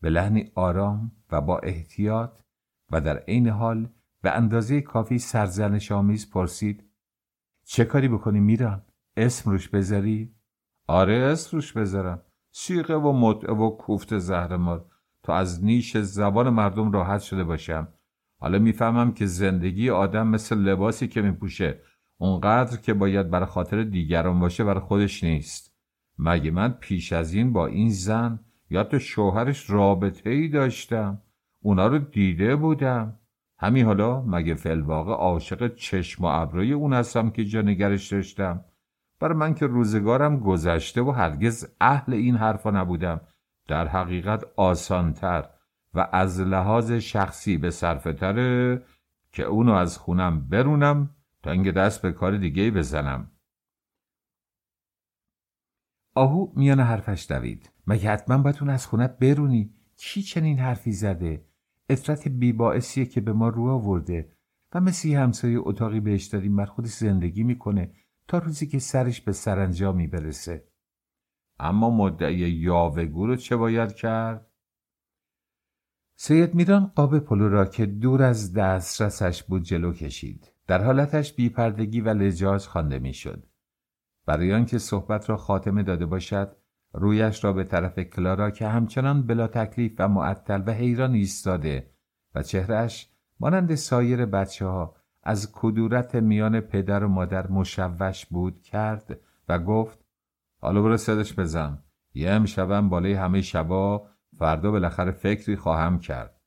به 0.00 0.10
لحنی 0.10 0.52
آرام 0.54 1.12
و 1.32 1.40
با 1.40 1.58
احتیاط 1.58 2.40
و 2.90 3.00
در 3.00 3.18
عین 3.18 3.48
حال 3.48 3.88
به 4.22 4.30
اندازه 4.30 4.80
کافی 4.80 5.18
سرزنش 5.18 5.92
آمیز 5.92 6.30
پرسید 6.30 6.84
چه 7.64 7.84
کاری 7.84 8.08
بکنی 8.08 8.40
میران؟ 8.40 8.82
اسم 9.16 9.50
روش 9.50 9.68
بذاری؟ 9.68 10.34
آره 10.86 11.14
اسم 11.14 11.56
روش 11.56 11.72
بذارم. 11.72 12.22
سیقه 12.50 12.94
و 12.94 13.12
مطعه 13.12 13.54
و 13.54 13.70
کوفت 13.70 14.18
زهرمار. 14.18 14.86
تا 15.22 15.34
از 15.34 15.64
نیش 15.64 15.96
زبان 15.96 16.50
مردم 16.50 16.92
راحت 16.92 17.20
شده 17.20 17.44
باشم. 17.44 17.88
حالا 18.44 18.58
می‌فهمم 18.58 19.12
که 19.12 19.26
زندگی 19.26 19.90
آدم 19.90 20.28
مثل 20.28 20.58
لباسی 20.58 21.08
که 21.08 21.22
میپوشه 21.22 21.80
اونقدر 22.18 22.76
که 22.76 22.94
باید 22.94 23.30
برای 23.30 23.46
خاطر 23.46 23.82
دیگران 23.82 24.40
باشه 24.40 24.64
برای 24.64 24.80
خودش 24.80 25.24
نیست. 25.24 25.74
مگه 26.18 26.50
من 26.50 26.68
پیش 26.68 27.12
از 27.12 27.34
این 27.34 27.52
با 27.52 27.66
این 27.66 27.90
زن 27.90 28.40
یا 28.70 28.84
تو 28.84 28.98
شوهرش 28.98 29.70
رابطه 29.70 30.30
ای 30.30 30.48
داشتم؟ 30.48 31.20
اونا 31.62 31.86
رو 31.86 31.98
دیده 31.98 32.56
بودم. 32.56 33.18
همین 33.58 33.86
حالا 33.86 34.22
مگه 34.22 34.54
فلواقع 34.54 35.12
عاشق 35.12 35.74
چشم 35.74 36.24
و 36.24 36.26
ابروی 36.26 36.72
اون 36.72 36.92
هستم 36.92 37.30
که 37.30 37.44
جا 37.44 37.62
نگرش 37.62 38.12
داشتم؟ 38.12 38.64
برای 39.20 39.38
من 39.38 39.54
که 39.54 39.66
روزگارم 39.66 40.40
گذشته 40.40 41.02
و 41.02 41.10
هرگز 41.10 41.66
اهل 41.80 42.12
این 42.12 42.36
حرفا 42.36 42.70
نبودم. 42.70 43.20
در 43.68 43.88
حقیقت 43.88 44.44
آسانتر. 44.56 45.44
و 45.94 46.08
از 46.12 46.40
لحاظ 46.40 46.92
شخصی 46.92 47.56
به 47.56 47.70
صرفه 47.70 48.12
تره 48.12 48.82
که 49.32 49.42
اونو 49.42 49.72
از 49.72 49.98
خونم 49.98 50.48
برونم 50.48 51.10
تا 51.42 51.50
اینکه 51.50 51.72
دست 51.72 52.02
به 52.02 52.12
کار 52.12 52.36
دیگه 52.36 52.70
بزنم. 52.70 53.30
آهو 56.14 56.52
میان 56.56 56.80
حرفش 56.80 57.26
دوید. 57.30 57.70
مگه 57.86 58.10
حتما 58.10 58.38
باید 58.38 58.56
اون 58.60 58.70
از 58.70 58.86
خونت 58.86 59.18
برونی؟ 59.18 59.74
کی 59.96 60.22
چنین 60.22 60.58
حرفی 60.58 60.92
زده؟ 60.92 61.46
اطرت 61.88 62.28
بیباعثیه 62.28 63.06
که 63.06 63.20
به 63.20 63.32
ما 63.32 63.48
رو 63.48 63.68
آورده 63.68 64.32
و 64.74 64.80
مثل 64.80 65.08
یه 65.08 65.20
همسایه 65.20 65.58
اتاقی 65.62 66.00
بهش 66.00 66.24
داریم 66.24 66.56
بر 66.56 66.64
خودش 66.64 66.90
زندگی 66.90 67.42
می‌کنه 67.42 67.94
تا 68.28 68.38
روزی 68.38 68.66
که 68.66 68.78
سرش 68.78 69.20
به 69.20 69.32
سرانجامی 69.32 70.06
برسه. 70.06 70.68
اما 71.58 71.90
مدعی 71.90 72.50
یاوگو 72.50 73.26
رو 73.26 73.36
چه 73.36 73.56
باید 73.56 73.92
کرد؟ 73.94 74.53
سید 76.16 76.54
میران 76.54 76.86
قاب 76.86 77.18
پلو 77.18 77.48
را 77.48 77.64
که 77.64 77.86
دور 77.86 78.22
از 78.22 78.52
دسترسش 78.52 79.42
بود 79.42 79.62
جلو 79.62 79.92
کشید. 79.92 80.52
در 80.66 80.82
حالتش 80.82 81.32
بیپردگی 81.32 82.00
و 82.00 82.08
لجاج 82.08 82.66
خوانده 82.66 82.98
می‌شد. 82.98 83.46
برای 84.26 84.54
آنکه 84.54 84.78
صحبت 84.78 85.30
را 85.30 85.36
خاتمه 85.36 85.82
داده 85.82 86.06
باشد 86.06 86.56
رویش 86.92 87.44
را 87.44 87.52
به 87.52 87.64
طرف 87.64 87.98
کلارا 87.98 88.50
که 88.50 88.68
همچنان 88.68 89.26
بلا 89.26 89.46
تکلیف 89.46 89.92
و 89.98 90.08
معطل 90.08 90.62
و 90.66 90.70
حیران 90.70 91.14
ایستاده 91.14 91.90
و 92.34 92.42
چهرش 92.42 93.10
مانند 93.40 93.74
سایر 93.74 94.26
بچه 94.26 94.66
ها 94.66 94.96
از 95.22 95.52
کدورت 95.52 96.14
میان 96.14 96.60
پدر 96.60 97.04
و 97.04 97.08
مادر 97.08 97.46
مشوش 97.46 98.26
بود 98.26 98.62
کرد 98.62 99.20
و 99.48 99.58
گفت 99.58 100.04
حالا 100.60 100.82
برو 100.82 100.96
صدش 100.96 101.38
بزن. 101.38 101.78
یه 102.14 102.30
امشبم 102.30 102.88
بالای 102.88 103.12
همه 103.12 103.40
شبا 103.40 104.08
فردا 104.38 104.70
بالاخره 104.70 105.12
فکری 105.12 105.56
خواهم 105.56 105.98
کرد. 105.98 106.40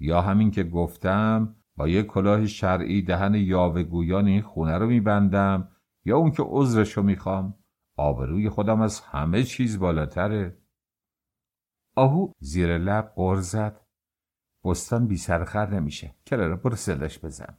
یا 0.00 0.20
همین 0.20 0.50
که 0.50 0.64
گفتم 0.64 1.56
با 1.76 1.88
یه 1.88 2.02
کلاه 2.02 2.46
شرعی 2.46 3.02
دهن 3.02 3.34
یاوهگویان 3.34 4.26
این 4.26 4.42
خونه 4.42 4.78
رو 4.78 4.86
میبندم 4.86 5.68
یا 6.04 6.16
اون 6.16 6.30
که 6.30 6.42
عذرشو 6.46 7.02
می‌خوام؟ 7.02 7.54
آبروی 7.96 8.48
خودم 8.48 8.80
از 8.80 9.00
همه 9.00 9.42
چیز 9.42 9.78
بالاتره. 9.78 10.58
آهو 11.96 12.32
زیر 12.40 12.78
لب 12.78 13.12
قر 13.16 13.36
زد. 13.36 13.80
بستان 14.64 15.06
بی 15.06 15.16
سرخر 15.16 15.70
نمیشه. 15.70 16.14
کلارا 16.26 16.56
برو 16.56 16.76
سلش 16.76 17.24
بزن. 17.24 17.58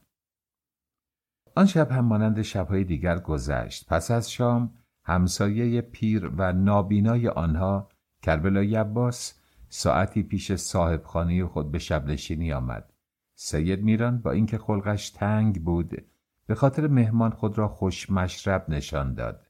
آن 1.56 1.66
شب 1.66 1.90
هم 1.90 2.04
مانند 2.04 2.42
شبهای 2.42 2.84
دیگر 2.84 3.18
گذشت. 3.18 3.88
پس 3.88 4.10
از 4.10 4.30
شام 4.30 4.74
همسایه 5.04 5.80
پیر 5.80 6.30
و 6.36 6.52
نابینای 6.52 7.28
آنها 7.28 7.88
کربلای 8.22 8.76
عباس 8.76 9.41
ساعتی 9.74 10.22
پیش 10.22 10.52
صاحب 10.54 11.02
خود 11.46 11.70
به 11.70 11.78
شبنشینی 11.78 12.52
آمد. 12.52 12.92
سید 13.34 13.82
میران 13.82 14.18
با 14.18 14.30
اینکه 14.30 14.58
خلقش 14.58 15.10
تنگ 15.10 15.64
بود 15.64 16.06
به 16.46 16.54
خاطر 16.54 16.86
مهمان 16.86 17.30
خود 17.30 17.58
را 17.58 17.68
خوش 17.68 18.10
مشرب 18.10 18.64
نشان 18.68 19.14
داد. 19.14 19.46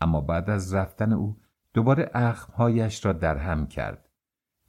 اما 0.00 0.20
بعد 0.20 0.50
از 0.50 0.74
رفتن 0.74 1.12
او 1.12 1.40
دوباره 1.74 2.10
اخمهایش 2.14 3.04
را 3.06 3.12
درهم 3.12 3.66
کرد. 3.66 4.08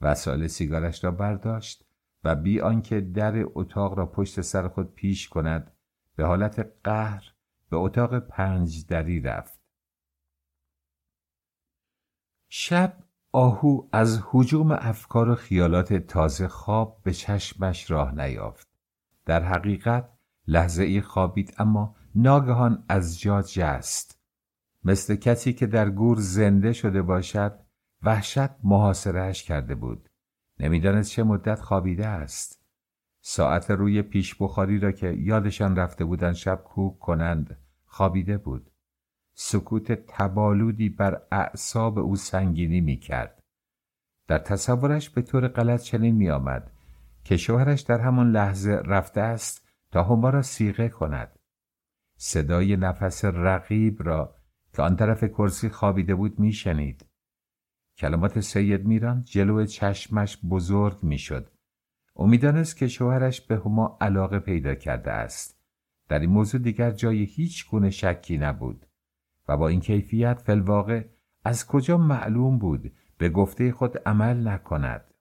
وسایل 0.00 0.46
سیگارش 0.46 1.04
را 1.04 1.10
برداشت 1.10 1.84
و 2.24 2.34
بی 2.34 2.60
آنکه 2.60 3.00
در 3.00 3.44
اتاق 3.54 3.98
را 3.98 4.06
پشت 4.06 4.40
سر 4.40 4.68
خود 4.68 4.94
پیش 4.94 5.28
کند 5.28 5.72
به 6.16 6.24
حالت 6.24 6.72
قهر 6.84 7.32
به 7.70 7.76
اتاق 7.76 8.18
پنج 8.18 8.86
دری 8.86 9.20
رفت. 9.20 9.60
شب 12.48 12.96
آهو 13.32 13.88
از 13.92 14.22
حجوم 14.30 14.72
افکار 14.72 15.28
و 15.28 15.34
خیالات 15.34 15.94
تازه 15.94 16.48
خواب 16.48 17.00
به 17.02 17.12
چشمش 17.12 17.90
راه 17.90 18.14
نیافت. 18.14 18.68
در 19.26 19.42
حقیقت 19.42 20.08
لحظه 20.46 20.82
ای 20.82 21.00
خوابید 21.00 21.54
اما 21.58 21.96
ناگهان 22.14 22.84
از 22.88 23.20
جا 23.20 23.42
جست. 23.42 24.20
مثل 24.84 25.16
کسی 25.16 25.52
که 25.52 25.66
در 25.66 25.90
گور 25.90 26.16
زنده 26.20 26.72
شده 26.72 27.02
باشد 27.02 27.58
وحشت 28.02 28.64
محاصرهش 28.64 29.42
کرده 29.42 29.74
بود. 29.74 30.08
نمی‌دانست 30.60 31.10
چه 31.10 31.22
مدت 31.22 31.60
خوابیده 31.60 32.06
است. 32.06 32.62
ساعت 33.20 33.70
روی 33.70 34.02
پیش 34.02 34.34
بخاری 34.40 34.78
را 34.78 34.92
که 34.92 35.08
یادشان 35.08 35.76
رفته 35.76 36.04
بودند 36.04 36.34
شب 36.34 36.62
کوک 36.64 36.98
کنند 36.98 37.58
خوابیده 37.84 38.38
بود. 38.38 38.71
سکوت 39.34 39.92
تبالودی 39.92 40.88
بر 40.88 41.22
اعصاب 41.32 41.98
او 41.98 42.16
سنگینی 42.16 42.80
می 42.80 42.96
کرد. 42.96 43.42
در 44.28 44.38
تصورش 44.38 45.10
به 45.10 45.22
طور 45.22 45.48
غلط 45.48 45.82
چنین 45.82 46.14
می 46.14 46.30
آمد 46.30 46.72
که 47.24 47.36
شوهرش 47.36 47.80
در 47.80 48.00
همان 48.00 48.30
لحظه 48.30 48.70
رفته 48.70 49.20
است 49.20 49.68
تا 49.90 50.04
هما 50.04 50.30
را 50.30 50.42
سیغه 50.42 50.88
کند. 50.88 51.38
صدای 52.16 52.76
نفس 52.76 53.24
رقیب 53.24 54.02
را 54.02 54.36
که 54.72 54.82
آن 54.82 54.96
طرف 54.96 55.24
کرسی 55.24 55.68
خوابیده 55.68 56.14
بود 56.14 56.38
میشنید. 56.38 57.06
کلمات 57.98 58.40
سید 58.40 58.86
میران 58.86 59.24
جلو 59.24 59.66
چشمش 59.66 60.38
بزرگ 60.50 60.98
می‌شد. 61.02 61.50
او 62.14 62.26
می‌دانست 62.26 62.76
که 62.76 62.88
شوهرش 62.88 63.40
به 63.40 63.56
هما 63.56 63.98
علاقه 64.00 64.38
پیدا 64.38 64.74
کرده 64.74 65.10
است. 65.10 65.58
در 66.08 66.18
این 66.18 66.30
موضوع 66.30 66.60
دیگر 66.60 66.90
جای 66.90 67.24
هیچ 67.24 67.70
گونه 67.70 67.90
شکی 67.90 68.38
نبود. 68.38 68.86
و 69.52 69.56
با 69.56 69.68
این 69.68 69.80
کیفیت 69.80 70.40
فلواقع 70.40 71.04
از 71.44 71.66
کجا 71.66 71.98
معلوم 71.98 72.58
بود 72.58 72.92
به 73.18 73.28
گفته 73.28 73.72
خود 73.72 73.98
عمل 73.98 74.48
نکند؟ 74.48 75.14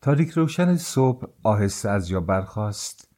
تاریک 0.00 0.30
روشن 0.30 0.76
صبح 0.76 1.26
آهسته 1.42 1.88
از 1.88 2.08
جا 2.08 2.20
برخاست 2.20 3.12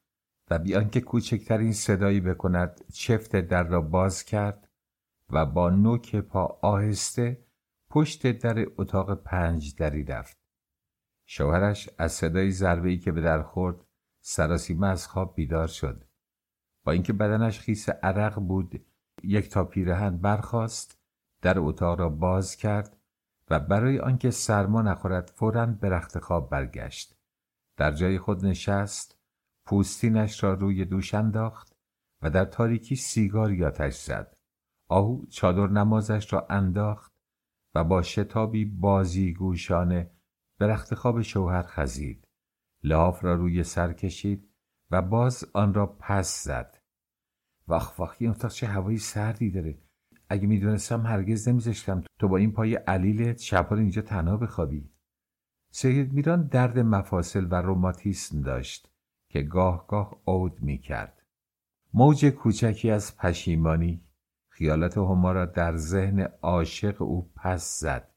و 0.50 0.58
بیان 0.58 0.90
که 0.90 1.00
کوچکترین 1.00 1.72
صدایی 1.72 2.20
بکند 2.20 2.84
چفت 2.92 3.36
در 3.36 3.62
را 3.62 3.80
باز 3.80 4.24
کرد 4.24 4.68
و 5.30 5.46
با 5.46 5.70
نوک 5.70 6.16
پا 6.16 6.58
آهسته 6.62 7.44
پشت 7.90 8.26
در 8.26 8.66
اتاق 8.78 9.14
پنج 9.14 9.74
دری 9.76 10.04
رفت. 10.04 10.38
شوهرش 11.26 11.90
از 11.98 12.12
صدای 12.12 12.50
ضربه 12.50 12.96
که 12.96 13.12
به 13.12 13.20
در 13.20 13.42
خورد 13.42 13.76
سراسیمه 14.20 14.86
از 14.86 15.06
خواب 15.06 15.34
بیدار 15.34 15.66
شد. 15.66 16.04
با 16.84 16.92
اینکه 16.92 17.12
بدنش 17.12 17.60
خیس 17.60 17.88
عرق 17.88 18.40
بود 18.40 18.86
یک 19.22 19.48
تا 19.48 19.64
پیرهن 19.64 20.16
برخاست 20.16 20.98
در 21.42 21.58
اتاق 21.58 22.00
را 22.00 22.08
باز 22.08 22.56
کرد 22.56 22.96
و 23.50 23.60
برای 23.60 23.98
آنکه 23.98 24.30
سرما 24.30 24.82
نخورد 24.82 25.32
فورا 25.34 25.66
به 25.66 25.88
رخت 25.88 26.18
خواب 26.18 26.50
برگشت. 26.50 27.16
در 27.76 27.92
جای 27.92 28.18
خود 28.18 28.46
نشست 28.46 29.18
پوستینش 29.66 30.44
را 30.44 30.54
روی 30.54 30.84
دوش 30.84 31.14
انداخت 31.14 31.76
و 32.22 32.30
در 32.30 32.44
تاریکی 32.44 32.96
سیگاری 32.96 33.64
آتش 33.64 33.96
زد. 33.96 34.36
آهو 34.88 35.26
چادر 35.26 35.66
نمازش 35.66 36.32
را 36.32 36.46
انداخت 36.50 37.12
و 37.74 37.84
با 37.84 38.02
شتابی 38.02 38.64
بازیگوشانه 38.64 40.10
به 40.58 40.66
رخت 40.66 40.94
خواب 40.94 41.22
شوهر 41.22 41.62
خزید. 41.62 42.28
لاف 42.84 43.24
را 43.24 43.34
روی 43.34 43.64
سر 43.64 43.92
کشید 43.92 44.51
و 44.92 45.02
باز 45.02 45.44
آن 45.52 45.74
را 45.74 45.86
پس 45.86 46.44
زد. 46.44 46.78
وخ 47.68 47.98
وخ 47.98 48.16
این 48.18 48.30
اتاق 48.30 48.50
چه 48.50 48.66
هوایی 48.66 48.98
سردی 48.98 49.50
داره. 49.50 49.78
اگه 50.28 50.46
می‌دونستم 50.46 51.06
هرگز 51.06 51.48
نمیذاشتم 51.48 52.04
تو 52.18 52.28
با 52.28 52.36
این 52.36 52.52
پای 52.52 52.74
علیلت 52.74 53.38
شبها 53.38 53.76
اینجا 53.76 54.02
تنها 54.02 54.36
بخوابی. 54.36 54.90
سید 55.70 56.12
میران 56.12 56.46
درد 56.46 56.78
مفاصل 56.78 57.46
و 57.50 57.54
روماتیسم 57.54 58.40
داشت 58.40 58.92
که 59.28 59.42
گاه 59.42 59.86
گاه 59.86 60.20
عود 60.26 60.62
می‌کرد. 60.62 61.22
موج 61.94 62.26
کوچکی 62.26 62.90
از 62.90 63.16
پشیمانی 63.16 64.04
خیالات 64.48 64.98
هما 64.98 65.32
را 65.32 65.46
در 65.46 65.76
ذهن 65.76 66.20
عاشق 66.42 67.02
او 67.02 67.32
پس 67.36 67.80
زد. 67.80 68.08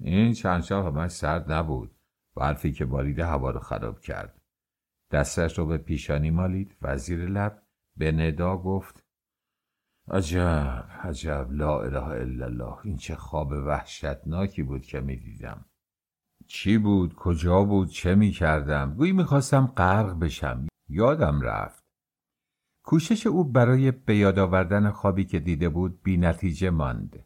این 0.00 0.32
چند 0.32 0.62
شب 0.62 0.86
همش 0.86 1.10
سرد 1.10 1.52
نبود 1.52 1.90
برفی 2.36 2.72
که 2.72 2.84
بارید 2.84 3.18
هوا 3.18 3.50
رو 3.50 3.60
خراب 3.60 4.00
کرد. 4.00 4.41
دستش 5.12 5.58
رو 5.58 5.66
به 5.66 5.78
پیشانی 5.78 6.30
مالید. 6.30 6.76
و 6.82 6.98
زیر 6.98 7.26
لب 7.28 7.62
به 7.96 8.12
ندا 8.12 8.56
گفت 8.56 9.04
عجب 10.10 10.88
عجب 11.02 11.48
لا 11.50 11.82
اله 11.82 12.04
الا 12.04 12.44
الله. 12.44 12.76
این 12.84 12.96
چه 12.96 13.14
خواب 13.14 13.52
وحشتناکی 13.52 14.62
بود 14.62 14.82
که 14.82 15.00
می‌دیدم. 15.00 15.64
چی 16.46 16.78
بود؟ 16.78 17.14
کجا 17.14 17.62
بود؟ 17.64 17.88
چه 17.88 18.14
می‌کردم؟ 18.14 18.94
گویی 18.94 19.12
می‌خواستم 19.12 19.66
غرق 19.66 20.18
بشم. 20.18 20.66
یادم 20.88 21.40
رفت. 21.40 21.84
کوشش 22.84 23.26
او 23.26 23.44
برای 23.44 23.90
به 23.90 24.16
یاد 24.16 24.38
آوردن 24.38 24.90
خوابی 24.90 25.24
که 25.24 25.38
دیده 25.38 25.68
بود 25.68 26.02
بی 26.02 26.16
نتیجه 26.16 26.70
ماند. 26.70 27.24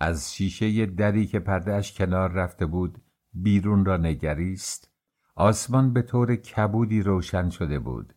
از 0.00 0.34
شیشه 0.34 0.86
دری 0.86 1.26
که 1.26 1.38
پردهش 1.38 1.92
کنار 1.92 2.32
رفته 2.32 2.66
بود 2.66 3.02
بیرون 3.32 3.84
را 3.84 3.96
نگریست. 3.96 4.91
آسمان 5.34 5.92
به 5.92 6.02
طور 6.02 6.36
کبودی 6.36 7.02
روشن 7.02 7.50
شده 7.50 7.78
بود 7.78 8.14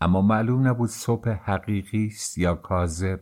اما 0.00 0.22
معلوم 0.22 0.68
نبود 0.68 0.88
صبح 0.88 1.28
حقیقی 1.28 2.06
است 2.06 2.38
یا 2.38 2.54
کاذب. 2.54 3.20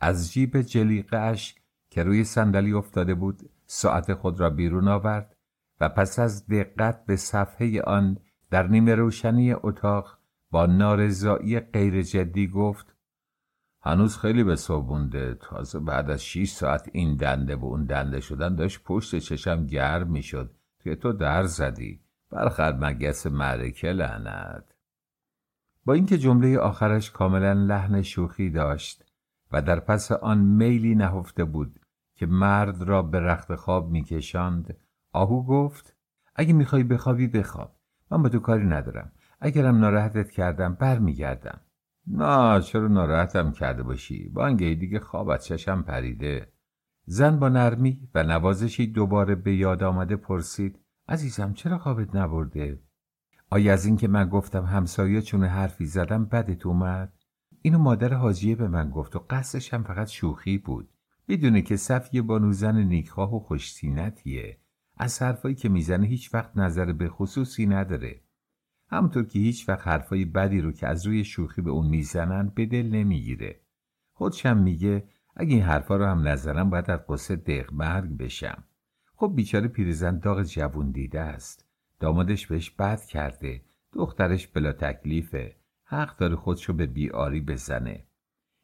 از 0.00 0.32
جیب 0.32 0.60
جلیقهاش 0.60 1.54
که 1.90 2.02
روی 2.02 2.24
صندلی 2.24 2.72
افتاده 2.72 3.14
بود 3.14 3.50
ساعت 3.66 4.14
خود 4.14 4.40
را 4.40 4.50
بیرون 4.50 4.88
آورد 4.88 5.36
و 5.80 5.88
پس 5.88 6.18
از 6.18 6.46
دقت 6.46 7.06
به 7.06 7.16
صفحه 7.16 7.82
آن 7.82 8.18
در 8.50 8.66
نیمه 8.66 8.94
روشنی 8.94 9.52
اتاق 9.52 10.18
با 10.50 10.66
نارضایی 10.66 11.60
غیر 11.60 12.02
جدی 12.02 12.48
گفت 12.48 12.94
هنوز 13.82 14.18
خیلی 14.18 14.44
به 14.44 14.56
صبح 14.56 15.08
تازه 15.40 15.80
بعد 15.80 16.10
از 16.10 16.24
6 16.24 16.50
ساعت 16.50 16.90
این 16.92 17.16
دنده 17.16 17.56
و 17.56 17.64
اون 17.64 17.84
دنده 17.84 18.20
شدن 18.20 18.54
داشت 18.54 18.84
پشت 18.84 19.18
چشم 19.18 19.66
گرم 19.66 20.10
می‌شد. 20.10 20.56
که 20.86 20.94
تو 20.94 21.12
در 21.12 21.44
زدی. 21.44 22.00
برخر 22.30 22.72
مگس 22.72 23.26
معرکه 23.26 23.92
لعنت. 23.92 24.74
با 25.84 25.92
اینکه 25.92 26.18
جمله 26.18 26.58
آخرش 26.58 27.10
کاملا 27.10 27.52
لحن 27.52 28.02
شوخی 28.02 28.50
داشت 28.50 29.04
و 29.52 29.62
در 29.62 29.80
پس 29.80 30.12
آن 30.12 30.38
میلی 30.38 30.94
نهفته 30.94 31.44
بود 31.44 31.80
که 32.14 32.26
مرد 32.26 32.82
را 32.82 33.02
به 33.02 33.20
رخت 33.20 33.54
خواب 33.54 33.90
میکشاند 33.90 34.76
آهو 35.12 35.46
گفت 35.46 35.96
اگه 36.34 36.52
می‌خوای 36.52 36.82
بخوابی 36.82 37.26
بخواب. 37.26 37.76
من 38.10 38.22
با 38.22 38.28
تو 38.28 38.38
کاری 38.38 38.66
ندارم. 38.66 39.12
اگرم 39.40 39.78
ناراحتت 39.78 40.30
کردم 40.30 40.74
برمیگردم. 40.74 41.60
نه 42.06 42.60
چرا 42.60 42.88
ناراحتم 42.88 43.52
کرده 43.52 43.82
باشی؟ 43.82 44.28
بانگه 44.28 44.74
دیگه 44.74 45.00
خواب 45.00 45.28
از 45.28 45.44
چشم 45.44 45.82
پریده. 45.82 46.52
زن 47.04 47.38
با 47.38 47.48
نرمی 47.48 48.08
و 48.14 48.22
نوازشی 48.22 48.86
دوباره 48.86 49.34
به 49.34 49.56
یاد 49.56 49.82
آمده 49.82 50.16
پرسید 50.16 50.78
عزیزم 51.08 51.52
چرا 51.52 51.78
خوابت 51.78 52.16
نبرده؟ 52.16 52.80
آیا 53.50 53.72
از 53.72 53.86
اینکه 53.86 54.08
من 54.08 54.28
گفتم 54.28 54.64
همسایه 54.64 55.22
چون 55.22 55.44
حرفی 55.44 55.86
زدم 55.86 56.24
بدت 56.24 56.66
اومد؟ 56.66 57.12
اینو 57.62 57.78
مادر 57.78 58.14
حاجیه 58.14 58.56
به 58.56 58.68
من 58.68 58.90
گفت 58.90 59.16
و 59.16 59.18
قصدش 59.30 59.74
هم 59.74 59.82
فقط 59.82 60.08
شوخی 60.08 60.58
بود. 60.58 60.88
بدونه 61.28 61.62
که 61.62 61.76
صفیه 61.76 62.22
بانو 62.22 62.52
زن 62.52 62.76
نیکخواه 62.76 63.34
و 63.34 63.38
خوشتینتیه 63.38 64.58
از 64.96 65.22
حرفایی 65.22 65.54
که 65.54 65.68
می‌زنه 65.68 66.06
هیچ 66.06 66.34
وقت 66.34 66.56
نظر 66.56 66.92
به 66.92 67.08
خصوصی 67.08 67.66
نداره. 67.66 68.20
همونطور 68.90 69.26
که 69.26 69.38
هیچ 69.38 69.68
وقت 69.68 69.88
حرفای 69.88 70.24
بدی 70.24 70.60
رو 70.60 70.72
که 70.72 70.86
از 70.86 71.06
روی 71.06 71.24
شوخی 71.24 71.62
به 71.62 71.70
اون 71.70 71.86
می‌زنن 71.86 72.52
به 72.54 72.66
دل 72.66 72.86
نمی‌گیره. 72.86 73.60
خودشم 74.12 74.56
میگه 74.56 75.08
اگه 75.36 75.54
این 75.54 75.62
حرفا 75.62 75.96
رو 75.96 76.04
هم 76.04 76.28
نظرم 76.28 76.70
باید 76.70 76.90
از 76.90 77.00
قصه 77.08 77.36
دق 77.36 77.72
مرگ 77.72 78.16
بشم. 78.16 78.64
خب 79.16 79.32
بیچاره 79.34 79.68
پیرزن 79.68 80.18
داغ 80.18 80.42
جوون 80.42 80.90
دیده 80.90 81.20
است. 81.20 81.64
دامادش 82.00 82.46
بهش 82.46 82.70
بد 82.70 83.04
کرده. 83.04 83.62
دخترش 83.92 84.46
بلا 84.46 84.72
تکلیفه. 84.72 85.56
حق 85.84 86.16
داره 86.16 86.36
خودشو 86.36 86.72
به 86.72 86.86
بیاری 86.86 87.40
بزنه. 87.40 88.04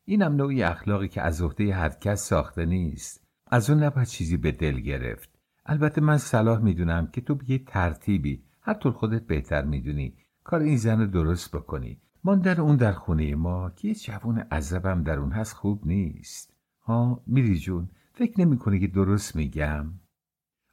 اینم 0.05 0.37
نوعی 0.37 0.63
اخلاقی 0.63 1.09
که 1.09 1.23
از 1.23 1.43
عهده 1.43 1.75
هر 1.75 1.89
کس 1.89 2.21
ساخته 2.29 2.65
نیست. 2.65 3.27
از 3.47 3.71
اون 3.71 3.83
نباید 3.83 4.09
چیزی 4.09 4.37
به 4.37 4.53
دل 4.53 4.81
گرفت. 4.81 5.39
البته 5.67 6.01
من 6.01 6.19
صلاح 6.19 6.61
می‌دونم 6.61 7.07
که 7.07 7.21
تو 7.21 7.35
به 7.35 7.59
ترتیبی. 7.59 8.43
هر 8.61 8.75
طور 8.75 8.93
خودت 8.93 9.27
بهتر 9.27 9.65
می‌دونی. 9.65 10.15
کار 10.45 10.61
این 10.61 10.77
زن 10.77 11.07
درست 11.07 11.57
بکنی. 11.57 12.01
ماندن 12.25 12.61
اون 12.61 12.77
در 12.77 12.93
خونه 12.93 13.35
ما 13.35 13.71
که 13.71 13.89
یه 13.89 13.95
جوون 13.95 14.39
عذبم 14.39 15.03
در 15.03 15.19
اون 15.19 15.33
هست 15.33 15.53
خوب 15.53 15.87
نیست. 15.87 16.55
ها 16.83 17.23
میری 17.27 17.59
جون 17.59 17.89
فکر 18.15 18.41
نمی 18.41 18.81
که 18.81 18.87
درست 18.87 19.37
میگم؟ 19.37 19.93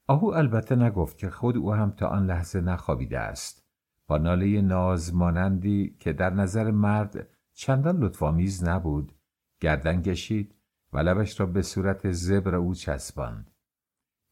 آهو 0.09 0.27
البته 0.27 0.75
نگفت 0.75 1.17
که 1.17 1.29
خود 1.29 1.57
او 1.57 1.73
هم 1.73 1.91
تا 1.91 2.07
آن 2.07 2.25
لحظه 2.25 2.61
نخوابیده 2.61 3.19
است. 3.19 3.65
با 4.07 4.17
ناله 4.17 4.61
نازمانندی 4.61 5.95
که 5.99 6.13
در 6.13 6.29
نظر 6.29 6.71
مرد 6.71 7.27
چندان 7.53 7.97
لطفامیز 7.97 8.63
نبود 8.63 9.13
گردن 9.59 10.01
کشید 10.01 10.55
و 10.93 10.99
لبش 10.99 11.39
را 11.39 11.45
به 11.45 11.61
صورت 11.61 12.11
زبر 12.11 12.55
او 12.55 12.73
چسباند. 12.73 13.51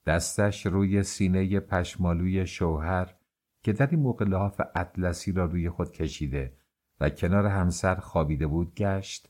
دستش 0.06 0.66
روی 0.66 1.04
سینه 1.04 1.60
پشمالوی 1.60 2.48
شوهر 2.48 3.16
که 3.64 3.74
در 3.74 3.88
این 3.88 4.00
موقع 4.00 4.26
لحاف 4.26 4.62
اطلسی 4.76 5.32
را 5.32 5.46
روی 5.46 5.70
خود 5.70 5.92
کشیده 5.92 6.58
و 7.00 7.10
کنار 7.10 7.46
همسر 7.46 7.96
خوابیده 7.96 8.48
بود 8.48 8.76
گشت 8.76 9.30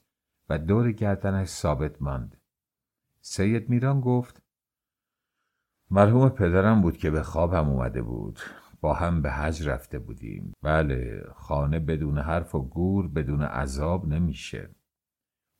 و 0.49 0.57
دور 0.57 0.91
گردنش 0.91 1.47
ثابت 1.47 2.01
ماند. 2.01 2.37
سید 3.21 3.69
میران 3.69 4.01
گفت 4.01 4.46
مرحوم 5.91 6.29
پدرم 6.29 6.81
بود 6.81 6.97
که 6.97 7.09
به 7.11 7.23
خوابم 7.23 7.69
اومده 7.69 8.01
بود. 8.01 8.39
با 8.81 8.93
هم 8.93 9.21
به 9.21 9.31
حج 9.31 9.69
رفته 9.69 9.99
بودیم. 9.99 10.53
بله 10.63 11.25
خانه 11.35 11.79
بدون 11.79 12.17
حرف 12.17 12.55
و 12.55 12.61
گور 12.61 13.07
بدون 13.07 13.41
عذاب 13.41 14.07
نمیشه. 14.07 14.69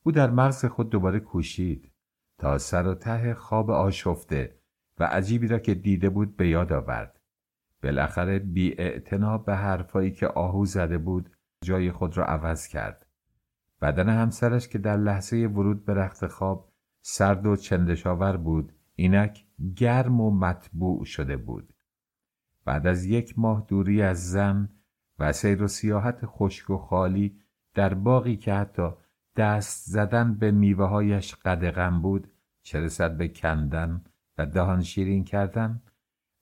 او 0.04 0.12
در 0.12 0.30
مغز 0.30 0.66
خود 0.66 0.90
دوباره 0.90 1.20
کوشید. 1.20 1.92
تا 2.40 2.58
سر 2.58 2.88
و 2.88 2.96
ته 2.96 3.34
خواب 3.34 3.72
آشفته 3.72 4.60
و 5.00 5.04
عجیبی 5.04 5.48
را 5.48 5.60
که 5.60 5.74
دیده 5.74 6.10
بود 6.10 6.38
به 6.38 6.48
یاد 6.48 6.74
آورد. 6.74 7.20
بالاخره 7.84 8.40
بی 8.40 8.76
به 9.46 9.56
حرفایی 9.56 10.12
که 10.12 10.28
آهو 10.28 10.66
زده 10.66 10.98
بود 10.98 11.30
جای 11.64 11.92
خود 11.92 12.18
را 12.18 12.26
عوض 12.26 12.68
کرد. 12.68 13.06
بدن 13.82 14.10
همسرش 14.10 14.68
که 14.68 14.78
در 14.78 14.98
لحظه 14.98 15.38
ورود 15.38 15.86
به 15.86 15.94
رخت 15.94 16.28
خواب 16.28 16.72
سرد 17.02 17.46
و 17.46 17.56
چندشاور 17.56 18.38
بود 18.38 18.74
اینک 18.96 19.47
گرم 19.76 20.22
و 20.22 20.32
مطبوع 20.32 21.06
شده 21.06 21.38
بود. 21.38 21.74
بعد 22.66 22.88
از 22.88 23.06
یک 23.06 23.40
ماه 23.40 23.66
دوری 23.68 24.02
از 24.02 24.32
زن 24.32 24.70
و 25.20 25.34
سیر 25.34 25.64
و 25.64 25.68
سیاحت 25.68 26.20
خشک 26.26 26.70
و 26.70 26.78
خالی 26.78 27.40
در 27.74 27.94
باقی 27.94 28.36
که 28.36 28.54
حتی 28.54 28.90
دست 29.36 29.90
زدن 29.90 30.34
به 30.34 30.52
میوه 30.52 30.86
هایش 30.86 31.36
قدغن 31.36 32.02
بود 32.02 32.28
چه 32.62 32.80
رسد 32.80 33.18
به 33.18 33.28
کندن 33.28 34.04
و 34.38 34.46
دهان 34.46 34.82
شیرین 34.82 35.24
کردن 35.24 35.82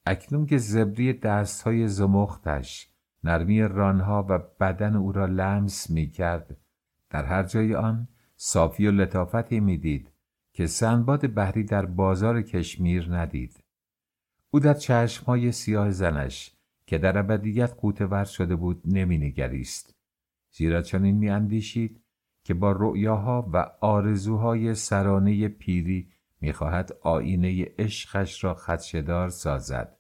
اکنون 0.06 0.46
که 0.46 0.58
زبری 0.58 1.14
دستهای 1.14 1.88
زمختش 1.88 2.90
نرمی 3.24 3.62
رانها 3.62 4.26
و 4.30 4.40
بدن 4.60 4.96
او 4.96 5.12
را 5.12 5.26
لمس 5.26 5.90
می 5.90 6.10
کرد 6.10 6.58
در 7.10 7.26
هر 7.26 7.44
جای 7.44 7.76
آن 7.76 8.08
صافی 8.36 8.88
و 8.88 8.92
لطافتی 8.92 9.60
می‌دید 9.60 10.12
که 10.56 10.68
سنباد 10.68 11.34
بحری 11.34 11.64
در 11.64 11.86
بازار 11.86 12.42
کشمیر 12.42 13.16
ندید. 13.16 13.64
او 14.52 14.60
در 14.60 14.74
چشمهای 14.74 15.52
سیاه 15.52 15.92
زنش 15.92 16.56
که 16.88 16.98
در 16.98 17.18
ابدیت 17.18 17.74
قوتور 17.74 18.24
شده 18.24 18.56
بود 18.56 18.82
نمینگریست. 18.86 19.96
زیرا 20.52 20.82
چنین 20.82 21.18
میاندیشید 21.18 22.02
که 22.44 22.54
با 22.54 22.72
رؤیاها 22.72 23.50
و 23.54 23.72
آرزوهای 23.82 24.76
سرانه 24.76 25.48
پیری 25.48 26.10
می‌خواهد 26.42 26.98
آینه 27.02 27.66
عشقش 27.78 28.44
را 28.44 28.54
خدشدار 28.54 29.30
سازد. 29.30 29.98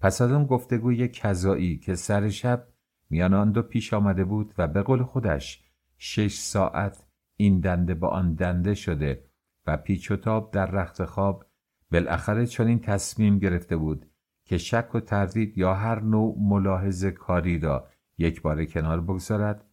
پس 0.00 0.20
از 0.20 0.32
آن 0.32 0.46
گفتگوی 0.46 1.08
کذایی 1.08 1.78
که 1.78 1.94
سر 1.94 2.28
شب 2.28 2.68
میان 3.10 3.34
آن 3.34 3.52
دو 3.52 3.62
پیش 3.62 3.94
آمده 3.94 4.24
بود 4.24 4.54
و 4.58 4.68
به 4.68 4.82
قول 4.82 5.02
خودش 5.02 5.64
شش 5.98 6.34
ساعت 6.38 7.06
این 7.36 7.60
دنده 7.60 7.94
با 7.94 8.08
آن 8.08 8.34
دنده 8.34 8.74
شده 8.74 9.33
و 9.66 9.76
پیچ 9.76 10.10
و 10.10 10.16
تاب 10.16 10.50
در 10.50 10.66
رخت 10.66 11.04
خواب 11.04 11.44
بالاخره 11.92 12.46
چنین 12.46 12.78
تصمیم 12.78 13.38
گرفته 13.38 13.76
بود 13.76 14.06
که 14.44 14.58
شک 14.58 14.94
و 14.94 15.00
تردید 15.00 15.58
یا 15.58 15.74
هر 15.74 16.00
نوع 16.00 16.36
ملاحظه 16.38 17.10
کاری 17.10 17.58
را 17.58 17.88
یک 18.18 18.42
بار 18.42 18.64
کنار 18.64 19.00
بگذارد 19.00 19.64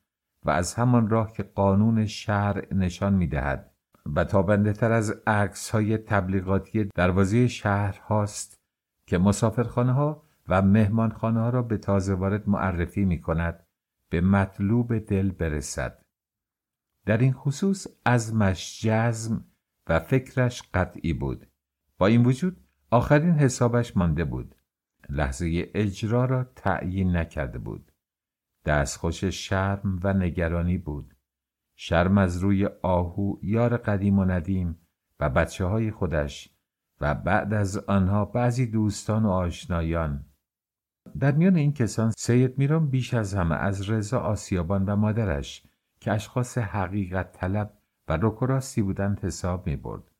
و 0.46 0.50
از 0.50 0.74
همان 0.74 1.10
راه 1.10 1.34
که 1.34 1.44
قانون 1.44 2.06
شهر 2.06 2.74
نشان 2.74 3.14
می‌دهد. 3.14 3.72
و 4.06 4.24
تابنده 4.24 4.74
تر 4.74 4.92
از 4.92 5.22
عکس 5.28 5.70
های 5.70 5.98
تبلیغاتی 5.98 6.84
دروازه 6.84 7.48
شهر 7.48 8.00
هاست 8.00 8.60
که 9.08 9.18
مسافرخانه 9.18 9.92
ها 9.92 10.24
و 10.48 10.62
مهمانخانه 10.62 11.40
ها 11.40 11.50
را 11.50 11.62
به 11.62 11.78
تازه 11.78 12.14
وارد 12.14 12.50
معرفی 12.50 13.06
می 13.06 13.22
کند 13.22 13.68
به 14.10 14.22
مطلوب 14.22 14.98
دل 14.98 15.32
برسد. 15.32 16.06
در 17.06 17.18
این 17.18 17.34
خصوص 17.34 17.88
ازمش 18.06 18.82
جزم 18.86 19.46
و 19.92 20.00
فکرش 20.00 20.64
قطعی 20.74 21.14
بود. 21.14 21.48
با 21.98 22.08
این 22.08 22.24
وجود 22.26 22.58
آخرین 22.92 23.32
حسابش 23.32 23.98
مانده 23.98 24.26
بود. 24.26 24.56
لحظه 25.10 25.72
اجرا 25.74 26.26
را 26.26 26.44
تعیین 26.44 27.18
نکرده 27.18 27.60
بود. 27.60 27.92
دستخوش 28.66 29.26
شرم 29.26 30.00
و 30.04 30.14
نگرانی 30.14 30.78
بود. 30.78 31.16
شرم 31.76 32.18
از 32.18 32.38
روی 32.38 32.66
آهو 32.82 33.38
یار 33.42 33.78
قدیم 33.78 34.20
و 34.20 34.26
ندیم 34.26 34.78
و 35.20 35.30
بچه 35.30 35.66
های 35.66 35.92
خودش 35.92 36.50
و 37.02 37.16
بعد 37.16 37.54
از 37.54 37.78
آنها 37.78 38.26
بعضی 38.26 38.68
دوستان 38.68 39.26
و 39.26 39.30
آشنایان. 39.30 40.26
در 41.20 41.32
میان 41.32 41.56
این 41.56 41.74
کسان 41.74 42.12
سید 42.18 42.58
میران 42.58 42.90
بیش 42.90 43.14
از 43.14 43.34
همه 43.34 43.56
از 43.56 43.90
رضا 43.90 44.20
آسیابان 44.20 44.86
و 44.86 44.96
مادرش 44.96 45.64
که 46.00 46.12
اشخاص 46.12 46.58
حقیقت 46.58 47.32
طلب 47.32 47.81
و 48.08 48.18
رکوراستی 48.22 48.82
بودند 48.82 49.20
حساب 49.20 49.68
می 49.68 49.76
برد. 49.76 50.12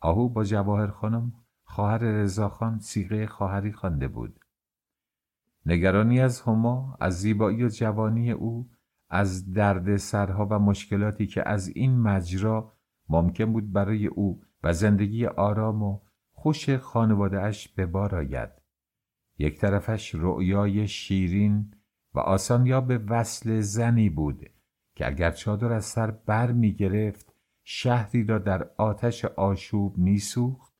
آهو 0.00 0.28
با 0.28 0.44
جواهر 0.44 0.86
خانم 0.86 1.32
خواهر 1.64 1.98
رضاخان 1.98 2.78
سیغه 2.78 3.26
خواهری 3.26 3.72
خوانده 3.72 4.08
بود. 4.08 4.40
نگرانی 5.66 6.20
از 6.20 6.40
هما 6.40 6.96
از 7.00 7.20
زیبایی 7.20 7.64
و 7.64 7.68
جوانی 7.68 8.30
او 8.30 8.70
از 9.10 9.52
درد 9.52 9.96
سرها 9.96 10.46
و 10.50 10.58
مشکلاتی 10.58 11.26
که 11.26 11.48
از 11.48 11.68
این 11.68 12.00
مجرا 12.00 12.72
ممکن 13.08 13.52
بود 13.52 13.72
برای 13.72 14.06
او 14.06 14.42
و 14.62 14.72
زندگی 14.72 15.26
آرام 15.26 15.82
و 15.82 16.00
خوش 16.32 16.70
خانواده 16.70 17.40
اش 17.40 17.68
به 17.68 17.86
بار 17.86 18.14
آید. 18.14 18.50
یک 19.38 19.60
طرفش 19.60 20.14
رؤیای 20.14 20.88
شیرین 20.88 21.74
و 22.14 22.18
آسان 22.18 22.86
به 22.86 22.98
وصل 22.98 23.60
زنی 23.60 24.10
بود 24.10 24.51
که 24.94 25.06
اگر 25.06 25.30
چادر 25.30 25.72
از 25.72 25.84
سر 25.84 26.10
بر 26.10 26.52
می 26.52 26.74
گرفت 26.74 27.34
شهری 27.64 28.24
را 28.24 28.38
در 28.38 28.70
آتش 28.76 29.24
آشوب 29.24 29.98
می 29.98 30.18
سوخت 30.18 30.74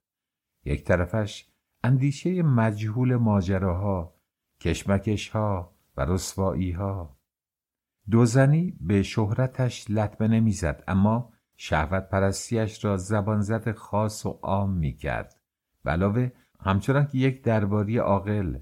یک 0.65 0.85
طرفش 0.85 1.49
اندیشه 1.85 2.43
مجهول 2.43 3.17
ماجراها 3.17 4.15
کشمکشها 4.61 5.77
و 5.97 6.05
رسواییها. 6.05 7.19
دو 8.11 8.25
زنی 8.25 8.79
به 8.81 9.03
شهرتش 9.03 9.91
لطمه 9.91 10.29
نمی‌زد 10.29 10.85
اما 10.89 11.33
شهوت 11.57 12.09
پرستیش 12.09 12.85
را 12.85 12.97
زبان 12.97 13.41
زد 13.41 13.73
خاص 13.73 14.27
و 14.27 14.39
عام 14.43 14.73
می 14.73 14.93
کرد 14.93 15.41
علاوه 15.85 16.33
همچنان 16.61 17.07
که 17.07 17.19
یک 17.19 17.43
درباری 17.43 17.99
عاقل 17.99 18.59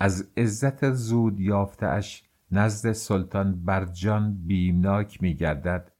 از 0.00 0.32
عزت 0.36 0.90
زود 0.90 1.40
یافتهاش 1.40 2.29
نزد 2.52 2.92
سلطان 2.92 3.64
برجان 3.64 4.46
بیمناک 4.46 5.22
می 5.22 5.34
گردد 5.34 5.92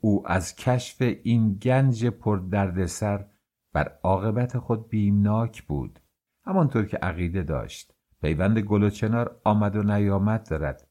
او 0.00 0.28
از 0.28 0.54
کشف 0.54 1.02
این 1.22 1.54
گنج 1.54 2.06
پر 2.06 2.36
دردسر 2.36 3.26
بر 3.72 3.98
عاقبت 4.02 4.58
خود 4.58 4.88
بیمناک 4.88 5.62
بود. 5.62 6.00
همانطور 6.46 6.86
که 6.86 6.96
عقیده 6.96 7.42
داشت 7.42 7.94
پیوند 8.20 8.58
گل 8.58 8.82
و 8.82 8.90
چنار 8.90 9.40
آمد 9.44 9.76
و 9.76 9.82
نیامد 9.82 10.48
دارد. 10.50 10.88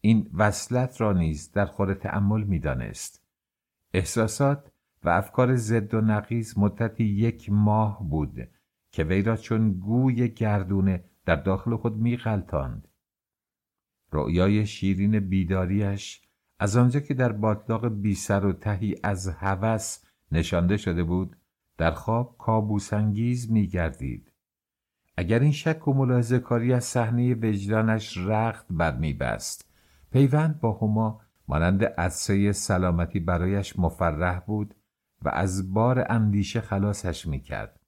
این 0.00 0.30
وصلت 0.34 1.00
را 1.00 1.12
نیز 1.12 1.52
در 1.52 1.66
خور 1.66 1.94
تأمل 1.94 2.42
می‌دانست. 2.42 3.22
احساسات 3.94 4.72
و 5.04 5.08
افکار 5.08 5.56
ضد 5.56 5.94
و 5.94 6.00
نقیز 6.00 6.58
مدتی 6.58 7.04
یک 7.04 7.50
ماه 7.52 8.08
بود 8.08 8.48
که 8.90 9.04
وی 9.04 9.22
را 9.22 9.36
چون 9.36 9.72
گوی 9.72 10.28
گردونه 10.28 11.04
در 11.24 11.36
داخل 11.36 11.76
خود 11.76 11.96
میغلطاند 11.96 12.88
رؤیای 14.12 14.66
شیرین 14.66 15.20
بیداریش 15.20 16.22
از 16.58 16.76
آنجا 16.76 17.00
که 17.00 17.14
در 17.14 17.32
باطلاق 17.32 17.88
بی 17.88 18.14
سر 18.14 18.46
و 18.46 18.52
تهی 18.52 18.96
از 19.02 19.28
هوس 19.28 19.98
نشانده 20.32 20.76
شده 20.76 21.04
بود 21.04 21.36
در 21.78 21.90
خواب 21.90 22.36
کابوسانگیز 22.38 23.50
می 23.50 23.66
گردید. 23.66 24.32
اگر 25.16 25.38
این 25.38 25.52
شک 25.52 25.88
و 25.88 25.92
ملاحظه 25.92 26.38
کاری 26.38 26.72
از 26.72 26.84
صحنه 26.84 27.34
وجدانش 27.34 28.18
رخت 28.18 28.66
بر 28.70 28.96
می 28.96 29.12
بست 29.12 29.68
پیوند 30.12 30.60
با 30.60 30.72
هما 30.72 31.20
مانند 31.48 31.84
عدسه 31.84 32.52
سلامتی 32.52 33.20
برایش 33.20 33.78
مفرح 33.78 34.40
بود 34.40 34.74
و 35.22 35.28
از 35.28 35.74
بار 35.74 36.06
اندیشه 36.08 36.60
خلاصش 36.60 37.26
می 37.26 37.40
کرد. 37.40 37.80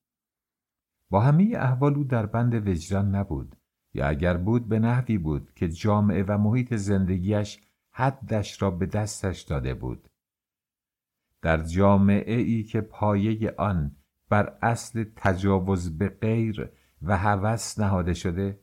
با 1.10 1.20
همه 1.20 1.52
احوال 1.56 1.94
او 1.94 2.04
در 2.04 2.26
بند 2.26 2.68
وجدان 2.68 3.14
نبود 3.14 3.56
یا 3.94 4.08
اگر 4.08 4.36
بود 4.36 4.68
به 4.68 4.78
نحوی 4.78 5.18
بود 5.18 5.52
که 5.54 5.68
جامعه 5.68 6.22
و 6.22 6.38
محیط 6.38 6.74
زندگیش 6.74 7.60
حدش 7.90 8.62
را 8.62 8.70
به 8.70 8.86
دستش 8.86 9.40
داده 9.40 9.74
بود. 9.74 10.08
در 11.42 11.62
جامعه 11.62 12.34
ای 12.34 12.62
که 12.62 12.80
پایه 12.80 13.54
آن 13.58 13.96
بر 14.28 14.58
اصل 14.62 15.04
تجاوز 15.16 15.98
به 15.98 16.08
غیر 16.08 16.70
و 17.02 17.16
هوس 17.18 17.78
نهاده 17.78 18.14
شده 18.14 18.60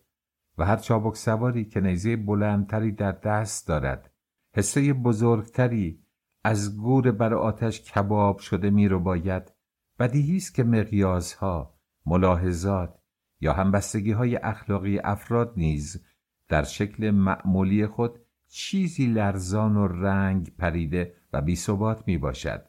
و 0.58 0.66
هر 0.66 0.78
چابک 0.78 1.16
سواری 1.16 1.66
که 1.66 1.82
نیزه 1.82 2.16
بلندتری 2.16 2.92
در 2.92 3.12
دست 3.12 3.68
دارد 3.68 4.12
حسه 4.56 4.94
بزرگتری 4.94 6.06
از 6.44 6.78
گور 6.78 7.12
بر 7.12 7.34
آتش 7.34 7.82
کباب 7.82 8.40
شده 8.40 8.70
می 8.70 8.88
رو 8.88 9.00
باید 9.00 9.52
بدیهی 10.00 10.38
است 10.38 10.56
که 10.56 10.64
مقیاسها 10.64 11.80
ملاحظات 12.06 13.01
یا 13.42 13.54
همبستگی 13.54 14.12
های 14.12 14.36
اخلاقی 14.36 15.00
افراد 15.00 15.54
نیز 15.58 16.06
در 16.48 16.64
شکل 16.64 17.12
معمولی 17.12 17.88
خود 17.88 18.20
چیزی 18.48 19.06
لرزان 19.06 19.78
و 19.78 19.88
رنگ 19.88 20.56
پریده 20.58 21.16
و 21.34 21.42
بیثبات 21.42 22.04
می 22.08 22.18
باشد. 22.18 22.66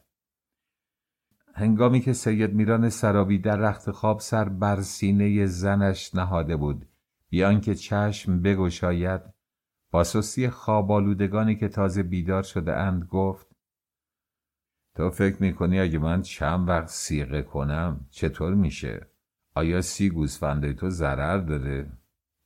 هنگامی 1.55 2.01
که 2.01 2.13
سید 2.13 2.55
میران 2.55 2.89
سرابی 2.89 3.39
در 3.39 3.57
رخت 3.57 3.91
خواب 3.91 4.21
سر 4.21 4.49
بر 4.49 4.81
سینه 4.81 5.47
زنش 5.47 6.15
نهاده 6.15 6.57
بود 6.57 6.89
بیان 7.29 7.61
که 7.61 7.75
چشم 7.75 8.43
بگشاید 8.43 9.21
با 9.91 10.05
سستی 10.05 10.49
خوابالودگانی 10.49 11.57
که 11.57 11.69
تازه 11.69 12.03
بیدار 12.03 12.43
شده 12.43 12.77
اند 12.77 13.05
گفت 13.05 13.47
تو 14.95 15.11
فکر 15.11 15.43
می‌کنی 15.43 15.81
اگه 15.81 15.99
من 15.99 16.23
چند 16.23 16.69
وقت 16.69 16.89
سیغه 16.89 17.43
کنم 17.43 18.07
چطور 18.11 18.55
میشه؟ 18.55 19.12
آیا 19.55 19.81
سی 19.81 20.11
گوسفنده 20.11 20.73
تو 20.73 20.91
ضرر 20.91 21.39
داره؟ 21.39 21.93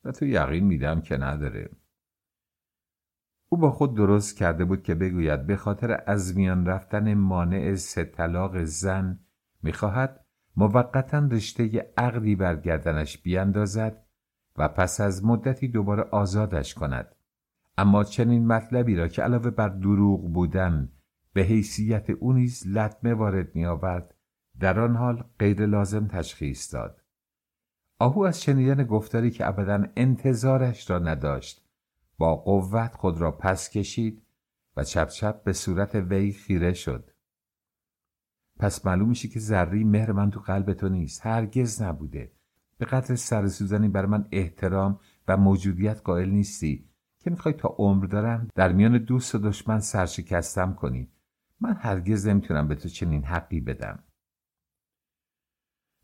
و 0.04 0.12
تو 0.12 0.24
یقین 0.24 0.64
میدم 0.64 1.00
که 1.00 1.16
نداره 1.16 1.70
او 3.48 3.58
با 3.58 3.70
خود 3.70 3.96
درست 3.96 4.36
کرده 4.36 4.64
بود 4.64 4.82
که 4.82 4.94
بگوید 4.94 5.46
به 5.46 5.56
خاطر 5.56 6.02
از 6.06 6.36
میان 6.36 6.66
رفتن 6.66 7.14
مانع 7.14 7.74
سه 7.74 8.04
طلاق 8.04 8.64
زن 8.64 9.18
می‌خواهد 9.62 10.26
موقتا 10.56 11.18
رشته 11.18 11.92
عقدی 11.96 12.36
بر 12.36 12.56
گردنش 12.56 13.18
بیاندازد 13.18 14.06
و 14.56 14.68
پس 14.68 15.00
از 15.00 15.24
مدتی 15.24 15.68
دوباره 15.68 16.02
آزادش 16.02 16.74
کند 16.74 17.14
اما 17.78 18.04
چنین 18.04 18.46
مطلبی 18.46 18.96
را 18.96 19.08
که 19.08 19.22
علاوه 19.22 19.50
بر 19.50 19.68
دروغ 19.68 20.32
بودن 20.32 20.92
به 21.32 21.42
حیثیت 21.42 22.10
او 22.10 22.32
نیز 22.32 22.66
لطمه 22.66 23.14
وارد 23.14 23.54
میآورد 23.54 24.14
در 24.60 24.80
آن 24.80 24.96
حال 24.96 25.24
غیر 25.38 25.66
لازم 25.66 26.06
تشخیص 26.06 26.74
داد. 26.74 27.02
آهو 27.98 28.20
از 28.20 28.42
شنیدن 28.42 28.84
گفتاری 28.84 29.30
که 29.30 29.48
ابدا 29.48 29.86
انتظارش 29.96 30.90
را 30.90 30.98
نداشت 30.98 31.64
با 32.18 32.36
قوت 32.36 32.94
خود 32.94 33.20
را 33.20 33.32
پس 33.32 33.70
کشید 33.70 34.22
و 34.76 34.84
چپ 34.84 35.08
چپ 35.08 35.42
به 35.42 35.52
صورت 35.52 35.94
وی 35.94 36.32
خیره 36.32 36.72
شد. 36.72 37.10
پس 38.58 38.86
معلوم 38.86 39.08
میشه 39.08 39.28
که 39.28 39.40
ذری 39.40 39.84
مهر 39.84 40.12
من 40.12 40.30
تو 40.30 40.40
قلب 40.40 40.72
تو 40.72 40.88
نیست 40.88 41.26
هرگز 41.26 41.82
نبوده. 41.82 42.32
به 42.78 42.86
قدر 42.86 43.14
سر 43.14 43.48
سوزنی 43.48 43.88
بر 43.88 44.06
من 44.06 44.28
احترام 44.32 45.00
و 45.28 45.36
موجودیت 45.36 46.00
قائل 46.00 46.30
نیستی 46.30 46.88
که 47.20 47.30
می‌خوای 47.30 47.54
تا 47.54 47.68
عمر 47.78 48.06
دارم 48.06 48.48
در 48.54 48.72
میان 48.72 48.98
دوست 48.98 49.34
و 49.34 49.38
دشمن 49.38 49.80
سرشکستم 49.80 50.74
کنی. 50.74 51.08
من 51.60 51.72
هرگز 51.72 52.26
نمی‌تونم 52.26 52.68
به 52.68 52.74
تو 52.74 52.88
چنین 52.88 53.24
حقی 53.24 53.60
بدم. 53.60 54.02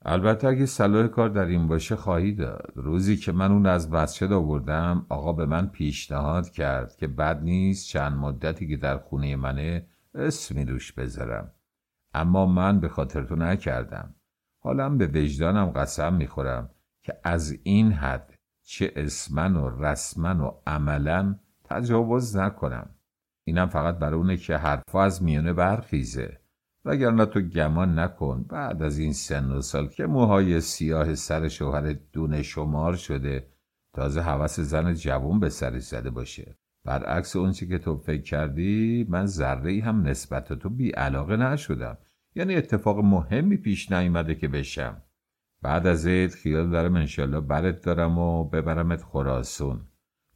البته 0.05 0.49
اگه 0.49 0.67
صلاح 0.67 1.07
کار 1.07 1.29
در 1.29 1.45
این 1.45 1.69
باشه 1.69 1.97
خواهی 1.97 2.33
داد. 2.33 2.73
روزی 2.75 3.17
که 3.17 3.33
من 3.33 3.53
اون 3.53 3.67
از 3.67 3.91
مسجد 3.91 4.33
آوردم 4.33 5.07
آقا 5.09 5.33
به 5.33 5.47
من 5.47 5.67
پیشنهاد 5.67 6.51
کرد 6.51 6.97
که 6.97 7.07
بد 7.07 7.43
نیست 7.43 7.89
چند 7.89 8.13
مدتی 8.13 8.69
که 8.69 8.77
در 8.77 8.99
خونه 8.99 9.37
منه 9.37 9.87
اسمی 10.15 10.65
روش 10.65 10.93
بذارم. 10.93 11.53
اما 12.15 12.47
من 12.47 12.81
به 12.81 12.89
خاطر 12.89 13.25
تو 13.25 13.37
نکردم. 13.37 14.15
حالا 14.63 14.89
به 14.89 15.07
وجدانم 15.07 15.67
قسم 15.67 16.15
می‌خورم 16.15 16.71
که 17.03 17.15
از 17.25 17.59
این 17.63 17.93
حد 17.93 18.35
چه 18.63 18.93
اسمن 18.97 19.57
و 19.57 19.85
رسمن 19.85 20.41
و 20.41 20.51
عملا 20.67 21.39
تجاوز 21.65 22.37
نکنم. 22.37 22.91
اینم 23.45 23.67
فقط 23.67 23.99
برای 23.99 24.19
اونه 24.19 24.37
که 24.37 24.57
حرفا 24.57 25.03
از 25.03 25.23
میانه 25.23 25.53
برخیزه. 25.53 26.42
وگرنه 26.85 27.27
تو 27.27 27.41
گمان 27.41 27.99
نکن 27.99 28.43
بعد 28.43 28.83
از 28.83 28.99
این 28.99 29.13
سن 29.13 29.51
و 29.51 29.61
سال 29.61 29.89
که 29.89 30.07
موهای 30.07 30.61
سیاه 30.61 31.15
سر 31.15 31.49
شوهر 31.49 31.97
دونه 32.13 32.43
شمار 32.43 32.97
شده 32.97 33.49
تازه 33.95 34.21
حوث 34.21 34.61
زن 34.61 34.95
جوون 34.95 35.41
به 35.41 35.49
سر 35.49 35.79
زده 35.79 36.11
باشه. 36.11 36.57
برعکس 36.85 37.37
اونچه 37.37 37.67
که 37.67 37.79
تو 37.79 37.97
فکر 37.97 38.23
کردی 38.23 39.07
من 39.09 39.27
ذره 39.27 39.83
هم 39.83 40.03
نسبت 40.03 40.53
تو 40.53 40.71
بی 40.71 40.91
علاقه 40.91 41.37
نشدم. 41.37 41.99
یعنی 42.35 42.57
اتفاق 42.57 42.99
مهمی 42.99 43.57
پیش 43.57 43.93
نیومده 43.93 44.35
که 44.35 44.49
بشم. 44.49 45.03
بعد 45.63 45.87
از 45.87 46.07
عید 46.07 46.31
خیال 46.31 46.71
دارم 46.71 46.97
انشالله 46.97 47.41
برت 47.41 47.85
دارم 47.85 48.19
و 48.19 48.45
ببرمت 48.45 49.03
خراسون 49.03 49.81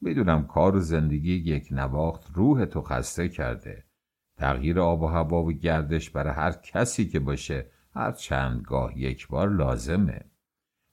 می‌دونم 0.00 0.46
کار 0.46 0.76
و 0.76 0.80
زندگی 0.80 1.34
یک 1.34 1.68
نواخت 1.70 2.30
روح 2.34 2.64
تو 2.64 2.82
خسته 2.82 3.28
کرده. 3.28 3.85
تغییر 4.36 4.80
آب 4.80 5.02
و 5.02 5.06
هوا 5.06 5.42
و 5.42 5.52
گردش 5.52 6.10
برای 6.10 6.34
هر 6.34 6.52
کسی 6.52 7.08
که 7.08 7.20
باشه 7.20 7.66
هر 7.94 8.12
چند 8.12 8.62
گاه 8.62 8.98
یک 8.98 9.28
بار 9.28 9.50
لازمه. 9.50 10.20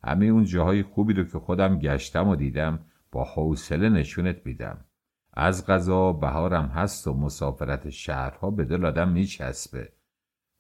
همه 0.04 0.26
اون 0.26 0.44
جاهای 0.44 0.84
خوبی 0.84 1.14
رو 1.14 1.24
که 1.24 1.40
خودم 1.40 1.80
گشتم 1.80 2.28
و 2.28 2.36
دیدم 2.36 2.86
با 3.12 3.24
حوصله 3.24 3.90
نشونت 3.90 4.46
میدم. 4.46 4.86
از 5.34 5.66
غذا 5.66 6.14
بهارم 6.14 6.66
هست 6.66 7.08
و 7.08 7.14
مسافرت 7.14 7.90
شهرها 7.90 8.52
به 8.52 8.66
دل 8.66 8.86
آدم 8.86 9.10
میچسبه. 9.12 9.94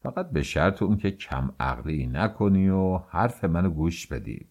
فقط 0.03 0.29
به 0.29 0.43
شرط 0.43 0.81
اون 0.83 0.97
که 0.97 1.11
کم 1.11 1.55
عقلی 1.59 2.07
نکنی 2.07 2.69
و 2.69 2.97
حرف 2.97 3.43
منو 3.43 3.69
گوش 3.69 4.07
بدی. 4.07 4.49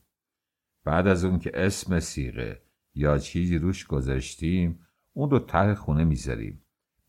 بعد 0.84 1.06
از 1.06 1.24
اون 1.24 1.38
که 1.38 1.50
اسم 1.54 2.00
سیغه 2.00 2.62
یا 2.94 3.18
چیزی 3.18 3.58
روش 3.58 3.86
گذاشتیم 3.86 4.86
اون 5.12 5.30
رو 5.30 5.38
ته 5.38 5.74
خونه 5.74 6.04
می‌ذاریم. 6.04 6.61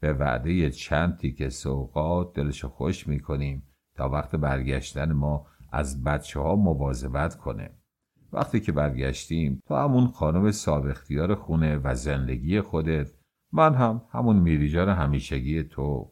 به 0.04 0.14
وعده 0.14 0.70
چند 0.70 1.18
تیکه 1.18 1.50
سوقات 1.50 2.34
دلشو 2.34 2.70
خوش 2.70 3.08
می‌کنیم 3.08 3.64
تا 3.96 4.10
وقت 4.10 4.36
برگشتن 4.36 5.12
ما 5.12 5.48
از 5.72 6.04
بچه 6.04 6.40
ها 6.40 6.56
مواظبت 6.56 7.36
کنه. 7.36 7.70
وقتی 8.34 8.60
که 8.60 8.72
برگشتیم 8.72 9.62
تو 9.68 9.76
همون 9.76 10.08
خانم 10.08 10.52
صاحب 10.52 10.86
اختیار 10.86 11.36
خونه 11.36 11.78
و 11.84 11.96
زندگی 11.96 12.62
خودت 12.62 13.12
من 13.54 13.74
هم 13.74 14.02
همون 14.12 14.36
میریجان 14.36 14.90
همیشگی 14.90 15.64
تو. 15.64 16.12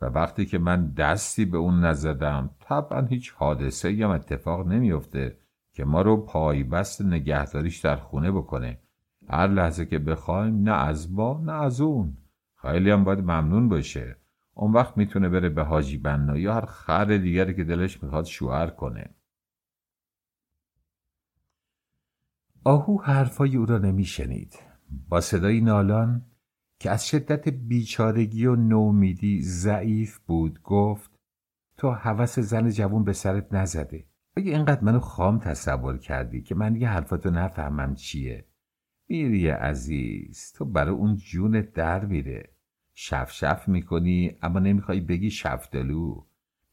و 0.00 0.06
وقتی 0.06 0.46
که 0.46 0.58
من 0.58 0.92
دستی 0.92 1.44
به 1.44 1.58
اون 1.58 1.84
نزدم 1.84 2.50
طبعا 2.60 3.06
هیچ 3.06 3.32
حادثه 3.32 3.92
یا 3.92 4.14
اتفاق 4.14 4.66
نمیافته 4.66 5.38
که 5.74 5.84
ما 5.84 6.02
رو 6.02 6.16
پای 6.16 6.62
بست 6.62 7.02
نگهداریش 7.02 7.78
در 7.78 7.96
خونه 7.96 8.32
بکنه. 8.32 8.80
هر 9.28 9.46
لحظه 9.46 9.86
که 9.86 9.98
بخوایم 9.98 10.62
نه 10.62 10.72
از 10.72 11.16
با 11.16 11.40
نه 11.44 11.52
از 11.52 11.80
اون. 11.80 12.16
خیلی 12.62 12.90
هم 12.90 13.04
باید 13.04 13.18
ممنون 13.18 13.68
باشه. 13.68 14.16
اون 14.54 14.72
وقت 14.72 14.96
می‌تونه 14.96 15.28
بره 15.28 15.48
به 15.48 15.62
حاجی 15.62 15.98
بنا 15.98 16.38
یا 16.38 16.54
هر 16.54 16.66
خر 16.66 17.16
دیگری 17.16 17.54
که 17.54 17.64
دلش 17.64 18.02
می‌خواد 18.02 18.24
شوهر 18.24 18.70
کنه. 18.70 19.14
آهو 22.64 23.02
حرفای 23.02 23.56
او 23.56 23.66
را 23.66 23.78
نمیشنید. 23.78 24.58
با 25.08 25.20
صدای 25.20 25.60
نالان 25.60 26.26
که 26.78 26.90
از 26.90 27.08
شدت 27.08 27.48
بیچارگی 27.48 28.46
و 28.46 28.56
نومیدی 28.56 29.42
ضعیف 29.42 30.18
بود 30.18 30.62
گفت 30.62 31.10
تو 31.76 31.90
حوس 31.90 32.38
زن 32.38 32.70
جوون 32.70 33.04
به 33.04 33.12
سرت 33.12 33.54
نزده. 33.54 34.06
اگه 34.36 34.52
اینقدر 34.52 34.84
منو 34.84 35.00
خام 35.00 35.38
تصور 35.38 35.98
کردی 35.98 36.42
که 36.42 36.54
من 36.54 36.76
یه 36.76 36.88
حرفاتو 36.88 37.30
نفهمم 37.30 37.94
چیه. 37.94 38.46
میری 39.08 39.48
عزیز 39.48 40.52
تو 40.52 40.64
برای 40.64 40.94
اون 40.94 41.16
جون 41.16 41.60
در 41.60 42.04
میره. 42.04 42.49
شف 43.02 43.32
شف 43.32 43.68
می‌کنی 43.68 44.36
اما 44.42 44.58
نمی‌خوای 44.58 45.00
بگی 45.00 45.30
شفدلو 45.30 46.24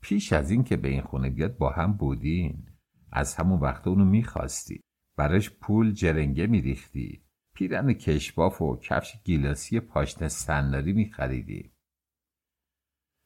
پیش 0.02 0.34
از 0.34 0.52
این 0.52 0.64
که 0.64 0.78
به 0.78 0.88
این 0.88 1.02
خونه 1.02 1.30
بیاد 1.30 1.58
با 1.58 1.70
هم 1.70 1.94
بودین. 1.94 2.68
از 3.12 3.36
همون 3.36 3.60
وقت 3.60 3.88
اونو 3.88 4.06
می‌خواستی. 4.06 4.82
براش 5.18 5.50
پول 5.50 5.92
جرنگه 5.92 6.48
میریختی. 6.48 7.24
پیرن 7.54 7.94
کشباف 7.94 8.62
و 8.62 8.78
کفش 8.78 9.14
گیلاسی 9.24 9.80
پاشنه 9.80 10.28
سناری 10.28 10.94
میخریدی. 10.94 11.72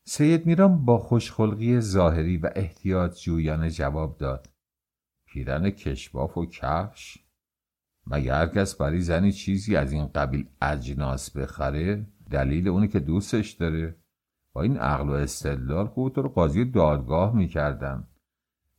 سید 0.06 0.45
میران 0.45 0.86
با 0.86 0.97
خوشخلقی 0.97 1.80
ظاهری 1.80 2.38
و 2.38 2.49
احتیاط 2.56 3.20
جویانه 3.20 3.70
جواب 3.70 4.18
داد. 4.18 4.49
پیرن 5.26 5.70
کشباف 5.70 6.38
و 6.38 6.45
کفش؟ 6.45 7.18
مگه 8.08 8.34
هرکس 8.34 8.76
برای 8.76 9.02
زنی 9.02 9.32
چیزی 9.32 9.76
از 9.76 9.91
این 9.91 10.08
قبیل 10.08 10.49
اجناس 10.62 11.38
بخره؟ 11.38 12.06
دلیل 12.32 12.67
اونی 12.67 12.88
که 12.88 12.99
دوستش 12.99 13.51
داره. 13.51 13.95
با 14.53 14.61
این 14.61 14.77
عقل 14.77 15.09
و 15.09 15.11
استدلال 15.11 15.88
خودت 15.88 16.17
رو 16.17 16.29
قاضی 16.29 16.65
دادگاه 16.65 17.36
می‌کردم. 17.36 18.07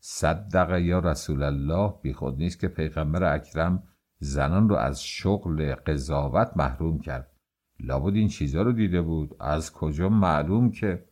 صدق 0.00 0.78
یا 0.78 0.98
رسول 0.98 1.42
الله 1.42 1.94
بیخود 2.03 2.36
نیست 2.36 2.61
که 2.61 2.68
پیغمبر 2.68 3.34
اکرم 3.34 3.82
زنان 4.18 4.68
رو 4.68 4.76
از 4.76 5.05
شغل 5.05 5.74
قضاوت 5.74 6.53
محروم 6.57 6.98
کرد. 6.98 7.32
لابد 7.80 8.14
این 8.14 8.28
چیزا 8.28 8.62
رو 8.62 8.72
دیده 8.72 9.03
بود. 9.03 9.36
از 9.40 9.72
کجا 9.72 10.09
معلوم 10.09 10.70
که 10.70 11.05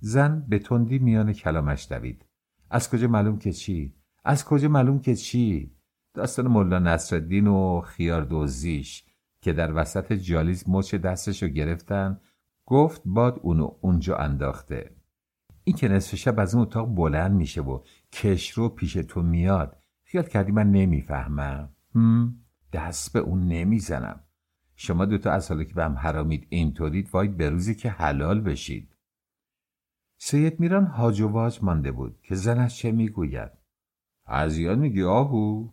زن 0.00 0.46
به 0.48 0.58
تندی 0.58 0.98
میان 0.98 1.32
کلامش 1.32 1.86
دوید. 1.90 2.26
از 2.70 2.90
کجا 2.90 3.08
معلوم 3.08 3.38
که 3.38 3.52
چی؟ 3.52 3.94
از 4.24 4.44
کجا 4.44 4.68
معلوم 4.68 4.98
که 4.98 5.14
چی؟ 5.14 5.76
داستان 6.14 6.48
ملا 6.48 6.78
نصرالدین 6.78 7.46
و 7.46 7.80
خیار 7.80 8.24
دوزیش 8.24 9.04
که 9.42 9.52
در 9.52 9.72
وسط 9.74 10.12
جالیز 10.12 10.64
مچ 10.68 10.94
دستشو 10.94 11.48
گرفتن 11.48 12.20
گفت 12.66 13.02
باد 13.04 13.40
اونو 13.42 13.70
اونجا 13.80 14.16
انداخته. 14.16 14.96
این 15.64 15.76
که 15.76 15.88
نصف 15.88 16.14
شب 16.14 16.40
از 16.40 16.54
اون 16.54 16.62
اتاق 16.62 16.94
بلند 16.94 17.32
میشه 17.32 17.62
و 17.62 17.80
کشرو 18.12 18.68
پیش 18.68 18.92
تو 18.92 19.22
میاد. 19.22 19.76
خیال 20.04 20.24
کردی 20.24 20.52
من 20.52 20.70
نمی‌فهمم. 20.70 21.76
هم؟ 21.94 22.36
دست 22.72 23.12
به 23.12 23.18
اون 23.18 23.48
نمی‌زنم. 23.48 24.20
شما 24.76 25.04
دوتا 25.04 25.32
از 25.32 25.48
حالا 25.48 25.64
که 25.64 25.74
به 25.74 25.84
هم 25.84 25.94
حرامید 25.94 26.46
اینطورید 26.50 27.10
وای 27.12 27.28
به 27.28 27.50
روزی 27.50 27.74
که 27.74 27.90
حلال 27.90 28.40
بشید. 28.40 28.96
سید 30.18 30.60
میران 30.60 30.86
هاج 30.86 31.20
و 31.20 31.28
واج 31.28 31.58
مانده 31.62 31.92
بود 31.92 32.18
که 32.22 32.34
زنش 32.34 32.78
چه 32.78 32.92
می‌گوید؟ 32.92 33.50
یاد 34.50 34.78
میگی 34.78 35.02
آهو. 35.02 35.68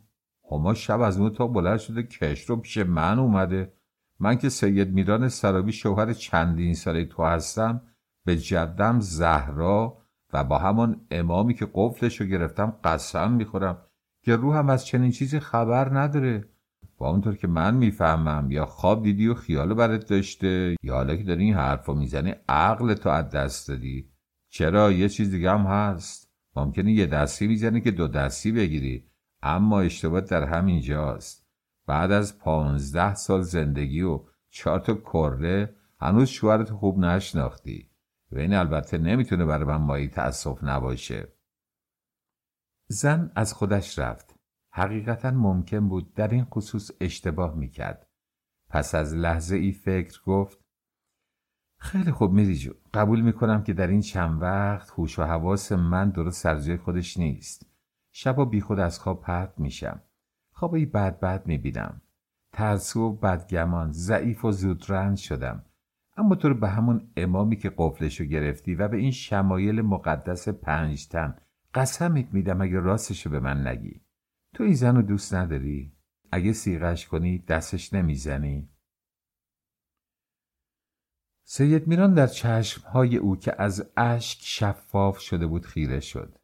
هما 0.51 0.73
شب 0.73 1.01
از 1.01 1.19
اون 1.19 1.29
تا 1.29 1.47
بلند 1.47 1.77
شده 1.77 2.03
کش 2.03 2.41
رو 2.41 2.55
پیش 2.55 2.77
من 2.77 3.19
اومده. 3.19 3.73
من 4.19 4.37
که 4.37 4.49
سید 4.49 4.93
میران 4.93 5.27
سرابی 5.27 5.71
شوهر 5.71 6.13
چندین 6.13 6.73
ساله 6.73 7.05
تو 7.05 7.23
هستم 7.23 7.81
به 8.25 8.37
جدم 8.37 8.99
زهرا 8.99 9.97
و 10.33 10.43
با 10.43 10.57
همان 10.57 11.01
امامی 11.11 11.53
که 11.53 11.67
قفلش 11.73 12.21
رو 12.21 12.27
گرفتم 12.27 12.73
قسم 12.83 13.31
می‌خورم 13.31 13.77
که 14.21 14.35
روحم 14.35 14.69
از 14.69 14.85
چنین 14.85 15.11
چیزی 15.11 15.39
خبر 15.39 15.99
نداره. 15.99 16.49
با 16.97 17.09
اونطور 17.09 17.35
که 17.35 17.47
من 17.47 17.75
می‌فهمم 17.75 18.51
یا 18.51 18.65
خواب 18.65 19.03
دیدی 19.03 19.27
و 19.27 19.33
خیال 19.33 19.73
برات 19.73 20.09
داشته 20.09 20.75
یا 20.83 20.93
حالا 20.93 21.15
که 21.15 21.23
داری 21.23 21.43
این 21.43 21.53
حرفا 21.53 21.93
می‌زنی 21.93 22.35
عقل 22.49 22.93
تو 22.93 23.09
از 23.09 23.29
دست 23.29 23.67
دادی. 23.67 24.09
چرا؟ 24.49 24.91
یه 24.91 25.09
چیز 25.09 25.31
دیگه 25.31 25.51
هم 25.51 25.65
هست. 25.65 26.29
ممکنه 26.55 26.91
یه 26.91 27.05
دستی 27.05 27.47
می‌زنی 27.47 27.81
که 27.81 27.91
دو 27.91 28.07
دستی 28.07 28.51
بگیری. 28.51 29.08
اما 29.41 29.79
اشتباه 29.81 30.21
در 30.21 30.43
همین 30.43 30.81
جاست. 30.81 31.47
بعد 31.85 32.11
از 32.11 32.39
پانزده 32.39 33.15
سال 33.15 33.41
زندگی 33.41 34.01
و 34.01 34.25
چهار 34.49 34.79
تا 34.79 34.93
کره 34.93 35.75
هنوز 35.99 36.27
شوهرت 36.27 36.71
خوب 36.71 36.99
نشناختی. 36.99 37.91
و 38.31 38.37
این 38.37 38.53
البته 38.53 38.97
نمی‌تونه 38.97 39.45
برای 39.45 39.65
من 39.65 39.75
مایی 39.75 40.07
تأصف 40.07 40.63
نباشه. 40.63 41.33
زن 42.87 43.31
از 43.35 43.53
خودش 43.53 43.99
رفت. 43.99 44.35
حقیقتا 44.73 45.31
ممکن 45.31 45.89
بود 45.89 46.13
در 46.13 46.27
این 46.27 46.45
خصوص 46.45 46.91
اشتباه 47.01 47.55
می‌کرد. 47.55 48.09
پس 48.69 48.95
از 48.95 49.15
لحظه 49.15 49.55
ای 49.55 49.71
فکر 49.71 50.21
گفت 50.25 50.59
خیلی 51.79 52.11
خوب 52.11 52.31
میری 52.31 52.55
جو. 52.55 52.73
قبول 52.93 53.21
می‌کنم 53.21 53.63
که 53.63 53.73
در 53.73 53.87
این 53.87 54.01
چند 54.01 54.41
وقت 54.41 54.89
هوش 54.89 55.19
و 55.19 55.23
حواس 55.23 55.71
من 55.71 56.09
درست 56.09 56.41
سر 56.41 56.77
خودش 56.77 57.17
نیست. 57.17 57.68
شبا 58.11 58.45
بیخود 58.45 58.79
از 58.79 58.99
خواب 58.99 59.21
پرت 59.21 59.53
میشم. 59.57 60.01
خوابی 60.51 60.85
بد 60.85 61.19
بد 61.19 61.47
می‌بینم. 61.47 62.01
ترسو 62.53 63.01
و 63.01 63.11
بدگمان 63.11 63.91
ضعیف 63.91 64.45
و 64.45 64.51
زودرنج 64.51 65.17
شدم. 65.17 65.65
اما 66.17 66.35
تو 66.35 66.49
رو 66.49 66.55
به 66.55 66.69
همون 66.69 67.11
امامی 67.17 67.55
که 67.55 67.73
قفلشو 67.77 68.23
گرفتی 68.23 68.75
و 68.75 68.87
به 68.87 68.97
این 68.97 69.11
شمایل 69.11 69.81
مقدس 69.81 70.49
پنجتن 70.49 71.35
قسمت 71.73 72.33
میدم 72.33 72.61
اگه 72.61 72.79
راستشو 72.79 73.29
به 73.29 73.39
من 73.39 73.67
نگی. 73.67 74.01
تو 74.53 74.63
این 74.63 74.73
زن 74.73 74.95
رو 74.95 75.01
دوست 75.01 75.33
نداری؟ 75.33 75.93
اگه 76.31 76.53
سیغش 76.53 77.07
کنی 77.07 77.39
دستش 77.39 77.93
نمی‌زنی؟ 77.93 78.69
سید 81.43 81.87
میران 81.87 82.13
در 82.13 82.27
چشمهای 82.27 83.17
او 83.17 83.35
که 83.35 83.61
از 83.61 83.91
اشک 83.97 84.39
شفاف 84.41 85.19
شده 85.19 85.47
بود 85.47 85.65
خیره 85.65 85.99
شد. 85.99 86.38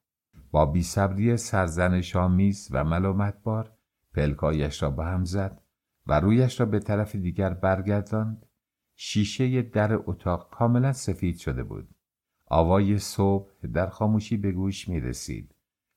با 0.56 0.66
بیصبری 0.66 1.38
سرزنش 1.38 2.16
آمیز 2.16 2.68
و 2.72 2.84
ملامت 2.84 3.44
بار 3.44 3.74
پلکایش 4.14 4.84
را 4.84 4.92
به 4.92 5.06
هم 5.06 5.24
زد 5.24 5.62
و 6.08 6.20
رویش 6.20 6.60
را 6.60 6.66
به 6.66 6.80
طرف 6.80 7.16
دیگر 7.16 7.54
برگرداند. 7.54 8.46
شیشه 8.96 9.62
در 9.62 9.94
اتاق 9.94 10.50
کاملا 10.50 10.94
سفید 10.94 11.38
شده 11.38 11.64
بود. 11.64 11.90
آوای 12.46 13.00
صبح 13.00 13.68
در 13.74 13.90
خاموشی 13.90 14.38
به 14.38 14.52
گوش 14.52 14.90
می 14.90 15.00
رسید. 15.00 15.56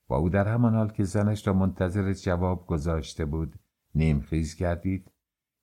با 0.08 0.16
او 0.16 0.28
در 0.28 0.48
همان 0.48 0.74
حال 0.74 0.90
که 0.90 1.04
زنش 1.04 1.46
را 1.46 1.52
منتظر 1.52 2.12
جواب 2.12 2.66
گذاشته 2.66 3.24
بود 3.24 3.58
نیمخیز 3.94 4.56
گردید 4.56 5.12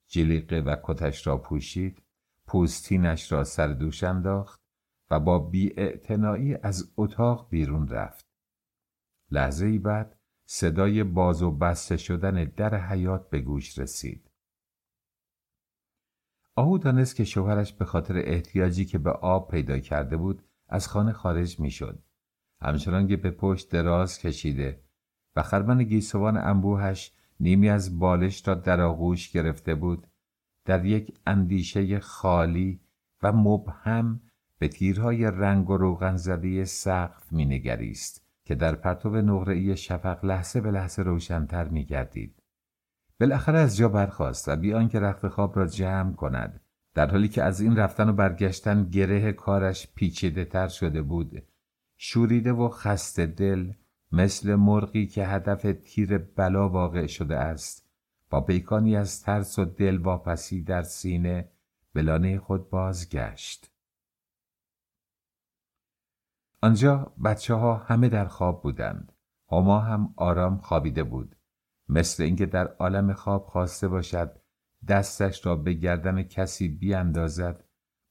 جلیقه 0.06 0.60
و 0.60 0.76
کتش 0.82 1.26
را 1.26 1.38
پوشید 1.38 2.02
پوستینش 2.46 3.32
را 3.32 3.44
سر 3.44 3.68
دوش 3.68 4.04
انداخت 4.04 4.60
و 5.10 5.20
با 5.20 5.38
بی 5.38 5.74
از 6.62 6.92
اتاق 6.96 7.48
بیرون 7.50 7.88
رفت. 7.88 8.25
لحظه 9.30 9.66
ای 9.66 9.78
بعد 9.78 10.18
صدای 10.44 11.04
باز 11.04 11.42
و 11.42 11.50
بسته 11.50 11.96
شدن 11.96 12.44
در 12.44 12.74
حیات 12.74 13.30
به 13.30 13.40
گوش 13.40 13.78
رسید. 13.78 14.30
آهو 16.56 16.78
دانست 16.78 17.16
که 17.16 17.24
شوهرش 17.24 17.72
به 17.72 17.84
خاطر 17.84 18.16
احتیاجی 18.16 18.84
که 18.84 18.98
به 18.98 19.10
آب 19.10 19.50
پیدا 19.50 19.78
کرده 19.78 20.16
بود 20.16 20.42
از 20.68 20.88
خانه 20.88 21.12
خارج 21.12 21.60
می‌شد. 21.60 22.02
همچنان 22.60 23.08
که 23.08 23.16
به 23.16 23.30
پشت 23.30 23.70
دراز 23.70 24.18
کشیده 24.18 24.80
و 25.36 25.42
خرمن 25.42 25.84
گیسوان 25.84 26.36
انبوهش 26.36 27.12
نیمی 27.40 27.68
از 27.68 27.98
بالش 27.98 28.48
را 28.48 28.54
در 28.54 28.80
آغوش 28.80 29.30
گرفته 29.30 29.74
بود 29.74 30.06
در 30.64 30.84
یک 30.84 31.18
اندیشه 31.26 32.00
خالی 32.00 32.80
و 33.22 33.32
مبهم 33.32 34.20
به 34.58 34.68
تیرهای 34.68 35.24
رنگ 35.24 35.70
و 35.70 35.76
روغن 35.76 36.16
زده 36.16 36.64
سقف 36.64 37.32
مینگریست. 37.32 38.25
که 38.46 38.54
در 38.54 38.74
پرتو 38.74 39.10
نقره‌ای 39.10 39.76
شفق 39.76 40.24
لحظه 40.24 40.60
به 40.60 40.70
لحظه 40.70 41.02
روشنتر 41.02 41.68
میگردید. 41.68 42.42
بالاخره 43.20 43.58
از 43.58 43.76
جا 43.76 43.88
برخاست 43.88 44.48
و 44.48 44.56
بیان 44.56 44.88
که 44.88 45.00
رخت 45.00 45.28
خواب 45.28 45.58
را 45.58 45.66
جمع 45.66 46.12
کند 46.12 46.60
در 46.94 47.10
حالی 47.10 47.28
که 47.28 47.42
از 47.42 47.60
این 47.60 47.76
رفتن 47.76 48.08
و 48.08 48.12
برگشتن 48.12 48.84
گره 48.84 49.32
کارش 49.32 49.88
پیچیده 49.94 50.44
تر 50.44 50.68
شده 50.68 51.02
بود. 51.02 51.42
شوریده 51.96 52.52
و 52.52 52.68
خسته 52.68 53.26
دل 53.26 53.72
مثل 54.12 54.54
مرغی 54.54 55.06
که 55.06 55.26
هدف 55.26 55.66
تیر 55.84 56.18
بلا 56.18 56.68
واقع 56.68 57.06
شده 57.06 57.36
است. 57.36 57.90
با 58.30 58.40
پیکانی 58.40 58.96
از 58.96 59.22
ترس 59.22 59.58
و 59.58 59.64
دل 59.64 59.96
واپسی 59.96 60.62
در 60.62 60.82
سینه 60.82 61.48
بلانه 61.94 62.38
خود 62.38 62.70
بازگشت. 62.70 63.70
آنجا 66.66 67.12
بچه 67.24 67.54
ها 67.54 67.76
همه 67.76 68.08
در 68.08 68.24
خواب 68.24 68.62
بودند. 68.62 69.12
هما 69.52 69.80
هم 69.80 70.14
آرام 70.16 70.58
خوابیده 70.58 71.04
بود. 71.04 71.36
مثل 71.88 72.22
اینکه 72.22 72.46
در 72.46 72.66
عالم 72.66 73.12
خواب 73.12 73.46
خواسته 73.46 73.88
باشد 73.88 74.40
دستش 74.88 75.46
را 75.46 75.56
به 75.56 75.72
گردن 75.72 76.22
کسی 76.22 76.68
بیاندازد 76.68 77.64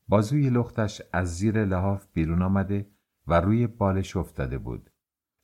بازوی 0.08 0.50
لختش 0.50 1.02
از 1.14 1.38
زیر 1.38 1.66
لحاف 1.66 2.08
بیرون 2.14 2.42
آمده 2.42 2.90
و 3.28 3.42
روی 3.42 3.68
بالش 3.68 4.18
افتاده 4.18 4.58
بود. 4.58 4.90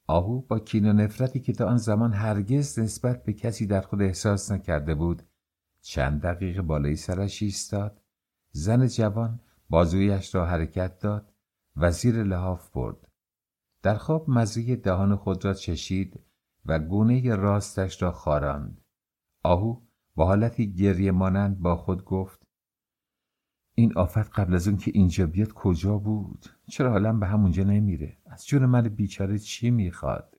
آهو 0.07 0.41
با 0.41 0.59
کین 0.59 0.89
و 0.89 0.93
نفرتی 0.93 1.39
که 1.39 1.53
تا 1.53 1.66
آن 1.66 1.78
زمان 1.78 2.14
هرگز 2.14 2.80
نسبت 2.80 3.24
به 3.24 3.34
کسی 3.34 3.66
در 3.66 3.82
خود 3.82 4.01
احساس 4.01 4.51
نکرده 4.51 4.95
بود 4.95 5.24
چند 5.82 6.22
دقیقه 6.22 6.62
بالای 6.62 6.95
سرش 6.95 7.43
ایستاد. 7.43 8.01
زن 8.51 8.88
جوان 8.88 9.39
بازویش 9.70 10.36
را 10.36 10.45
حرکت 10.45 10.99
داد. 10.99 11.30
و 11.76 11.91
زیر 11.91 12.24
لحاف 12.24 12.69
برد. 12.69 13.07
در 13.84 13.95
خواب 13.95 14.30
مزه 14.30 14.76
دهان 14.76 15.15
خود 15.15 15.45
را 15.45 15.53
چشید 15.53 16.19
و 16.65 16.80
گونه 16.80 17.36
راستش 17.36 18.01
را 18.01 18.11
خاراند. 18.11 18.82
آهو 19.43 19.82
با 20.15 20.26
حالتی 20.26 20.74
گریه 20.74 21.11
مانند 21.11 21.59
با 21.59 21.76
خود 21.76 22.05
گفت 22.05 22.41
این 23.76 23.97
آفت 23.97 24.39
قبل 24.39 24.55
از 24.55 24.67
اون 24.67 24.78
که 24.78 24.91
اینجا 24.93 25.26
بیاد 25.28 25.53
کجا 25.53 25.97
بود؟ 25.97 26.45
چرا 26.69 26.91
حالا 26.91 27.13
به 27.13 27.28
همونجا 27.28 27.63
نمیره؟ 27.63 28.17
از 28.26 28.47
جون 28.47 28.65
من 28.65 28.89
بیچاره 28.89 29.39
چی 29.39 29.72
می‌خواد؟ 29.72 30.38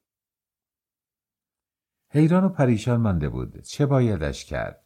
حیران 2.10 2.44
و 2.44 2.48
پریشان 2.48 3.00
مانده 3.00 3.28
بود. 3.28 3.60
چه 3.60 3.86
بایدش 3.86 4.44
کرد؟ 4.44 4.84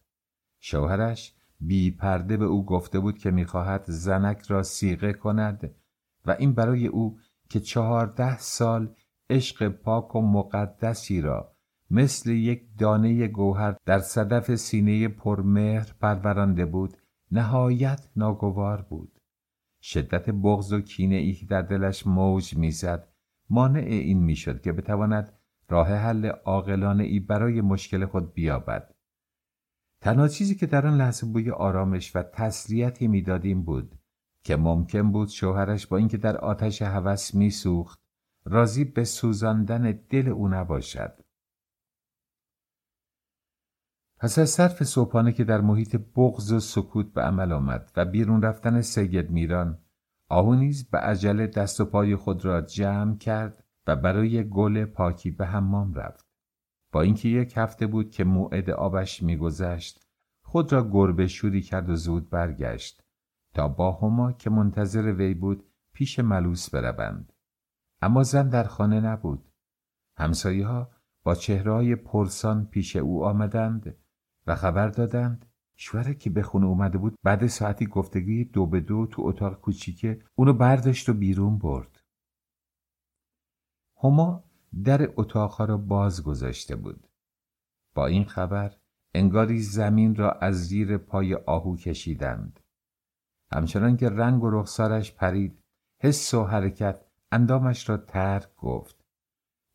شوهرش 0.61 1.35
بی 1.61 1.91
پرده 1.91 2.37
به 2.37 2.45
او 2.45 2.65
گفته 2.67 3.01
بود 3.01 3.19
که 3.19 3.31
می‌خواهد 3.31 3.85
زنک 3.87 4.43
را 4.43 4.63
سیغه 4.63 5.13
کند 5.13 5.75
و 6.27 6.37
این 6.39 6.53
برای 6.53 6.87
او 6.87 7.19
که 7.51 7.61
چهارده 7.61 8.39
سال 8.39 8.95
عشق 9.31 9.69
پاک 9.69 10.17
و 10.17 10.21
مقدسی 10.21 11.21
را 11.21 11.57
مثل 11.91 12.31
یک 12.31 12.63
دانه 12.79 13.29
گوهر 13.29 13.77
در 13.87 13.99
صدف 13.99 14.55
سینه 14.55 15.09
پرمهر 15.09 15.93
پرورانده 16.01 16.65
بود 16.65 16.97
نهایت 17.31 18.11
ناگوار 18.17 18.83
بود. 18.83 19.21
شدت 19.83 20.31
بغض 20.31 20.73
و 20.73 20.81
کینه 20.81 21.17
ای 21.17 21.47
در 21.49 21.63
دلش 21.63 22.07
موج 22.07 22.57
می‌زد 22.57 23.09
مانع 23.51 23.81
این 23.81 24.23
می‌شد 24.23 24.61
که 24.61 24.73
بتواند 24.73 25.33
راه 25.69 25.89
حل 25.89 26.27
عاقلانه 26.27 27.05
ای 27.05 27.21
برای 27.21 27.61
مشکل 27.61 28.07
خود 28.07 28.33
بیابد. 28.33 28.95
تنها 30.01 30.29
چیزی 30.29 30.55
که 30.55 30.67
در 30.67 30.87
آن 30.87 30.97
لحظه 30.97 31.27
بوی 31.27 31.51
آرامش 31.51 32.17
و 32.17 32.23
تسلیتی 32.23 33.09
می‌داد 33.09 33.43
بود 33.65 33.99
که 34.47 34.57
ممکن 34.57 35.13
بود 35.13 35.29
شوهرش 35.29 35.87
با 35.87 35.97
اینکه 35.97 36.17
در 36.17 36.37
آتش 36.37 36.83
هوس 36.83 37.35
میسوخت 37.35 38.01
راضی 38.45 38.85
به 38.85 39.05
سوزاندن 39.05 40.01
دل 40.11 40.29
او 40.29 40.49
نباشد. 40.49 41.23
پس 44.19 44.39
از 44.39 44.51
صرف 44.51 44.83
صبحانه 44.83 45.33
که 45.33 45.45
در 45.45 45.61
محیط 45.61 45.97
بغض 46.17 46.53
و 46.53 46.61
سکوت 46.61 47.13
به 47.13 47.23
عمل 47.23 47.53
آمد 47.53 47.93
و 47.97 48.05
بیرون 48.05 48.43
رفتن 48.43 48.81
سید 48.81 49.31
میران 49.31 49.79
آهو 50.29 50.55
نیز 50.55 50.91
به 50.91 50.99
عجله 50.99 51.47
دست 51.47 51.81
و 51.81 51.85
پای 51.85 52.17
خود 52.17 52.45
را 52.45 52.61
جمع 52.61 53.17
کرد 53.17 53.65
و 53.87 53.97
برای 53.97 54.49
گل 54.49 54.85
پاکی 54.85 55.31
به 55.31 55.47
حمام 55.47 55.95
رفت. 55.95 56.27
با 56.93 57.03
اینکه 57.03 57.29
یک 57.29 57.53
هفته 57.57 57.87
بود 57.87 58.11
که 58.11 58.25
موعد 58.25 58.71
آبش 58.71 59.23
میگذشت 59.23 60.07
خود 60.43 60.73
را 60.73 60.91
گربه 60.91 61.27
شوری 61.27 61.63
کرد 61.63 61.91
و 61.91 61.97
زود 61.97 62.31
برگشت. 62.31 63.06
تا 63.57 63.69
با 63.69 63.93
هما 63.93 64.33
که 64.33 64.51
منتظر 64.51 65.13
وی 65.13 65.35
بود 65.35 65.73
پیش 65.93 66.19
ملوس 66.19 66.71
بروند. 66.71 67.33
اما 68.03 68.23
زن 68.23 68.49
در 68.49 68.65
خانه 68.65 69.01
نبود. 69.01 69.53
همسایه 70.19 70.67
ها 70.67 70.91
با 71.25 71.35
چهرهای 71.35 71.97
پرسان 71.97 72.67
پیش 72.67 72.97
او 72.97 73.25
آمدند 73.25 73.97
و 74.47 74.55
خبر 74.55 74.89
دادند 74.89 75.47
شوهر 75.77 76.13
که 76.13 76.31
به 76.31 76.43
خونه 76.43 76.67
اومده 76.67 76.99
بود 76.99 77.19
بعد 77.23 77.47
ساعتی 77.47 77.87
گفتگوی 77.87 78.45
دو 78.45 78.67
به 78.67 78.81
دو 78.81 79.07
تو 79.07 79.23
اتاق 79.25 79.61
کوچیکه 79.61 80.23
اونو 80.35 80.53
برداشت 80.53 81.09
و 81.09 81.15
بیرون 81.15 81.59
برد. 81.59 82.01
هما 84.03 84.45
در 84.85 85.13
اتاقها 85.17 85.65
را 85.65 85.77
باز 85.77 86.23
گذاشته 86.23 86.77
بود. 86.77 87.09
با 87.95 88.07
این 88.07 88.25
خبر 88.25 88.77
انگاری 89.15 89.59
زمین 89.59 90.15
را 90.15 90.33
از 90.33 90.55
زیر 90.55 90.99
پای 90.99 91.35
آهو 91.35 91.77
کشیدند. 91.77 92.61
همچنان 93.53 93.97
که 93.97 94.09
رنگ 94.09 94.43
و 94.43 94.51
رخسارش 94.51 95.13
پرید 95.15 95.59
حس 95.99 96.35
و 96.35 96.45
حرکت 96.45 97.05
اندامش 97.33 97.89
را 97.89 97.97
ترک 97.97 98.57
گفت. 98.57 99.05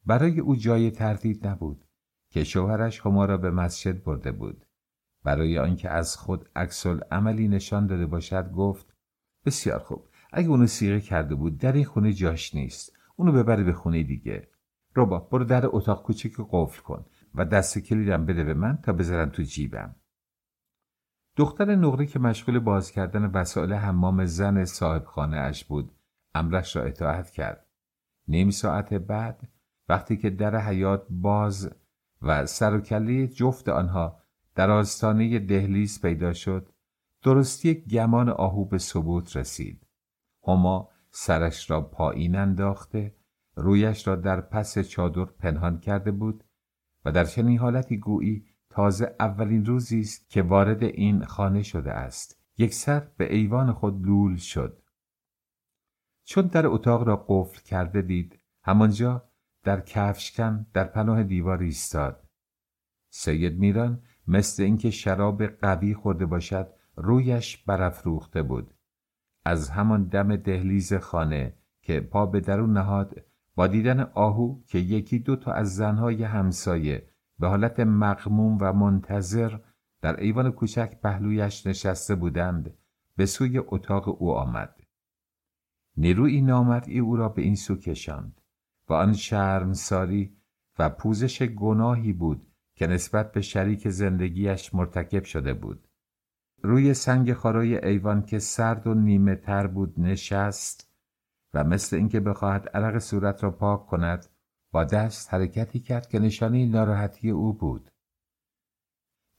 برای 0.06 0.40
او 0.40 0.56
جای 0.56 0.92
تردید 0.92 1.48
نبود 1.48 1.86
که 2.30 2.44
شوهرش 2.44 3.00
هما 3.06 3.26
را 3.26 3.38
به 3.38 3.52
مسجد 3.52 4.04
برده 4.04 4.32
بود. 4.32 4.66
برای 5.24 5.60
آنکه 5.60 5.90
از 5.90 6.18
خود 6.18 6.50
عکس 6.56 6.86
عملی 6.88 7.48
نشان 7.48 7.88
داده 7.88 8.06
باشد 8.06 8.52
گفت 8.52 8.94
بسیار 9.46 9.80
خوب 9.80 10.08
اگه 10.34 10.50
اونو 10.50 10.68
سیغه 10.68 11.00
کرده 11.00 11.36
بود 11.36 11.58
در 11.58 11.74
این 11.74 11.86
خونه 11.86 12.14
جاش 12.14 12.56
نیست. 12.56 12.98
اونو 13.16 13.32
ببره 13.32 13.64
به 13.64 13.74
خونه 13.74 14.04
دیگه. 14.04 14.48
روبا 14.94 15.20
برو 15.20 15.44
در 15.44 15.66
اتاق 15.66 16.04
کوچیک 16.04 16.34
قفل 16.52 16.82
کن 16.82 17.06
و 17.36 17.46
دست 17.46 17.80
کلیدم 17.80 18.26
بده 18.26 18.44
به 18.44 18.54
من 18.54 18.78
تا 18.78 18.94
بذارم 18.94 19.30
تو 19.30 19.44
جیبم. 19.44 19.96
دختر 21.36 21.76
نقره 21.76 22.06
که 22.06 22.20
مشغول 22.20 22.60
باز 22.60 22.92
کردن 22.92 23.26
وسایل 23.26 23.74
حمام 23.74 24.26
زن 24.26 24.66
صاحب 24.66 25.06
خانه 25.06 25.38
اش 25.38 25.66
بود 25.66 25.92
امرش 26.36 26.76
را 26.76 26.84
اطاعت 26.84 27.30
کرد. 27.30 27.66
نیم 28.28 28.50
ساعت 28.50 28.94
بعد 28.94 29.50
وقتی 29.90 30.18
که 30.18 30.30
در 30.30 30.58
حیات 30.58 31.06
باز 31.10 31.72
و 32.22 32.46
سر 32.46 32.76
و 32.76 32.82
کله 32.82 33.28
جفت 33.28 33.70
آنها 33.70 34.22
در 34.56 34.72
آستانه 34.72 35.40
دهلیز 35.40 36.02
پیدا 36.02 36.34
شد 36.34 36.70
درستی 37.24 37.74
گمان 37.74 38.30
آهو 38.30 38.66
به 38.66 38.78
ثبوت 38.78 39.38
رسید. 39.38 39.88
هما 40.48 40.90
سرش 41.10 41.72
را 41.72 41.82
پایین 41.82 42.36
انداخته 42.36 43.16
رویش 43.56 44.08
را 44.08 44.16
در 44.16 44.42
پس 44.42 44.80
چادر 44.80 45.26
پنهان 45.26 45.80
کرده 45.80 46.12
بود 46.12 46.44
و 47.06 47.12
در 47.12 47.26
چنین 47.26 47.60
حالتی 47.60 47.98
گویی 47.98 48.46
تازه 48.72 49.16
اولین 49.20 49.66
روزی 49.66 50.00
است 50.00 50.30
که 50.30 50.42
وارد 50.42 50.84
این 50.84 51.26
خانه 51.26 51.64
شده 51.64 51.92
است. 51.92 52.42
یک 52.58 52.74
سر 52.74 53.08
به 53.18 53.36
ایوان 53.36 53.72
خود 53.72 54.06
لول 54.06 54.36
شد. 54.36 54.84
چون 56.24 56.48
در 56.48 56.68
اتاق 56.68 57.04
را 57.04 57.26
قفل 57.28 57.62
کرده 57.62 58.02
دید 58.02 58.40
همانجا 58.64 59.24
در 59.64 59.82
کفشکن 59.82 60.66
در 60.74 60.84
پناه 60.84 61.24
دیوار 61.24 61.60
ایستاد. 61.60 62.28
سید 63.10 63.60
میران 63.60 64.02
مثل 64.28 64.64
اینکه 64.64 64.90
شراب 64.92 65.46
قوی 65.46 65.94
خورده 65.94 66.26
باشد 66.26 66.74
رویش 66.96 67.58
برافروخته 67.58 68.44
بود. 68.44 68.74
از 69.46 69.70
همان 69.70 70.04
دم 70.04 70.36
دهلیز 70.36 70.94
خانه 70.94 71.54
که 71.82 72.00
پا 72.00 72.26
به 72.26 72.40
درون 72.40 72.74
نهاد 72.74 73.22
با 73.56 73.68
دیدن 73.68 74.00
آهو 74.00 74.64
که 74.68 74.80
یکی 74.80 75.20
دو 75.20 75.36
تا 75.36 75.52
از 75.52 75.76
زنهای 75.76 76.24
همسایه 76.24 77.11
به 77.42 77.48
حالت 77.48 77.80
مقموم 77.80 78.58
و 78.62 78.74
منتظر 78.74 79.58
در 80.02 80.20
ایوان 80.20 80.52
کوچک 80.52 81.02
پهلویش 81.04 81.68
نشسته 81.68 82.16
بودند. 82.16 82.78
به 83.16 83.26
سوی 83.26 83.58
اتاق 83.58 84.22
او 84.22 84.34
آمد. 84.34 84.76
نیروی 85.98 86.42
نامرئی 86.42 87.00
او 87.00 87.16
را 87.16 87.30
به 87.30 87.42
این 87.42 87.56
سو 87.56 87.76
کشاند 87.76 88.42
و 88.90 88.94
آن 88.94 89.14
شرمساری 89.14 90.38
و 90.80 90.90
پوزش 90.90 91.42
گناهی 91.42 92.14
بود 92.14 92.48
که 92.76 92.88
نسبت 92.88 93.32
به 93.32 93.42
شریک 93.42 93.90
زندگیش 93.90 94.76
مرتکب 94.76 95.24
شده 95.24 95.54
بود. 95.54 95.88
روی 96.64 96.94
سنگ 96.94 97.34
خارای 97.34 97.86
ایوان 97.86 98.22
که 98.22 98.40
سرد 98.40 98.88
و 98.88 98.94
نیمه 98.94 99.36
تر 99.36 99.68
بود 99.68 100.00
نشست 100.00 100.92
و 101.54 101.64
مثل 101.64 101.96
اینکه 101.96 102.20
بخواهد 102.20 102.70
عرق 102.70 102.98
صورت 102.98 103.44
را 103.44 103.52
پاک 103.52 103.86
کند 103.86 104.26
با 104.72 104.84
دست 104.84 105.34
حرکتی 105.34 105.80
کرد 105.80 106.08
که 106.10 106.20
نشانه 106.20 106.66
ناراحتی 106.66 107.30
او 107.30 107.54
بود. 107.54 107.92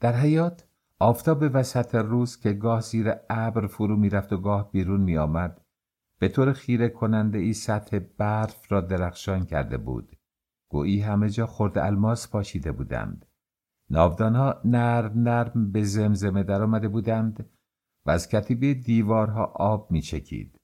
در 0.01 0.13
حیات 0.13 0.69
آفتاب 0.99 1.43
وسط 1.53 1.95
روز 1.95 2.41
که 2.41 2.53
گاه 2.53 2.81
زیر 2.81 3.15
ابر 3.31 3.67
فرو 3.67 3.97
می‌رفت 3.97 4.33
و 4.33 4.37
گاه 4.37 4.71
بیرون 4.71 5.01
میآمد 5.01 5.61
به 6.19 6.29
طور 6.29 6.53
خیره 6.53 6.89
کننده 6.89 7.39
ای 7.39 7.53
سطح 7.53 7.99
برف 7.99 8.73
را 8.73 8.81
درخشان 8.81 9.45
کرده 9.47 9.77
بود. 9.77 10.17
گویی 10.69 11.01
همه 11.01 11.31
جا 11.31 11.47
خرد 11.47 11.79
الماس 11.79 12.29
پاشیده 12.29 12.73
بودند. 12.73 13.27
ناودانها 13.91 14.61
نرم 14.65 15.13
نرم 15.19 15.73
به 15.73 15.83
زمزمه 15.85 16.43
در 16.43 16.63
آمده 16.63 16.89
بودند 16.89 17.51
و 18.07 18.11
از 18.11 18.29
کتیبه 18.29 18.75
دیوارها 18.75 19.45
آب 19.45 19.91
میچکید. 19.91 20.61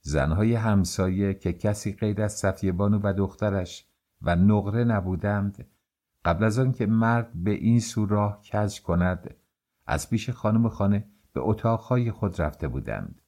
زنهای 0.00 0.54
همسایه 0.54 1.34
که 1.34 1.52
کسی 1.52 1.92
غیر 1.92 2.22
از 2.22 2.32
صفیه 2.32 2.72
بانو 2.72 3.00
و 3.02 3.12
دخترش 3.12 3.86
و 4.22 4.36
نقره 4.36 4.84
نبودند. 4.84 5.66
قبل 6.24 6.44
از 6.44 6.58
آن 6.58 6.72
که 6.72 6.86
مرد 6.86 7.30
به 7.34 7.50
این 7.50 7.80
سو 7.80 8.06
راه 8.06 8.42
کج 8.42 8.80
کند 8.80 9.34
از 9.86 10.10
پیش 10.10 10.30
خانم 10.30 10.68
خانه 10.68 11.08
به 11.32 11.40
اتاقهای 11.40 12.10
خود 12.10 12.40
رفته 12.40 12.68
بودند. 12.68 13.20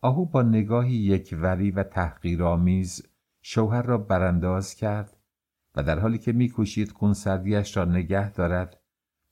آهو 0.00 0.26
با 0.26 0.42
نگاهی 0.42 0.94
یکوری 0.94 1.70
و 1.70 1.82
تحقیرآمیز 1.82 3.06
شوهر 3.42 3.82
را 3.82 3.98
برانداز 3.98 4.74
کرد 4.74 5.16
و 5.74 5.82
در 5.82 5.98
حالی 5.98 6.18
که 6.18 6.32
میکوشید 6.32 6.92
خونسردیاش 6.92 7.76
را 7.76 7.84
نگه 7.84 8.32
دارد 8.32 8.80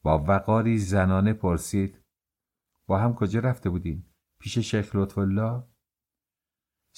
با 0.03 0.25
وقاری 0.29 0.79
زنانه 0.79 1.33
پرسید 1.33 2.01
با 2.87 2.99
هم 2.99 3.15
کجا 3.15 3.41
رفته 3.41 3.71
بودیم 3.71 4.07
پیش 4.39 4.59
شیخ 4.59 4.97
لطف 4.97 5.19
الله؟ 5.19 5.63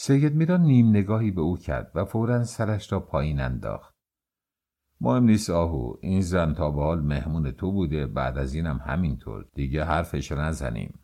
سید 0.02 0.34
میران 0.34 0.60
نیم 0.60 0.88
نگاهی 0.88 1.30
به 1.30 1.40
او 1.40 1.56
کرد 1.56 1.92
و 1.94 2.04
فورا 2.04 2.44
سرش 2.44 2.92
را 2.92 3.00
پایین 3.00 3.40
انداخت. 3.40 3.94
مهم 5.00 5.24
نیست 5.24 5.50
آهو 5.50 5.94
این 6.00 6.20
زن 6.20 6.54
تا 6.54 6.70
به 6.70 6.82
حال 6.82 7.00
مهمون 7.00 7.50
تو 7.50 7.72
بوده 7.72 8.06
بعد 8.06 8.38
از 8.38 8.54
اینم 8.54 8.80
همینطور. 8.86 9.46
دیگه 9.54 9.84
حرفش 9.84 10.32
نزنیم. 10.32 10.98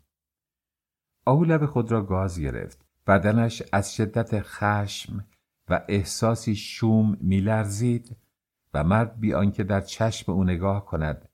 آهو 1.25 1.43
لب 1.43 1.65
خود 1.65 1.91
را 1.91 2.03
گاز 2.03 2.39
گرفت. 2.39 2.85
بدنش 3.07 3.63
از 3.73 3.95
شدت 3.95 4.41
خشم 4.41 5.25
و 5.69 5.85
احساسی 5.87 6.55
شوم 6.55 7.17
میلرزید 7.21 8.17
و 8.73 8.83
مرد 8.83 9.19
بی 9.19 9.33
آنکه 9.33 9.63
در 9.63 9.81
چشم 9.81 10.31
او 10.31 10.43
نگاه 10.43 10.85
کند 10.85 11.29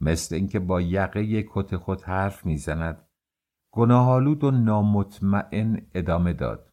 مثل 0.00 0.34
اینکه 0.34 0.58
با 0.58 0.80
یقه 0.80 1.44
کت 1.48 1.76
خود 1.76 2.02
حرف 2.02 2.46
می‌زند 2.46 3.06
گناهالود 3.70 4.44
و 4.44 4.50
نامطمئن 4.50 5.86
ادامه 5.94 6.32
داد. 6.32 6.67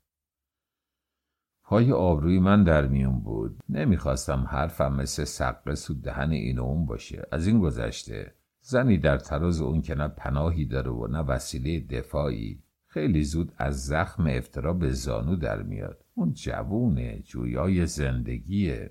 پای 1.67 1.91
آبروی 1.91 2.39
من 2.39 2.63
در 2.63 2.87
میون 2.87 3.19
بود. 3.19 3.63
نمی‌خواستم 3.69 4.39
حرفم 4.49 4.93
مثل 4.93 5.23
سقه 5.23 5.75
سود 5.75 6.01
دهن 6.01 6.31
این 6.31 6.59
اون 6.59 6.85
باشه. 6.85 7.27
از 7.31 7.47
این 7.47 7.59
گذشته 7.59 8.35
زنی 8.61 8.97
در 8.97 9.17
تراز 9.17 9.61
اون 9.61 9.81
که 9.81 9.95
نه 9.95 10.07
پناهی 10.07 10.65
داره 10.65 10.91
و 10.91 11.07
نه 11.07 11.19
وسیله 11.19 11.79
دفاعی 11.79 12.63
خیلی 12.87 13.23
زود 13.23 13.53
از 13.57 13.85
زخم 13.85 14.27
افترا 14.27 14.73
به 14.73 14.91
زانو 14.91 15.35
در 15.35 15.61
میاد. 15.61 16.05
اون 16.13 16.33
جوونه 16.33 17.19
جویای 17.19 17.85
زندگیه. 17.85 18.89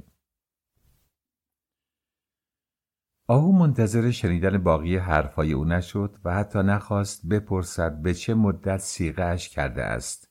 آهو 3.26 3.52
منتظر 3.52 4.10
شنیدن 4.10 4.58
باقی 4.58 4.96
حرفهای 4.96 5.52
او 5.52 5.64
نشد 5.64 6.16
و 6.24 6.34
حتی 6.34 6.58
نخواست 6.58 7.28
بپرسد 7.28 8.02
به 8.02 8.14
چه 8.14 8.34
مدت 8.34 8.80
سیغهش 8.80 9.48
کرده 9.48 9.82
است. 9.82 10.30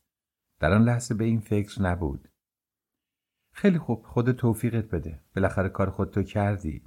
در 0.59 0.73
آن 0.73 0.83
لحظه 0.83 1.15
به 1.15 1.23
این 1.23 1.39
فکر 1.39 1.81
نبود. 1.81 2.29
خیلی 3.54 3.78
خوب 3.78 4.04
خود 4.06 4.32
توفیقت 4.32 4.86
بده. 4.86 5.20
بالاخره 5.36 5.70
کار 5.70 5.89
خودتو 5.89 6.24
کردی. 6.24 6.84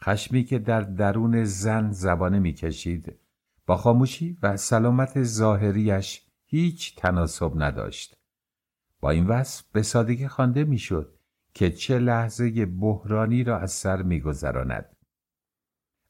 خشمی 0.00 0.44
که 0.44 0.58
در 0.58 0.80
درون 0.80 1.44
زن 1.44 1.90
زبانه 1.90 2.38
می‌کشید. 2.38 3.18
با 3.66 3.76
خاموشی 3.76 4.38
و 4.42 4.56
سلامت 4.56 5.22
ظاهریش 5.22 6.26
هیچ 6.46 6.96
تناسب 6.96 7.52
نداشت. 7.62 8.16
با 9.00 9.10
این 9.10 9.26
وصف 9.26 9.64
به 9.72 9.82
سادگی 9.82 10.28
خوانده 10.28 10.64
می‌شد 10.64 11.18
که 11.54 11.70
چه 11.70 11.98
لحظه 11.98 12.66
بحرانی 12.66 13.44
را 13.44 13.58
از 13.58 13.72
سر 13.72 14.02
میگذراند. 14.02 14.96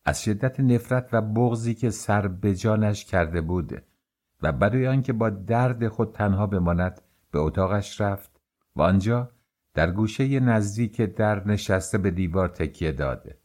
از 0.04 0.22
شدت 0.22 0.60
نفرت 0.60 1.08
و 1.12 1.22
بغزی 1.22 1.74
که 1.74 1.90
سر 1.90 2.28
به 2.28 2.54
جانش 2.54 3.04
کرده 3.04 3.40
بود 3.40 3.82
و 4.42 4.52
برای 4.52 4.88
آنکه 4.88 5.12
با 5.12 5.30
درد 5.30 5.88
خود 5.88 6.12
تنها 6.12 6.46
بماند 6.46 7.00
به 7.30 7.38
اتاقش 7.38 8.00
رفت 8.00 8.40
و 8.76 8.82
آنجا 8.82 9.31
در 9.74 9.90
گوشه 9.90 10.40
نزدیک 10.40 11.00
در 11.00 11.48
نشسته 11.48 11.98
به 11.98 12.10
دیوار 12.10 12.48
تکیه 12.48 12.92
داد 12.92 13.42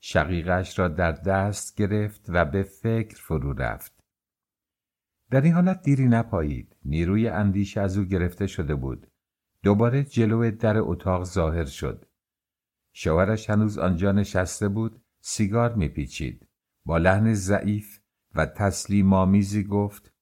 شقیقش 0.00 0.78
را 0.78 0.88
در 0.88 1.12
دست 1.12 1.76
گرفت 1.76 2.26
و 2.28 2.44
به 2.44 2.62
فکر 2.62 3.16
فرو 3.16 3.52
رفت. 3.52 4.04
در 5.30 5.40
این 5.40 5.52
حالت 5.52 5.82
دیری 5.82 6.06
نپایید. 6.06 6.76
نیروی 6.84 7.28
اندیشه 7.28 7.80
از 7.80 7.98
او 7.98 8.04
گرفته 8.04 8.46
شده 8.46 8.74
بود. 8.74 9.06
دوباره 9.62 10.04
جلو 10.04 10.50
در 10.50 10.78
اتاق 10.78 11.24
ظاهر 11.24 11.64
شد. 11.64 12.04
شوهرش 12.92 13.50
هنوز 13.50 13.78
آنجا 13.78 14.12
نشسته 14.12 14.68
بود. 14.68 15.02
سیگار 15.20 15.74
میپیچید. 15.74 16.48
با 16.84 16.98
لحن 16.98 17.34
ضعیف 17.34 18.00
و 18.34 18.46
تسلیم 18.46 19.12
آمیزی 19.12 19.64
گفت 19.64 20.12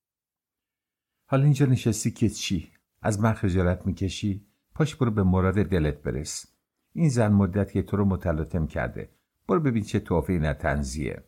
حال 1.27 1.43
اینجا 1.43 1.67
نشستی 1.67 2.11
که 2.11 2.29
چی؟ 2.29 2.73
از 3.03 3.21
من 3.21 3.33
خجالت 3.33 3.87
می‌کشی؟ 3.87 4.47
پاش 4.75 4.97
برو 4.97 5.11
به 5.11 5.23
مراد 5.23 5.55
دلت 5.55 6.03
برس. 6.03 6.47
این 6.93 7.09
زن 7.09 7.33
مدت 7.33 7.73
که 7.73 7.83
تو 7.83 7.97
رو 7.97 8.05
متلاطم 8.05 8.67
کرده. 8.67 9.11
برو 9.49 9.61
ببین 9.61 9.83
چه 9.83 10.01
توفه 10.01 10.33
نتنزیه. 10.33 11.25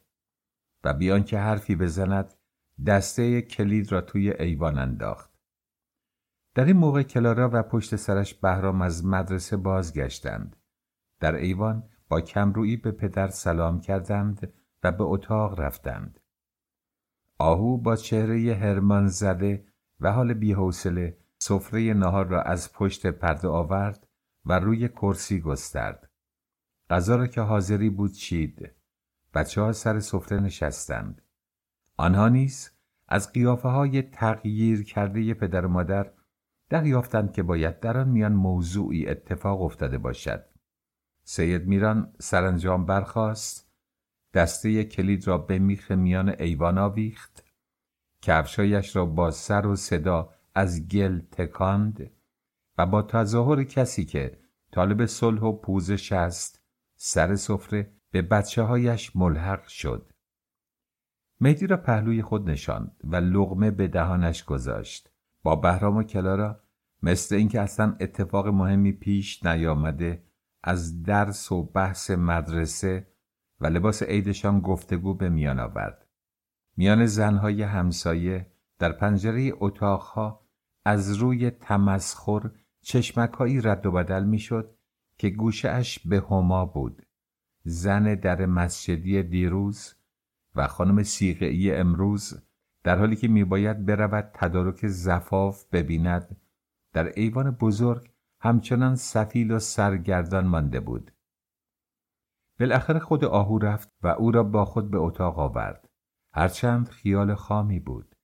و 0.84 0.94
بیان 0.94 1.24
که 1.24 1.38
حرفی 1.38 1.76
بزند 1.76 2.34
دسته 2.86 3.42
کلید 3.42 3.92
را 3.92 4.00
توی 4.00 4.30
ایوان 4.30 4.78
انداخت. 4.78 5.30
در 6.54 6.64
این 6.64 6.76
موقع 6.76 7.02
کلارا 7.02 7.50
و 7.52 7.62
پشت 7.62 7.96
سرش 7.96 8.34
بهرام 8.34 8.82
از 8.82 9.06
مدرسه 9.06 9.56
بازگشتند. 9.56 10.56
در 11.20 11.34
ایوان 11.34 11.88
با 12.08 12.20
کمرویی 12.20 12.76
به 12.76 12.90
پدر 12.90 13.28
سلام 13.28 13.80
کردند 13.80 14.52
و 14.82 14.92
به 14.92 15.04
اتاق 15.04 15.60
رفتند. 15.60 16.20
آهو 17.38 17.78
با 17.78 17.96
چهره 17.96 18.54
هرمان 18.54 19.06
زده 19.06 19.66
و 20.00 20.12
حال 20.12 20.34
بیحوصله 20.34 21.18
سفره 21.46 21.94
نهار 21.94 22.26
را 22.26 22.42
از 22.42 22.72
پشت 22.72 23.06
پرده 23.06 23.48
آورد 23.48 24.06
و 24.44 24.58
روی 24.58 24.88
کرسی 24.88 25.40
گسترد. 25.40 26.10
غذا 26.90 27.16
را 27.16 27.26
که 27.26 27.40
حاضری 27.40 27.90
بود 27.90 28.12
چید. 28.12 28.70
بچه 29.34 29.60
ها 29.60 29.72
سر 29.72 30.00
سفره 30.00 30.40
نشستند. 30.40 31.22
آنها 31.96 32.28
نیز 32.28 32.70
از 33.08 33.32
قیافه 33.32 33.68
های 33.68 34.02
تغییر 34.02 34.84
کرده 34.84 35.34
پدر 35.34 35.66
و 35.66 35.68
مادر 35.68 36.12
دریافتند 36.68 37.32
که 37.32 37.42
باید 37.42 37.80
در 37.80 37.98
آن 37.98 38.08
میان 38.08 38.32
موضوعی 38.32 39.08
اتفاق 39.08 39.62
افتاده 39.62 39.98
باشد. 39.98 40.44
سید 41.24 41.66
میران 41.66 42.12
سرانجام 42.20 42.86
برخاست 42.86 43.70
دسته 44.34 44.84
کلید 44.84 45.26
را 45.26 45.38
به 45.38 45.58
میخ 45.58 45.90
میان 45.90 46.28
ایوان 46.28 46.78
آویخت 46.78 47.44
کفشایش 48.22 48.96
را 48.96 49.06
با 49.06 49.30
سر 49.30 49.66
و 49.66 49.76
صدا 49.76 50.35
از 50.56 50.88
گل 50.88 51.20
تکاند 51.20 52.10
و 52.78 52.86
با 52.86 53.02
تظاهر 53.02 53.64
کسی 53.64 54.04
که 54.04 54.38
طالب 54.72 55.06
صلح 55.06 55.40
و 55.40 55.52
پوزش 55.52 56.12
است 56.12 56.62
سر 56.94 57.34
سفره 57.34 57.92
به 58.10 58.22
بچه 58.22 58.62
هایش 58.62 59.16
ملحق 59.16 59.66
شد. 59.66 60.12
مهدی 61.40 61.66
را 61.66 61.76
پهلوی 61.76 62.22
خود 62.22 62.50
نشاند 62.50 62.96
و 63.04 63.16
لغمه 63.16 63.70
به 63.70 63.88
دهانش 63.88 64.44
گذاشت. 64.44 65.10
با 65.42 65.56
بهرام 65.56 65.96
و 65.96 66.02
کلارا 66.02 66.60
مثل 67.02 67.34
اینکه 67.34 67.60
اصلا 67.60 67.96
اتفاق 68.00 68.48
مهمی 68.48 68.92
پیش 68.92 69.44
نیامده 69.44 70.22
از 70.62 71.02
درس 71.02 71.52
و 71.52 71.62
بحث 71.62 72.10
مدرسه 72.10 73.06
و 73.60 73.66
لباس 73.66 74.02
عیدشان 74.02 74.60
گفتگو 74.60 75.14
به 75.14 75.28
میان 75.28 75.60
آورد. 75.60 76.06
میان 76.76 77.06
زنهای 77.06 77.62
همسایه 77.62 78.46
در 78.78 78.92
پنجره 78.92 79.52
اتاقها 79.54 80.45
از 80.86 81.12
روی 81.12 81.50
تمسخر 81.50 82.50
چشمکهایی 82.82 83.60
رد 83.60 83.86
و 83.86 83.92
بدل 83.92 84.24
می‌شد 84.24 84.74
که 85.18 85.30
گوشهاش 85.30 85.98
به 85.98 86.24
هما 86.30 86.64
بود. 86.64 87.02
زن 87.64 88.14
در 88.14 88.46
مسجدی 88.46 89.22
دیروز 89.22 89.94
و 90.54 90.66
خانم 90.66 91.02
سیغعی 91.02 91.72
امروز 91.72 92.42
در 92.84 92.98
حالی 92.98 93.16
که 93.16 93.28
میباید 93.28 93.86
برود 93.86 94.30
تدارک 94.34 94.86
زفاف 94.86 95.64
ببیند 95.64 96.36
در 96.92 97.12
ایوان 97.16 97.50
بزرگ 97.50 98.10
همچنان 98.40 98.94
سفیل 98.94 99.50
و 99.50 99.58
سرگردان 99.58 100.46
مانده 100.46 100.80
بود. 100.80 101.10
بالاخره 102.60 102.98
خود 102.98 103.24
آهو 103.24 103.58
رفت 103.58 103.92
و 104.02 104.06
او 104.08 104.30
را 104.30 104.42
با 104.42 104.64
خود 104.64 104.90
به 104.90 104.98
اتاق 104.98 105.38
آورد. 105.38 105.88
هرچند 106.32 106.88
خیال 106.88 107.34
خامی 107.34 107.80
بود. 107.80 108.16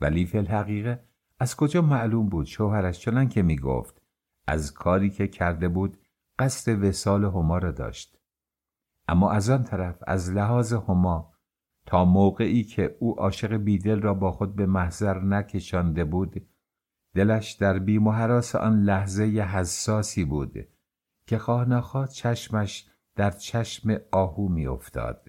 ولی 0.00 0.26
فی 0.26 0.38
الحقیقه 0.38 1.13
از 1.44 1.56
کجا 1.56 1.82
معلوم 1.82 2.28
بود 2.28 2.46
شوهرش 2.46 3.00
چنان 3.00 3.28
که 3.28 3.42
می‌گفت؟ 3.42 4.02
از 4.46 4.72
کاری 4.72 5.10
که 5.10 5.28
کرده 5.28 5.68
بود 5.68 5.96
قصد 6.38 6.84
وسال 6.84 7.24
هما 7.24 7.58
را 7.58 7.70
داشت. 7.70 8.18
اما 9.08 9.30
از 9.30 9.50
آن 9.50 9.62
طرف 9.64 9.98
از 10.06 10.30
لحاظ 10.30 10.72
هما 10.72 11.32
تا 11.86 12.04
موقعی 12.04 12.64
که 12.64 12.96
او 13.00 13.20
عاشق 13.20 13.56
بیدل 13.56 14.00
را 14.00 14.14
با 14.14 14.32
خود 14.32 14.56
به 14.56 14.66
محضر 14.66 15.20
نکشانده 15.20 16.04
بود 16.04 16.48
دلش 17.14 17.52
در 17.52 17.78
بیم 17.78 18.08
حراس 18.08 18.54
آن 18.54 18.82
لحظه 18.82 19.24
حساسی 19.24 20.24
بود 20.24 20.68
که 21.26 21.38
خواه 21.38 22.08
چشمش 22.08 22.86
در 23.16 23.30
چشم 23.30 23.96
آهو 24.12 24.48
میافتاد. 24.48 25.28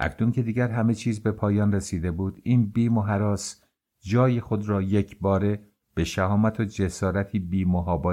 اکنون 0.00 0.32
که 0.32 0.42
دیگر 0.42 0.68
همه 0.68 0.94
چیز 0.94 1.22
به 1.22 1.32
پایان 1.32 1.72
رسیده 1.72 2.10
بود 2.10 2.40
این 2.42 2.70
بیم 2.70 2.98
و 2.98 3.02
حراس 3.02 3.63
جای 4.04 4.40
خود 4.40 4.68
را 4.68 4.82
یک 4.82 5.18
باره 5.18 5.66
به 5.94 6.04
شهامت 6.04 6.60
و 6.60 6.64
جسارتی 6.64 7.38
بی 7.38 7.66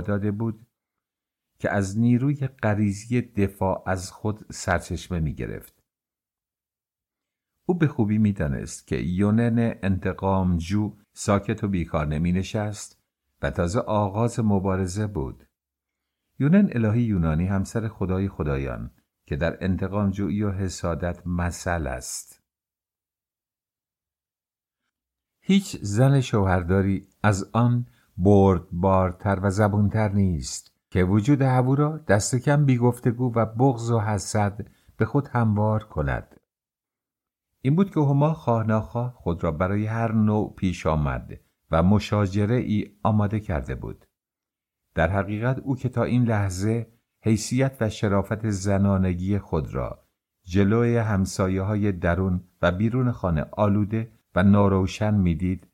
داده 0.05 0.31
بود 0.31 0.67
که 1.59 1.71
از 1.71 1.99
نیروی 1.99 2.47
غریزی 2.47 3.21
دفاع 3.21 3.83
از 3.85 4.11
خود 4.11 4.45
سرچشمه 4.51 5.19
می 5.19 5.33
گرفت. 5.33 5.83
او 7.65 7.77
به 7.77 7.87
خوبی 7.87 8.17
می 8.17 8.33
دانست 8.33 8.87
که 8.87 8.95
یونن 8.95 9.75
انتقام 9.83 10.57
جو 10.57 10.97
ساکت 11.13 11.63
و 11.63 11.67
بیکار 11.67 12.07
نمی 12.07 12.31
نشست 12.31 13.03
و 13.41 13.51
تازه 13.51 13.79
آغاز 13.79 14.39
مبارزه 14.39 15.07
بود. 15.07 15.47
یونن 16.39 16.69
الهی 16.71 17.01
یونانی 17.01 17.45
همسر 17.45 17.87
خدای 17.87 18.29
خدایان 18.29 18.91
که 19.25 19.35
در 19.35 19.63
انتقام 19.63 20.11
جویی 20.11 20.43
و 20.43 20.51
حسادت 20.51 21.27
مثل 21.27 21.87
است. 21.87 22.40
هیچ 25.41 25.77
زن 25.81 26.21
شوهرداری 26.21 27.07
از 27.23 27.49
آن 27.53 27.85
بردبارتر 28.17 29.39
و 29.43 29.49
زبونتر 29.49 30.09
نیست 30.09 30.71
که 30.89 31.03
وجود 31.03 31.41
هوو 31.41 31.75
را 31.75 31.97
دست 31.97 32.35
کم 32.35 32.65
بیگفتگو 32.65 33.33
و 33.35 33.45
بغض 33.45 33.91
و 33.91 33.99
حسد 33.99 34.67
به 34.97 35.05
خود 35.05 35.27
هموار 35.27 35.83
کند. 35.83 36.35
این 37.61 37.75
بود 37.75 37.93
که 37.93 37.99
هما 37.99 38.33
خواه 38.33 39.13
خود 39.13 39.43
را 39.43 39.51
برای 39.51 39.85
هر 39.85 40.11
نوع 40.11 40.53
پیش 40.57 40.87
آمد 40.87 41.39
و 41.71 41.83
مشاجره 41.83 42.55
ای 42.55 42.91
آماده 43.03 43.39
کرده 43.39 43.75
بود. 43.75 44.05
در 44.95 45.09
حقیقت 45.09 45.59
او 45.59 45.75
که 45.75 45.89
تا 45.89 46.03
این 46.03 46.23
لحظه 46.23 46.87
حیثیت 47.23 47.77
و 47.81 47.89
شرافت 47.89 48.49
زنانگی 48.49 49.39
خود 49.39 49.73
را 49.73 50.03
جلوی 50.43 50.97
همسایه 50.97 51.61
های 51.61 51.91
درون 51.91 52.43
و 52.61 52.71
بیرون 52.71 53.11
خانه 53.11 53.45
آلوده 53.51 54.11
و 54.35 54.43
ناروشن 54.43 55.13
می‌دید 55.13 55.67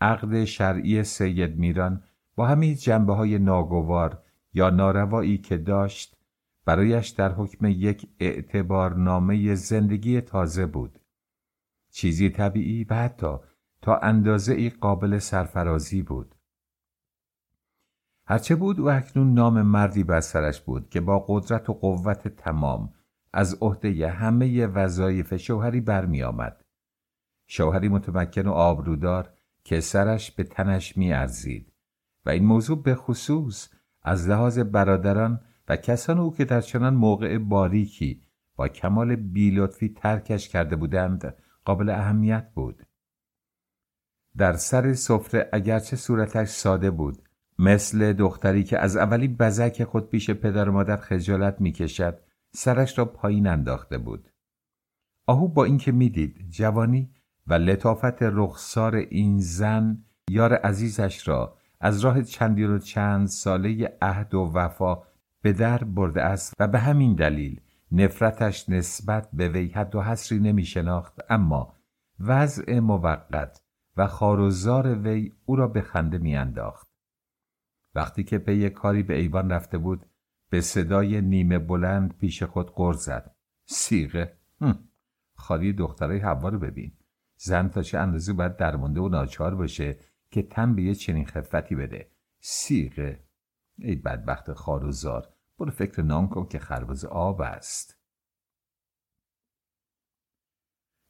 عقد 0.00 0.44
شرعی 0.44 1.04
سید 1.04 1.58
میران 1.58 2.02
با 2.36 2.46
همین 2.46 2.74
جنبه 2.74 3.14
های 3.14 3.38
ناگوار 3.38 4.22
یا 4.54 4.70
ناروایی 4.70 5.38
که 5.38 5.56
داشت 5.56 6.16
برایش 6.64 7.08
در 7.08 7.32
حکم 7.32 7.66
یک 7.66 8.08
اعتبارنامه 8.20 9.54
زندگی 9.54 10.20
تازه 10.20 10.66
بود 10.66 10.98
چیزی 11.90 12.30
طبیعی 12.30 12.84
و 12.84 12.94
حتی 12.94 13.36
تا 13.82 13.96
اندازه 13.96 14.54
ای 14.54 14.70
قابل 14.70 15.18
سرفرازی 15.18 16.02
بود 16.02 16.34
هرچه 18.26 18.56
بود 18.56 18.80
و 18.80 18.88
اکنون 18.88 19.34
نام 19.34 19.62
مردی 19.62 20.04
بر 20.04 20.20
سرش 20.20 20.60
بود 20.60 20.88
که 20.88 21.00
با 21.00 21.24
قدرت 21.28 21.70
و 21.70 21.72
قوت 21.72 22.28
تمام 22.28 22.94
از 23.32 23.58
عهده 23.60 24.08
همه 24.10 24.66
وظایف 24.66 25.36
شوهری 25.36 25.80
برمی 25.80 26.22
آمد. 26.22 26.59
شوهری 27.52 27.88
متمکن 27.88 28.46
و 28.46 28.50
آبرودار 28.50 29.32
که 29.64 29.80
سرش 29.80 30.30
به 30.30 30.44
تنش 30.44 30.96
می 30.96 31.12
ارزید 31.12 31.72
و 32.26 32.30
این 32.30 32.44
موضوع 32.44 32.82
به 32.82 32.94
خصوص 32.94 33.68
از 34.02 34.28
لحاظ 34.28 34.58
برادران 34.58 35.40
و 35.68 35.76
کسان 35.76 36.18
او 36.18 36.34
که 36.34 36.44
در 36.44 36.60
چنان 36.60 36.94
موقع 36.94 37.38
باریکی 37.38 38.22
با 38.56 38.68
کمال 38.68 39.16
بیلطفی 39.16 39.88
ترکش 39.88 40.48
کرده 40.48 40.76
بودند 40.76 41.34
قابل 41.64 41.90
اهمیت 41.90 42.50
بود. 42.54 42.86
در 44.36 44.52
سر 44.52 44.94
سفره 44.94 45.48
اگرچه 45.52 45.96
صورتش 45.96 46.48
ساده 46.48 46.90
بود 46.90 47.22
مثل 47.58 48.12
دختری 48.12 48.64
که 48.64 48.78
از 48.78 48.96
اولی 48.96 49.28
بزک 49.28 49.84
خود 49.84 50.10
پیش 50.10 50.30
پدر 50.30 50.68
و 50.68 50.72
مادر 50.72 50.96
خجالت 50.96 51.60
می‌کشد 51.60 52.20
سرش 52.52 52.98
را 52.98 53.04
پایین 53.04 53.46
انداخته 53.46 53.98
بود. 53.98 54.28
آهو 55.26 55.48
با 55.48 55.64
اینکه 55.64 55.92
می‌دید 55.92 56.50
جوانی 56.50 57.10
و 57.50 57.54
لطافت 57.54 58.22
رخسار 58.22 58.94
این 58.94 59.40
زن 59.40 60.04
یار 60.30 60.54
عزیزش 60.54 61.28
را 61.28 61.56
از 61.80 62.00
راه 62.00 62.22
چندین 62.22 62.70
و 62.70 62.78
چند 62.78 63.26
ساله 63.26 63.96
عهد 64.02 64.34
و 64.34 64.52
وفا 64.54 65.02
به 65.42 65.52
در 65.52 65.84
برده 65.84 66.22
است 66.22 66.54
و 66.58 66.68
به 66.68 66.78
همین 66.78 67.14
دلیل 67.14 67.60
نفرتش 67.92 68.68
نسبت 68.68 69.28
به 69.32 69.48
وی 69.48 69.68
حد 69.68 69.94
و 69.94 70.02
حسری 70.02 70.38
نمی 70.38 70.64
شناخت. 70.64 71.18
اما 71.30 71.74
وضع 72.20 72.78
موقت 72.78 73.62
و 73.96 74.06
خاروزار 74.06 74.98
وی 74.98 75.32
او 75.44 75.56
را 75.56 75.68
به 75.68 75.80
خنده 75.80 76.18
می 76.18 76.36
انداخت. 76.36 76.88
وقتی 77.94 78.24
که 78.24 78.38
پی 78.38 78.70
کاری 78.70 79.02
به 79.02 79.18
ایوان 79.18 79.52
رفته 79.52 79.78
بود 79.78 80.06
به 80.50 80.60
صدای 80.60 81.20
نیمه 81.20 81.58
بلند 81.58 82.18
پیش 82.18 82.42
خود 82.42 82.70
غر 82.74 82.92
زد. 82.92 83.34
سیغه 83.64 84.36
خالی 85.34 85.72
دختره 85.72 86.20
هوا 86.22 86.48
رو 86.48 86.58
ببین. 86.58 86.92
زن 87.42 87.68
تا 87.68 87.82
چه 87.82 87.98
اندازه 87.98 88.32
باید 88.32 88.56
درمونده 88.56 89.00
و 89.00 89.08
ناچار 89.08 89.54
باشه 89.54 89.98
که 90.30 90.42
تن 90.42 90.74
به 90.74 90.82
یه 90.82 90.94
چنین 90.94 91.26
خفتی 91.26 91.74
بده. 91.74 92.10
سیغه 92.40 93.24
ای 93.78 93.94
بدبخت 93.94 94.52
خاروزار 94.52 95.28
برو 95.58 95.70
فکر 95.70 96.02
نام 96.02 96.28
کن 96.28 96.46
که 96.46 96.58
خربز 96.58 97.04
آب 97.04 97.40
است. 97.40 97.96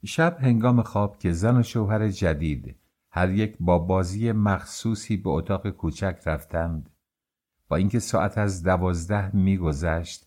شب 0.04 0.38
هنگام 0.40 0.82
خواب 0.82 1.18
که 1.18 1.32
زن 1.32 1.56
و 1.56 1.62
شوهر 1.62 2.08
جدید 2.08 2.76
هر 3.10 3.30
یک 3.30 3.56
با 3.60 3.78
بازی 3.78 4.32
مخصوصی 4.32 5.16
به 5.16 5.30
اتاق 5.30 5.70
کوچک 5.70 6.22
رفتند. 6.26 6.90
با 7.68 7.76
اینکه 7.76 7.98
ساعت 7.98 8.38
از 8.38 8.62
دوازده 8.62 9.36
میگذشت 9.36 10.26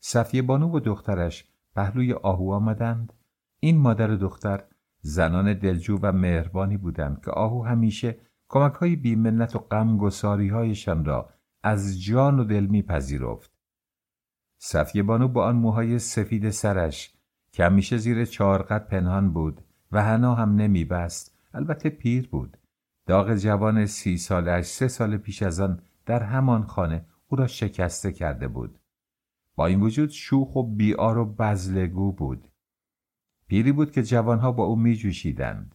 صفیه 0.00 0.42
بانو 0.42 0.76
و 0.76 0.80
دخترش 0.80 1.48
پهلوی 1.74 2.12
آهو 2.12 2.52
آمدند. 2.52 3.12
این 3.60 3.78
مادر 3.78 4.06
دختر 4.06 4.64
زنان 5.02 5.54
دلجو 5.54 5.98
و 6.02 6.12
مهربانی 6.12 6.76
بودند 6.76 7.24
که 7.24 7.30
آهو 7.30 7.62
همیشه 7.62 8.18
کمک 8.48 8.72
های 8.72 8.96
بیمنت 8.96 9.56
و 9.56 9.58
غمگساری 9.58 10.48
هایشان 10.48 11.04
را 11.04 11.30
از 11.62 12.02
جان 12.02 12.40
و 12.40 12.44
دل 12.44 12.66
میپذیرفت. 12.66 13.52
صفیه 14.58 15.02
بانو 15.02 15.28
با 15.28 15.44
آن 15.44 15.56
موهای 15.56 15.98
سفید 15.98 16.50
سرش 16.50 17.14
که 17.52 17.64
همیشه 17.64 17.96
زیر 17.96 18.24
چارقد 18.24 18.86
پنهان 18.86 19.32
بود 19.32 19.60
و 19.92 20.02
هنا 20.02 20.34
هم 20.34 20.56
نمیبست 20.56 21.38
البته 21.54 21.90
پیر 21.90 22.28
بود. 22.28 22.56
داغ 23.06 23.34
جوان 23.34 23.86
سی 23.86 24.16
سالش 24.16 24.64
سه 24.64 24.88
سال 24.88 25.16
پیش 25.16 25.42
از 25.42 25.60
آن 25.60 25.82
در 26.06 26.22
همان 26.22 26.62
خانه 26.62 27.04
او 27.28 27.36
را 27.36 27.46
شکسته 27.46 28.12
کرده 28.12 28.48
بود. 28.48 28.78
با 29.56 29.66
این 29.66 29.80
وجود 29.80 30.10
شوخ 30.10 30.56
و 30.56 30.62
بیار 30.62 31.18
و 31.18 31.34
بزلگو 31.38 32.12
بود. 32.12 32.48
پیری 33.52 33.72
بود 33.72 33.90
که 33.90 34.02
جوانها 34.02 34.52
با 34.52 34.64
او 34.64 34.76
میجوشیدند. 34.76 35.74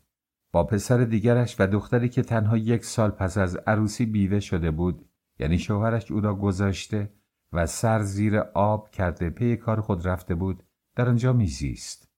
با 0.51 0.63
پسر 0.63 0.97
دیگرش 0.97 1.55
و 1.59 1.67
دختری 1.67 2.09
که 2.09 2.21
تنها 2.21 2.57
یک 2.57 2.85
سال 2.85 3.11
پس 3.11 3.37
از 3.37 3.55
عروسی 3.55 4.05
بیوه 4.05 4.39
شده 4.39 4.71
بود 4.71 5.09
یعنی 5.39 5.59
شوهرش 5.59 6.11
او 6.11 6.21
را 6.21 6.35
گذاشته 6.35 7.13
و 7.53 7.65
سر 7.65 8.01
زیر 8.01 8.37
آب 8.53 8.89
کرده 8.89 9.29
پی 9.29 9.55
کار 9.57 9.81
خود 9.81 10.07
رفته 10.07 10.35
بود 10.35 10.63
در 10.95 11.09
آنجا 11.09 11.33
میزیست. 11.33 12.11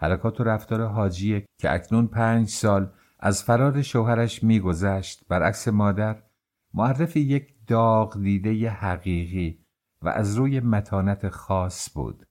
حرکات 0.00 0.40
و 0.40 0.44
رفتار 0.44 0.86
حاجی 0.86 1.44
که 1.60 1.74
اکنون 1.74 2.06
پنج 2.06 2.48
سال 2.48 2.92
از 3.18 3.42
فرار 3.42 3.82
شوهرش 3.82 4.42
میگذشت 4.42 5.28
برعکس 5.28 5.68
مادر 5.68 6.22
معرف 6.74 7.16
یک 7.16 7.54
داغ 7.66 8.22
دیده 8.22 8.70
حقیقی 8.70 9.64
و 10.02 10.08
از 10.08 10.36
روی 10.36 10.60
متانت 10.60 11.28
خاص 11.28 11.90
بود. 11.94 12.25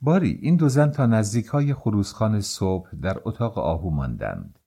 باری 0.00 0.38
این 0.42 0.56
دو 0.56 0.68
زن 0.68 0.90
تا 0.90 1.06
نزدیک 1.06 1.46
های 1.46 1.74
خروسخان 1.74 2.40
صبح 2.40 2.90
در 3.02 3.20
اتاق 3.24 3.58
آهو 3.58 3.90
ماندند. 3.90 4.58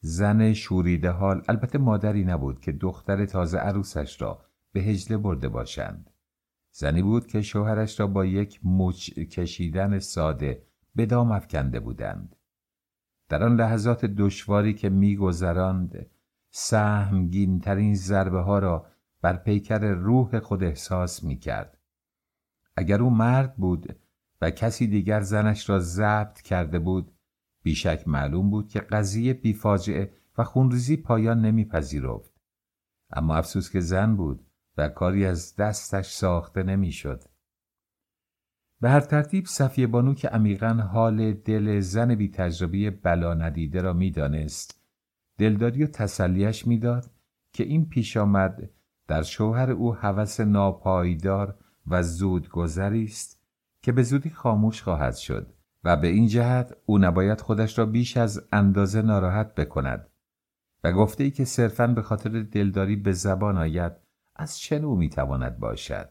زن 0.00 0.52
شوریده 0.52 1.10
حال 1.10 1.42
البته 1.48 1.78
مادری 1.78 2.24
نبود 2.24 2.60
که 2.60 2.72
دختر 2.72 3.26
تازه 3.26 3.58
عروسش 3.58 4.22
را 4.22 4.44
به 4.72 4.80
هجله 4.80 5.18
برده 5.18 5.48
باشند. 5.48 6.10
زنی 6.72 7.02
بود 7.02 7.26
که 7.26 7.42
شوهرش 7.42 8.00
را 8.00 8.06
با 8.06 8.24
یک 8.24 8.60
مچ 8.64 9.10
کشیدن 9.10 9.98
ساده 9.98 10.66
به 10.94 11.06
دام 11.06 11.32
افکنده 11.32 11.80
بودند. 11.80 12.36
در 13.28 13.42
آن 13.42 13.56
لحظات 13.56 14.04
دشواری 14.04 14.74
که 14.74 14.88
میگذراند 14.88 16.06
سهمگینترین 16.50 17.94
ضربه 17.94 18.40
ها 18.40 18.58
را 18.58 18.86
بر 19.20 19.36
پیکر 19.36 19.78
روح 19.78 20.38
خود 20.38 20.64
احساس 20.64 21.24
می 21.24 21.36
کرد. 21.36 21.78
اگر 22.76 23.02
او 23.02 23.10
مرد 23.10 23.56
بود 23.56 23.96
و 24.42 24.50
کسی 24.50 24.86
دیگر 24.86 25.20
زنش 25.20 25.68
را 25.70 25.78
ضبط 25.78 26.40
کرده 26.40 26.78
بود 26.78 27.12
بیشک 27.62 28.08
معلوم 28.08 28.50
بود 28.50 28.68
که 28.68 28.80
قضیه 28.80 29.34
بیفاجعه 29.34 30.12
و 30.38 30.44
خونریزی 30.44 30.96
پایان 30.96 31.40
نمیپذیرفت 31.40 32.32
اما 33.10 33.36
افسوس 33.36 33.70
که 33.70 33.80
زن 33.80 34.16
بود 34.16 34.46
و 34.76 34.88
کاری 34.88 35.26
از 35.26 35.56
دستش 35.56 36.06
ساخته 36.06 36.62
نمی‌شد. 36.62 37.24
به 38.80 38.90
هر 38.90 39.00
ترتیب 39.00 39.46
صفیه 39.46 39.86
بانو 39.86 40.14
که 40.14 40.28
عمیقا 40.28 40.68
حال 40.68 41.32
دل 41.32 41.80
زن 41.80 42.14
بی 42.14 42.28
تجربه 42.28 42.90
بلا 42.90 43.34
ندیده 43.34 43.82
را 43.82 43.92
می‌دانست 43.92 44.80
دلداری 45.38 45.84
و 45.84 45.86
تسلیش 45.86 46.66
می‌داد 46.66 47.10
که 47.52 47.64
این 47.64 47.88
پیش 47.88 48.16
آمد 48.16 48.70
در 49.08 49.22
شوهر 49.22 49.70
او 49.70 49.94
هوس 49.94 50.40
ناپایدار 50.40 51.58
و 51.86 52.02
زود 52.02 52.48
گذری 52.48 53.04
است 53.04 53.41
که 53.82 53.92
به 53.92 54.02
زودی 54.02 54.30
خاموش 54.30 54.82
خواهد 54.82 55.14
شد 55.14 55.54
و 55.84 55.96
به 55.96 56.08
این 56.08 56.26
جهت 56.26 56.76
او 56.86 56.98
نباید 56.98 57.40
خودش 57.40 57.78
را 57.78 57.86
بیش 57.86 58.16
از 58.16 58.48
اندازه 58.52 59.02
ناراحت 59.02 59.54
بکند 59.54 60.10
و 60.84 60.92
گفته 60.92 61.24
ای 61.24 61.30
که 61.30 61.44
صرفا 61.44 61.86
به 61.86 62.02
خاطر 62.02 62.42
دلداری 62.42 62.96
به 62.96 63.12
زبان 63.12 63.58
آید 63.58 63.92
از 64.36 64.58
چه 64.58 64.78
نوع 64.78 64.98
می‌تواند 64.98 65.58
باشد؟ 65.58 66.08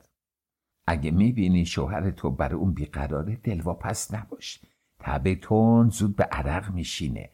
اگه 0.87 1.11
می‌بینی 1.11 1.65
شوهر 1.65 2.11
تو 2.11 2.31
بر 2.31 2.55
اون 2.55 2.73
بیقراره 2.73 3.35
دلواپس 3.35 4.13
نباش 4.13 4.61
تبه 4.99 5.35
تون 5.35 5.89
زود 5.89 6.15
به 6.15 6.23
عرق 6.23 6.73
میشینه. 6.73 7.29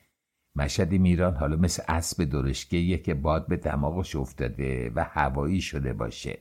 مشهد 0.55 0.91
میران 0.91 1.35
حالا 1.35 1.55
مثل 1.55 1.83
اسب 1.87 2.23
درشگیه 2.23 2.97
که 2.97 3.13
باد 3.13 3.47
به 3.47 3.57
دماغش 3.57 4.15
افتاده 4.15 4.91
و 4.95 5.03
هوایی 5.03 5.61
شده 5.61 5.93
باشه. 5.93 6.39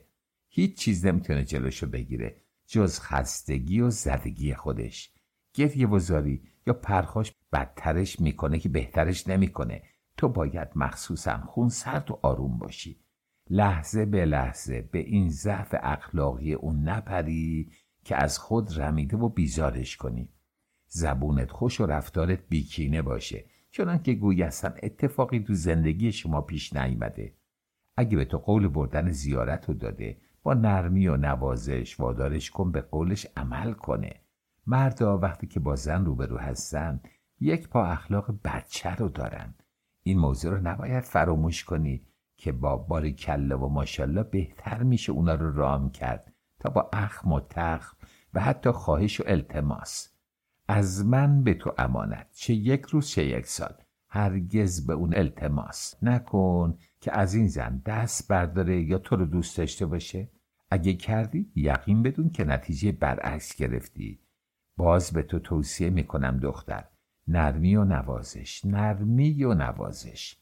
هیچ 0.49 0.77
چیز 0.77 1.05
نمی‌تونه 1.05 1.43
جلوشو 1.43 1.87
بگیره. 1.87 2.46
جز 2.67 2.99
خستگی 2.99 3.81
و 3.81 3.89
زدگی 3.89 4.53
خودش. 4.53 5.11
گریه 5.53 5.87
وزاری 5.87 6.41
یا 6.67 6.73
پرخاش 6.73 7.33
بدترش 7.53 8.19
می‌کنه 8.19 8.59
که 8.59 8.69
بهترش 8.69 9.27
نمی‌کنه. 9.27 9.83
تو 10.17 10.29
باید 10.29 10.67
مخصوصا 10.75 11.37
خون 11.37 11.69
سرد 11.69 12.11
و 12.11 12.19
آروم 12.21 12.57
باشی. 12.57 12.99
لحظه 13.49 14.05
به 14.05 14.25
لحظه 14.25 14.81
به 14.81 14.99
این 14.99 15.29
ضعف 15.29 15.75
اخلاقی 15.79 16.53
اون 16.53 16.89
نپری 16.89 17.71
که 18.03 18.15
از 18.15 18.39
خود 18.39 18.79
رمیده 18.81 19.17
و 19.17 19.29
بیزارش 19.29 19.97
کنی. 19.97 20.29
زبونت 20.87 21.51
خوش 21.51 21.81
و 21.81 21.85
رفتارت 21.85 22.39
بیکینه 22.49 23.01
باشه. 23.01 23.45
چنان 23.71 24.03
که 24.03 24.13
گوی 24.13 24.43
اصلا 24.43 24.73
اتفاقی 24.83 25.39
تو 25.39 25.53
زندگی 25.53 26.11
شما 26.11 26.41
پیش 26.41 26.73
نیامده 26.73 27.33
اگه 27.97 28.17
به 28.17 28.25
تو 28.25 28.37
قول 28.37 28.67
بردن 28.67 29.11
زیارت 29.11 29.65
رو 29.65 29.73
داده 29.73 30.17
با 30.47 30.53
نرمی 30.53 31.07
و 31.07 31.17
نوازش 31.17 31.99
وادارش 31.99 32.51
کن 32.51 32.71
به 32.71 32.81
قولش 32.81 33.27
عمل 33.37 33.73
کنه. 33.73 34.21
مردا 34.67 35.17
وقتی 35.17 35.47
که 35.47 35.59
با 35.59 35.75
زن 35.75 36.05
روبرو 36.05 36.37
هستن 36.37 36.99
یک 37.39 37.69
پا 37.69 37.85
اخلاق 37.85 38.39
بچه 38.43 38.95
رو 38.95 39.09
دارن. 39.09 39.53
این 40.03 40.19
موضوع 40.19 40.51
رو 40.51 40.67
نباید 40.67 41.03
فراموش 41.03 41.63
کنی 41.63 42.07
که 42.37 42.51
با 42.51 42.77
باری 42.77 43.13
کله 43.13 43.55
و 43.55 43.67
ماشالله 43.69 44.23
بهتر 44.23 44.83
میشه 44.83 45.11
اونا 45.11 45.35
رو 45.35 45.55
رام 45.55 45.89
کرد 45.89 46.33
تا 46.59 46.69
با 46.69 46.89
اخم 46.93 47.31
و 47.31 47.39
تخم 47.39 47.97
و 48.33 48.39
حتی 48.41 48.71
خواهش 48.71 49.19
و 49.19 49.23
التماس. 49.27 50.09
از 50.67 51.05
من 51.05 51.43
به 51.43 51.53
تو 51.53 51.73
امانت. 51.77 52.27
چه 52.31 52.53
یک 52.53 52.81
روز 52.81 53.07
چه 53.07 53.25
یک 53.25 53.47
سال. 53.47 53.73
هرگز 54.09 54.87
به 54.87 54.93
اون 54.93 55.13
التماس 55.15 55.95
نکن 56.01 56.77
که 56.99 57.17
از 57.19 57.33
این 57.33 57.47
زن 57.47 57.81
دست 57.85 58.27
برداره 58.27 58.81
یا 58.81 58.97
تو 58.97 59.15
رو 59.15 59.25
دوست 59.25 59.57
داشته 59.57 59.85
باشه. 59.85 60.36
اگه 60.71 60.93
کردی 60.93 61.51
یقین 61.55 62.03
بدون 62.03 62.29
که 62.29 62.43
نتیجه 62.43 62.91
برعکس 62.91 63.55
گرفتی. 63.55 64.19
باز 64.77 65.11
به 65.11 65.21
تو 65.21 65.39
توصیه 65.39 65.89
می‌کنم 65.89 66.39
دختر. 66.39 66.83
نرمی 67.27 67.75
و 67.75 67.83
نوازش. 67.83 68.65
نرمی 68.65 69.43
و 69.43 69.53
نوازش. 69.53 70.35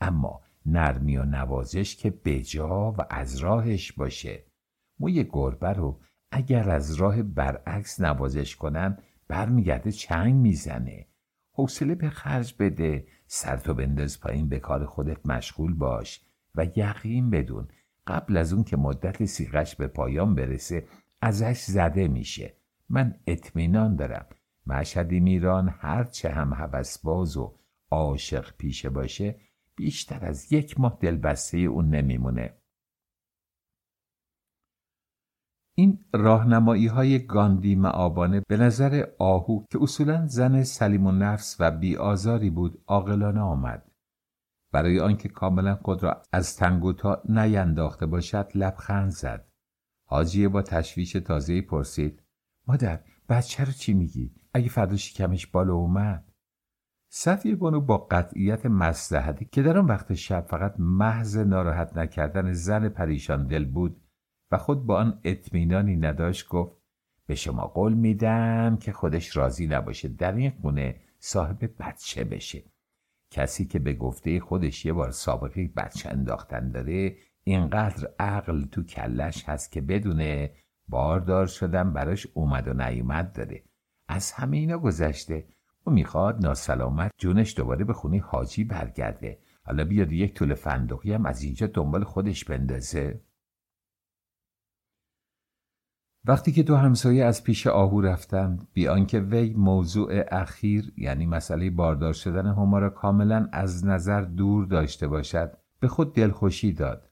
اما 0.00 0.40
نرمی 0.66 1.16
و 1.16 1.24
نوازش 1.24 1.96
که 1.96 2.10
بجا 2.10 2.92
و 2.92 2.96
از 3.10 3.38
راهش 3.38 3.92
باشه. 3.92 4.44
موی 5.00 5.24
گربه 5.24 5.68
رو 5.68 6.00
اگر 6.30 6.70
از 6.70 6.94
راه 6.94 7.22
برعکس 7.22 8.00
نوازش 8.00 8.56
کنن 8.56 8.98
برمیگرده 9.28 9.92
چنگ 9.92 10.34
می‌زنه. 10.34 11.06
حوصله 11.54 11.94
به 11.94 12.10
خرج 12.10 12.54
بده. 12.58 13.06
سرتو 13.26 13.74
بنداز 13.74 14.20
پایین 14.20 14.48
به 14.48 14.58
کار 14.58 14.86
خودت 14.86 15.26
مشغول 15.26 15.74
باش 15.74 16.20
و 16.54 16.66
یقین 16.76 17.30
بدون 17.30 17.68
قبل 18.06 18.36
از 18.36 18.52
اون 18.52 18.64
که 18.64 18.76
مدت 18.76 19.24
سیغش 19.24 19.76
به 19.76 19.86
پایان 19.86 20.34
برسه 20.34 20.86
ازش 21.22 21.60
زده 21.60 22.08
میشه. 22.08 22.56
من 22.88 23.14
اطمینان 23.26 23.96
دارم. 23.96 24.26
مشهدی 24.66 25.20
میران 25.20 25.68
هرچه 25.78 26.30
هم 26.30 26.52
هوسباز 26.52 27.36
و 27.36 27.58
عاشق 27.90 28.56
پیشه 28.56 28.90
باشه 28.90 29.40
بیشتر 29.76 30.24
از 30.24 30.52
یک 30.52 30.80
ماه 30.80 30.98
دلبسته 31.00 31.58
اون 31.58 31.88
نمیمونه. 31.88 32.54
این 35.74 36.04
راهنمایی 36.12 36.86
های 36.86 37.26
گاندی 37.26 37.74
معابانه 37.74 38.42
به 38.48 38.56
نظر 38.56 39.06
آهو 39.18 39.64
که 39.70 39.78
اصولا 39.82 40.26
زن 40.26 40.62
سلیم 40.62 41.06
و 41.06 41.12
نفس 41.12 41.56
و 41.60 41.70
بیآزاری 41.70 42.50
بود 42.50 42.82
عاقلانه 42.86 43.40
آمد. 43.40 43.91
برای 44.72 45.00
آنکه 45.00 45.28
کاملا 45.28 45.74
خود 45.74 46.02
را 46.02 46.22
از 46.32 46.56
تنگوتا 46.56 47.22
نینداخته 47.28 48.06
باشد 48.06 48.48
لبخند 48.54 49.10
زد. 49.10 49.48
حاجیه 50.06 50.48
با 50.48 50.62
تشویش 50.62 51.12
تازه 51.12 51.60
پرسید 51.60 52.22
مادر 52.66 53.00
بچه 53.28 53.64
رو 53.64 53.72
چی 53.72 53.94
میگی؟ 53.94 54.34
اگه 54.54 54.68
فردا 54.68 54.96
شکمش 54.96 55.46
بالا 55.46 55.74
اومد؟ 55.74 56.32
صفیه 57.08 57.56
بانو 57.56 57.80
با 57.80 57.98
قطعیت 57.98 58.66
مسلحتی 58.66 59.44
که 59.44 59.62
در 59.62 59.78
آن 59.78 59.86
وقت 59.86 60.14
شب 60.14 60.46
فقط 60.46 60.74
محض 60.78 61.38
ناراحت 61.38 61.96
نکردن 61.96 62.52
زن 62.52 62.88
پریشان 62.88 63.46
دل 63.46 63.64
بود 63.64 64.02
و 64.50 64.58
خود 64.58 64.86
با 64.86 64.96
آن 64.96 65.20
اطمینانی 65.24 65.96
نداشت 65.96 66.48
گفت 66.48 66.76
به 67.26 67.34
شما 67.34 67.66
قول 67.66 67.94
میدم 67.94 68.76
که 68.76 68.92
خودش 68.92 69.36
راضی 69.36 69.66
نباشه 69.66 70.08
در 70.08 70.32
این 70.32 70.50
خونه 70.50 71.00
صاحب 71.18 71.70
بچه 71.78 72.24
بشه. 72.24 72.71
کسی 73.32 73.64
که 73.64 73.78
به 73.78 73.94
گفته 73.94 74.40
خودش 74.40 74.84
یه 74.84 74.92
بار 74.92 75.10
سابقه 75.10 75.70
بچه 75.76 76.08
انداختن 76.08 76.70
داره 76.70 77.16
اینقدر 77.44 78.08
عقل 78.18 78.64
تو 78.64 78.82
کلش 78.82 79.48
هست 79.48 79.72
که 79.72 79.80
بدونه 79.80 80.52
باردار 80.88 81.46
شدن 81.46 81.92
براش 81.92 82.26
اومد 82.34 82.68
و 82.68 82.72
نیومد 82.72 83.32
داره. 83.32 83.62
از 84.08 84.32
همه 84.32 84.56
اینا 84.56 84.78
گذشته. 84.78 85.46
او 85.84 85.92
می‌خواد 85.92 86.46
ناسلامت 86.46 87.10
جونش 87.18 87.56
دوباره 87.56 87.84
به 87.84 87.92
خونه 87.92 88.20
حاجی 88.20 88.64
برگرده. 88.64 89.38
حالا 89.64 89.84
بیاد 89.84 90.12
یک 90.12 90.34
طول 90.34 90.54
فندقی 90.54 91.12
هم 91.12 91.26
از 91.26 91.42
اینجا 91.42 91.66
دنبال 91.66 92.04
خودش 92.04 92.44
بندازه. 92.44 93.20
وقتی 96.24 96.52
که 96.52 96.62
دو 96.62 96.76
همسایه 96.76 97.24
از 97.24 97.44
پیش 97.44 97.66
آهو 97.66 98.00
رفتند 98.00 98.68
بی 98.72 98.88
آنکه 98.88 99.20
وی 99.20 99.54
موضوع 99.54 100.24
اخیر 100.30 100.92
یعنی 100.96 101.26
مسئله 101.26 101.70
باردار 101.70 102.12
شدن 102.12 102.46
هما 102.46 102.78
را 102.78 102.90
کاملا 102.90 103.48
از 103.52 103.86
نظر 103.86 104.20
دور 104.20 104.66
داشته 104.66 105.08
باشد 105.08 105.56
به 105.80 105.88
خود 105.88 106.14
دلخوشی 106.14 106.72
داد. 106.72 107.10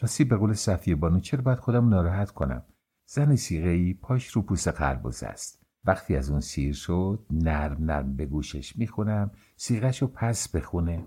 راستی 0.00 0.24
به 0.24 0.36
قول 0.36 0.52
صفیه 0.52 0.94
بانو 0.94 1.20
چرا 1.20 1.42
باید 1.42 1.58
خودم 1.58 1.88
ناراحت 1.88 2.30
کنم؟ 2.30 2.62
زن 3.06 3.36
سیغه 3.36 3.68
ای 3.68 3.94
پاش 3.94 4.26
رو 4.26 4.42
پوست 4.42 4.70
خربز 4.70 5.22
است. 5.22 5.62
وقتی 5.84 6.16
از 6.16 6.30
اون 6.30 6.40
سیر 6.40 6.74
شد 6.74 7.26
نرم 7.30 7.84
نرم 7.84 8.16
به 8.16 8.26
گوشش 8.26 8.76
می‌خونم 8.76 9.30
سیغش 9.56 10.02
رو 10.02 10.08
پس 10.08 10.48
بخونه. 10.48 11.06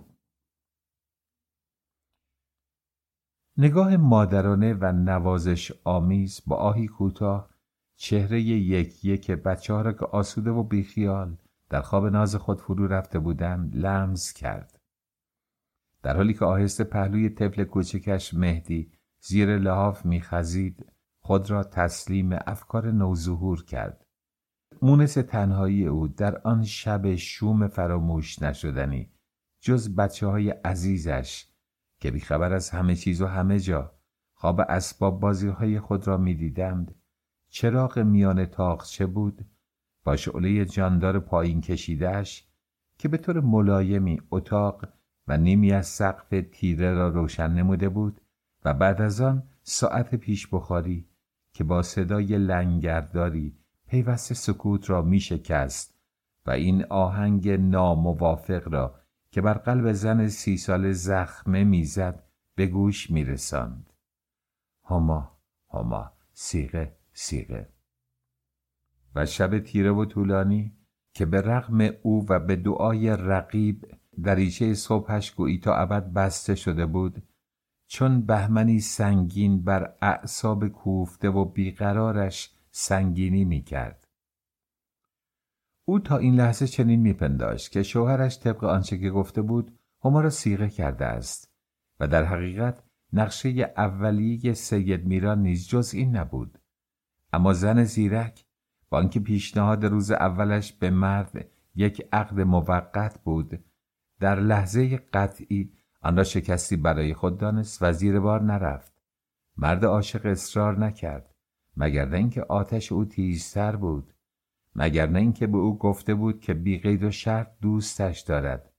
نگاه 3.58 3.98
مادرانه 3.98 4.74
و 4.74 4.92
نوازش 4.92 5.72
آمیز 5.84 6.42
با 6.48 6.56
آهی 6.56 6.88
کوتاه 6.88 7.50
چهره 7.96 8.42
یک 8.42 9.06
یک 9.06 9.32
بچه 9.32 9.74
ها 9.74 9.82
را 9.82 9.94
که 9.94 10.06
آسوده 10.06 10.52
و 10.52 10.64
بیخیال 10.64 11.38
در 11.70 11.82
خواب 11.82 12.06
ناز 12.06 12.36
خود 12.36 12.62
فرو 12.62 12.88
رفته 12.88 13.20
بودند 13.20 13.76
لمس 13.76 14.34
کرد. 14.34 14.80
در 16.04 16.16
حالی 16.16 16.34
که 16.34 16.46
آهسته 16.46 16.84
پهلوی 16.84 17.30
طفل 17.30 17.64
کوچکش 17.64 18.34
مهدی 18.34 18.92
زیر 19.22 19.58
لحاف 19.58 20.06
میخزید 20.06 20.86
خود 21.20 21.52
را 21.52 21.64
تسلیم 21.64 22.30
افکار 22.48 22.92
نوظهور 22.92 23.64
کرد. 23.64 24.06
مونس 24.82 25.14
تنهایی 25.14 25.88
او 25.88 26.08
در 26.08 26.38
آن 26.38 26.64
شب 26.64 27.16
شوم 27.16 27.68
فراموش 27.68 28.42
نشدنی 28.42 29.12
جز 29.62 29.96
بچه 29.96 30.28
های 30.28 30.50
عزیزش 30.50 31.53
که 32.04 32.12
بیخبر 32.12 32.54
از 32.54 32.70
همه 32.70 32.96
چیز 32.96 33.22
و 33.22 33.28
همه 33.28 33.60
جا 33.60 33.92
خواب 34.34 34.62
اسباب 34.70 35.20
بازی 35.20 35.48
های 35.48 35.80
خود 35.80 36.08
را 36.08 36.18
می‌دیدند. 36.18 36.96
چراغ 37.50 38.00
میان 38.00 38.46
تاقچه 38.46 39.06
بود؟ 39.06 39.46
با 40.04 40.16
شعله 40.16 40.66
جاندار 40.66 41.20
پایین 41.20 41.62
کشیدهش 41.62 42.48
که 42.98 43.08
به 43.08 43.18
طور 43.18 43.40
ملایمی 43.40 44.22
اتاق 44.32 44.86
و 45.28 45.38
نیمی 45.38 45.72
از 45.72 45.88
سقف 45.88 46.44
تیره 46.52 46.94
را 46.94 47.10
روشن 47.10 47.52
نموده 47.52 47.90
بود 47.90 48.22
و 48.66 48.74
بعد 48.74 49.02
از 49.02 49.22
آن 49.22 49.44
ساعت 49.62 50.16
پیش 50.16 50.48
بخاری 50.48 51.10
که 51.54 51.64
با 51.64 51.82
صدای 51.82 52.38
لنگرداری 52.38 53.58
پیوسته 53.88 54.36
سکوت 54.36 54.90
را 54.90 55.02
می 55.02 55.20
شکست 55.20 56.00
و 56.46 56.52
این 56.52 56.86
آهنگ 56.86 57.50
ناموافق 57.50 58.68
را 58.68 59.03
که 59.34 59.42
بر 59.42 59.54
قلب 59.54 59.92
زن 59.92 60.28
سی 60.28 60.58
سال 60.58 60.92
زخمه 60.92 61.64
می‌زد 61.64 62.24
به 62.56 62.68
گوش 62.68 63.12
میرساند. 63.12 63.94
هما 64.86 65.38
هما 65.74 66.12
سیغه 66.34 66.96
سیغه. 67.14 67.70
و 69.16 69.26
شب 69.26 69.60
تیره 69.60 69.92
و 69.92 70.06
طولانی 70.06 70.74
که 71.14 71.26
به 71.26 71.42
رغم 71.42 71.90
او 72.04 72.26
و 72.30 72.40
به 72.40 72.56
دعای 72.56 73.10
رقیب 73.10 73.92
دریچه 74.24 74.74
صبحش 74.74 75.32
گویی 75.32 75.58
تا 75.60 75.76
ابد 75.76 76.14
بسته 76.14 76.56
شده 76.56 76.86
بود 76.86 77.24
چون 77.88 78.22
بهمنی 78.22 78.80
سنگین 78.80 79.64
بر 79.64 79.96
اعصاب 80.02 80.68
کوفته 80.68 81.30
و 81.30 81.46
بیقرارش 81.46 82.52
سنگینی 82.72 83.46
می‌کرد. 83.46 84.03
او 85.86 86.00
تا 86.00 86.18
این 86.18 86.36
لحظه 86.36 86.68
چنین 86.68 87.00
میپنداشت 87.00 87.72
که 87.72 87.84
شوهرش 87.84 88.40
طبق 88.40 88.64
آنچه 88.64 88.98
که 88.98 89.10
گفته 89.10 89.42
بود 89.42 89.80
هما 90.04 90.22
را 90.22 90.30
سیغه 90.30 90.70
کرده 90.70 91.06
است 91.06 91.52
و 92.00 92.08
در 92.08 92.24
حقیقت 92.24 92.84
نقشه 93.14 93.74
اولیه 93.78 94.54
سید 94.54 95.06
میران 95.06 95.42
نیز 95.42 95.68
جز 95.68 95.94
این 95.94 96.16
نبود. 96.16 96.60
اما 97.34 97.54
زن 97.54 97.84
زیرک 97.84 98.46
با 98.90 98.98
آنکه 98.98 99.20
پیشنهاد 99.20 99.86
روز 99.86 100.12
اولش 100.12 100.74
به 100.74 100.90
مرد 100.90 101.50
یک 101.76 102.08
عقد 102.12 102.40
موقت 102.42 103.24
بود 103.24 103.66
در 104.20 104.40
لحظه 104.40 104.98
قطعی 104.98 105.74
آن 106.02 106.18
را 106.18 106.24
شکستی 106.24 106.76
برای 106.76 107.14
خود 107.14 107.38
دانست 107.38 107.78
و 107.82 107.94
زیر 107.94 108.20
بار 108.20 108.42
نرفت. 108.42 108.94
مرد 109.58 109.86
عاشق 109.86 110.26
اصرار 110.26 110.80
نکرد 110.80 111.36
مگر 111.78 112.14
اینکه 112.14 112.42
آتش 112.44 112.92
او 112.92 113.06
تیزتر 113.06 113.76
بود. 113.76 114.13
مگر 114.76 115.10
نه 115.10 115.20
اینکه 115.20 115.48
به 115.48 115.58
او 115.58 115.78
گفته 115.78 116.16
بود 116.16 116.40
که 116.40 116.54
بی 116.54 116.78
قید 116.78 117.04
و 117.04 117.12
شرط 117.12 117.48
دوستش 117.62 118.20
دارد. 118.20 118.74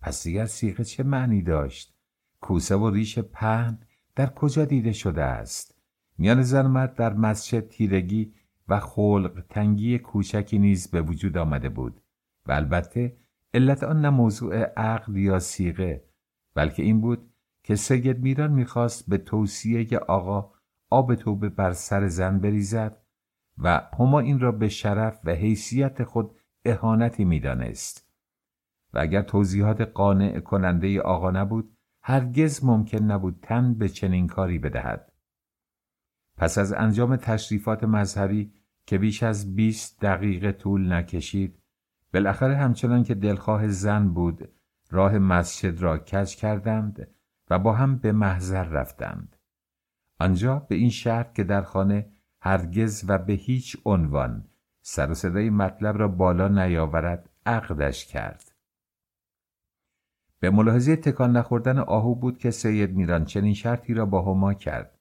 پس 0.00 0.24
دیگر 0.24 0.46
سیغه 0.46 0.84
چه 0.84 1.02
معنی 1.02 1.42
داشت؟ 1.42 1.94
کوسه 2.40 2.76
و 2.76 2.90
ریش 2.90 3.18
پهن 3.18 3.78
در 4.16 4.26
کجا 4.26 4.64
دیده 4.64 4.92
شده 4.92 5.22
است؟ 5.22 5.78
میان 6.18 6.42
زن 6.42 6.66
مرد 6.66 6.94
در 6.94 7.12
مسجد 7.12 7.68
تیرگی 7.68 8.34
و 8.68 8.80
خلق 8.80 9.44
تنگی 9.48 9.98
کوچکی 9.98 10.58
نیز 10.58 10.90
به 10.90 11.02
وجود 11.02 11.38
آمده 11.38 11.68
بود 11.68 12.00
و 12.46 12.52
البته 12.52 13.16
علت 13.54 13.82
آن 13.82 14.00
نه 14.00 14.10
موضوع 14.10 14.56
عقل 14.56 15.16
یا 15.16 15.38
سیغه 15.38 16.04
بلکه 16.54 16.82
این 16.82 17.00
بود 17.00 17.30
که 17.62 17.76
سید 17.76 18.22
میران 18.22 18.52
می‌خواست 18.52 19.10
به 19.10 19.18
توصیه 19.18 19.98
آقا 19.98 20.52
آب 20.90 21.14
توبه 21.14 21.48
بر 21.48 21.72
سر 21.72 22.08
زن 22.08 22.38
بریزد 22.38 22.96
و 23.58 23.80
هما 23.98 24.20
این 24.20 24.40
را 24.40 24.52
به 24.52 24.68
شرف 24.68 25.20
و 25.24 25.30
حیثیت 25.30 26.04
خود 26.04 26.36
اهانتی 26.64 27.24
می‌دانست. 27.24 28.08
و 28.94 28.98
اگر 28.98 29.22
توضیحات 29.22 29.80
قانع 29.80 30.40
کننده 30.40 31.00
آقا 31.00 31.30
نبود 31.30 31.76
هرگز 32.02 32.64
ممکن 32.64 33.04
نبود 33.04 33.38
تن 33.42 33.74
به 33.74 33.88
چنین 33.88 34.26
کاری 34.26 34.58
بدهد. 34.58 35.12
پس 36.36 36.58
از 36.58 36.72
انجام 36.72 37.16
تشریفات 37.16 37.84
مذهبی 37.84 38.52
که 38.86 38.98
بیش 38.98 39.22
از 39.22 39.54
20 39.54 40.00
دقیقه 40.00 40.52
طول 40.52 40.92
نکشید 40.92 41.62
بالاخره 42.14 42.56
همچنان 42.56 43.02
که 43.02 43.14
دلخواه 43.14 43.68
زن 43.68 44.08
بود 44.08 44.48
راه 44.90 45.18
مسجد 45.18 45.82
را 45.82 45.98
کج 45.98 46.36
کردند 46.36 47.08
و 47.50 47.58
با 47.58 47.72
هم 47.72 47.96
به 47.96 48.12
محضر 48.12 48.64
رفتند. 48.64 49.36
آنجا 50.20 50.58
به 50.58 50.74
این 50.74 50.90
شرط 50.90 51.34
که 51.34 51.44
در 51.44 51.62
خانه 51.62 52.10
هرگز 52.40 53.04
و 53.08 53.18
به 53.18 53.32
هیچ 53.32 53.76
عنوان 53.84 54.44
سر 54.82 55.10
و 55.10 55.14
صدای 55.14 55.50
مطلب 55.50 55.98
را 55.98 56.08
بالا 56.08 56.48
نیاورد 56.48 57.28
عقدش 57.46 58.06
کرد. 58.06 58.52
به 60.40 60.50
ملاحظه 60.50 60.96
تکان 60.96 61.36
نخوردن 61.36 61.78
آهو 61.78 62.14
بود 62.14 62.38
که 62.38 62.50
سید 62.50 62.96
میران 62.96 63.24
چنین 63.24 63.54
شرطی 63.54 63.94
را 63.94 64.06
با 64.06 64.22
هما 64.22 64.54
کرد. 64.54 64.98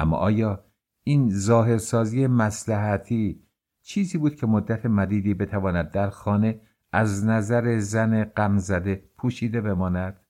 اما 0.00 0.16
آیا 0.16 0.64
این 1.04 1.30
ظاهرسازی 1.30 2.26
مسلحتی 2.26 3.42
چیزی 3.82 4.18
بود 4.18 4.34
که 4.34 4.46
مدت 4.46 4.86
مدیدی 4.86 5.34
بتواند 5.34 5.90
در 5.90 6.10
خانه 6.10 6.60
از 6.92 7.24
نظر 7.24 7.78
زن 7.78 8.24
غمزده 8.24 9.04
پوشیده 9.18 9.60
بماند؟ 9.60 10.20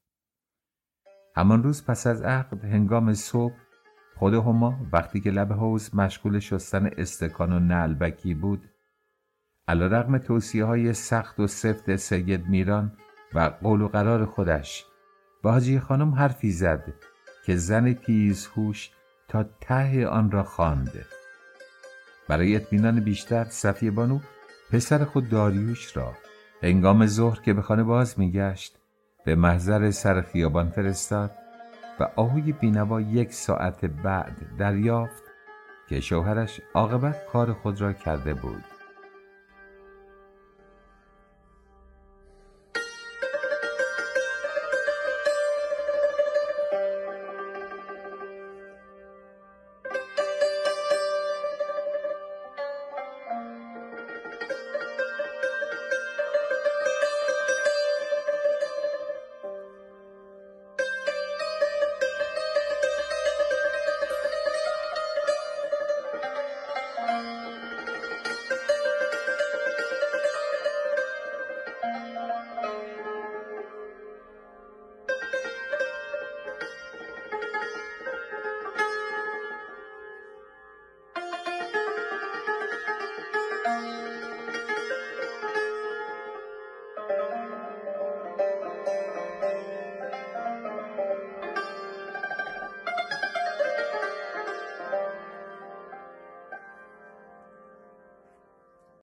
همان 1.37 1.63
روز 1.63 1.85
پس 1.85 2.07
از 2.07 2.23
عقد 2.23 2.65
هنگام 2.65 3.15
صبح 3.15 3.55
خود 4.21 4.35
هما 4.35 4.81
وقتی 4.93 5.21
که 5.21 5.31
لب 5.31 5.53
حوز 5.53 5.95
مشغول 5.95 6.39
شستن 6.39 6.91
استکان 6.97 7.53
و 7.53 7.59
نلبکی 7.59 8.35
بود 8.35 8.71
علا 9.69 9.87
رقم 9.87 10.19
توصیه 10.19 10.65
های 10.65 10.93
سخت 10.93 11.41
و 11.41 11.47
سفت 11.47 11.97
سید 11.97 12.47
میران 12.47 12.93
و 13.35 13.41
قول 13.63 13.81
و 13.81 13.89
قرار 13.89 14.27
خودش 14.27 14.85
با 15.43 15.53
حاجی 15.53 15.79
خانم 15.79 16.15
حرفی 16.15 16.51
زد 16.51 16.95
که 17.47 17.57
زن 17.57 17.93
تیزهوش 17.93 18.91
تا 19.29 19.45
ته 19.61 20.07
آن 20.07 20.31
را 20.31 20.43
خواند. 20.43 21.07
برای 22.29 22.57
اطمینان 22.57 23.01
بیشتر 23.01 23.45
صفیه 23.45 23.91
بانو 23.91 24.21
پسر 24.73 25.05
خود 25.05 25.29
داریوش 25.29 25.97
را 25.97 26.13
هنگام 26.63 27.07
ظهر 27.07 27.41
که 27.41 27.53
به 27.53 27.63
خانه 27.63 27.83
باز 27.83 28.19
میگشت 28.19 28.79
به 29.25 29.35
محضر 29.35 29.91
سر 29.91 30.21
خیابان 30.21 30.71
فرستاد 30.71 31.31
و 32.01 32.09
آهوی 32.17 32.53
بینوا 32.53 33.01
یک 33.01 33.33
ساعت 33.33 33.85
بعد 33.85 34.57
دریافت 34.59 35.23
که 35.89 36.01
شوهرش 36.01 36.61
عاقبت 36.75 37.27
کار 37.33 37.53
خود 37.53 37.81
را 37.81 37.93
کرده 37.93 38.35
بود. 38.35 38.65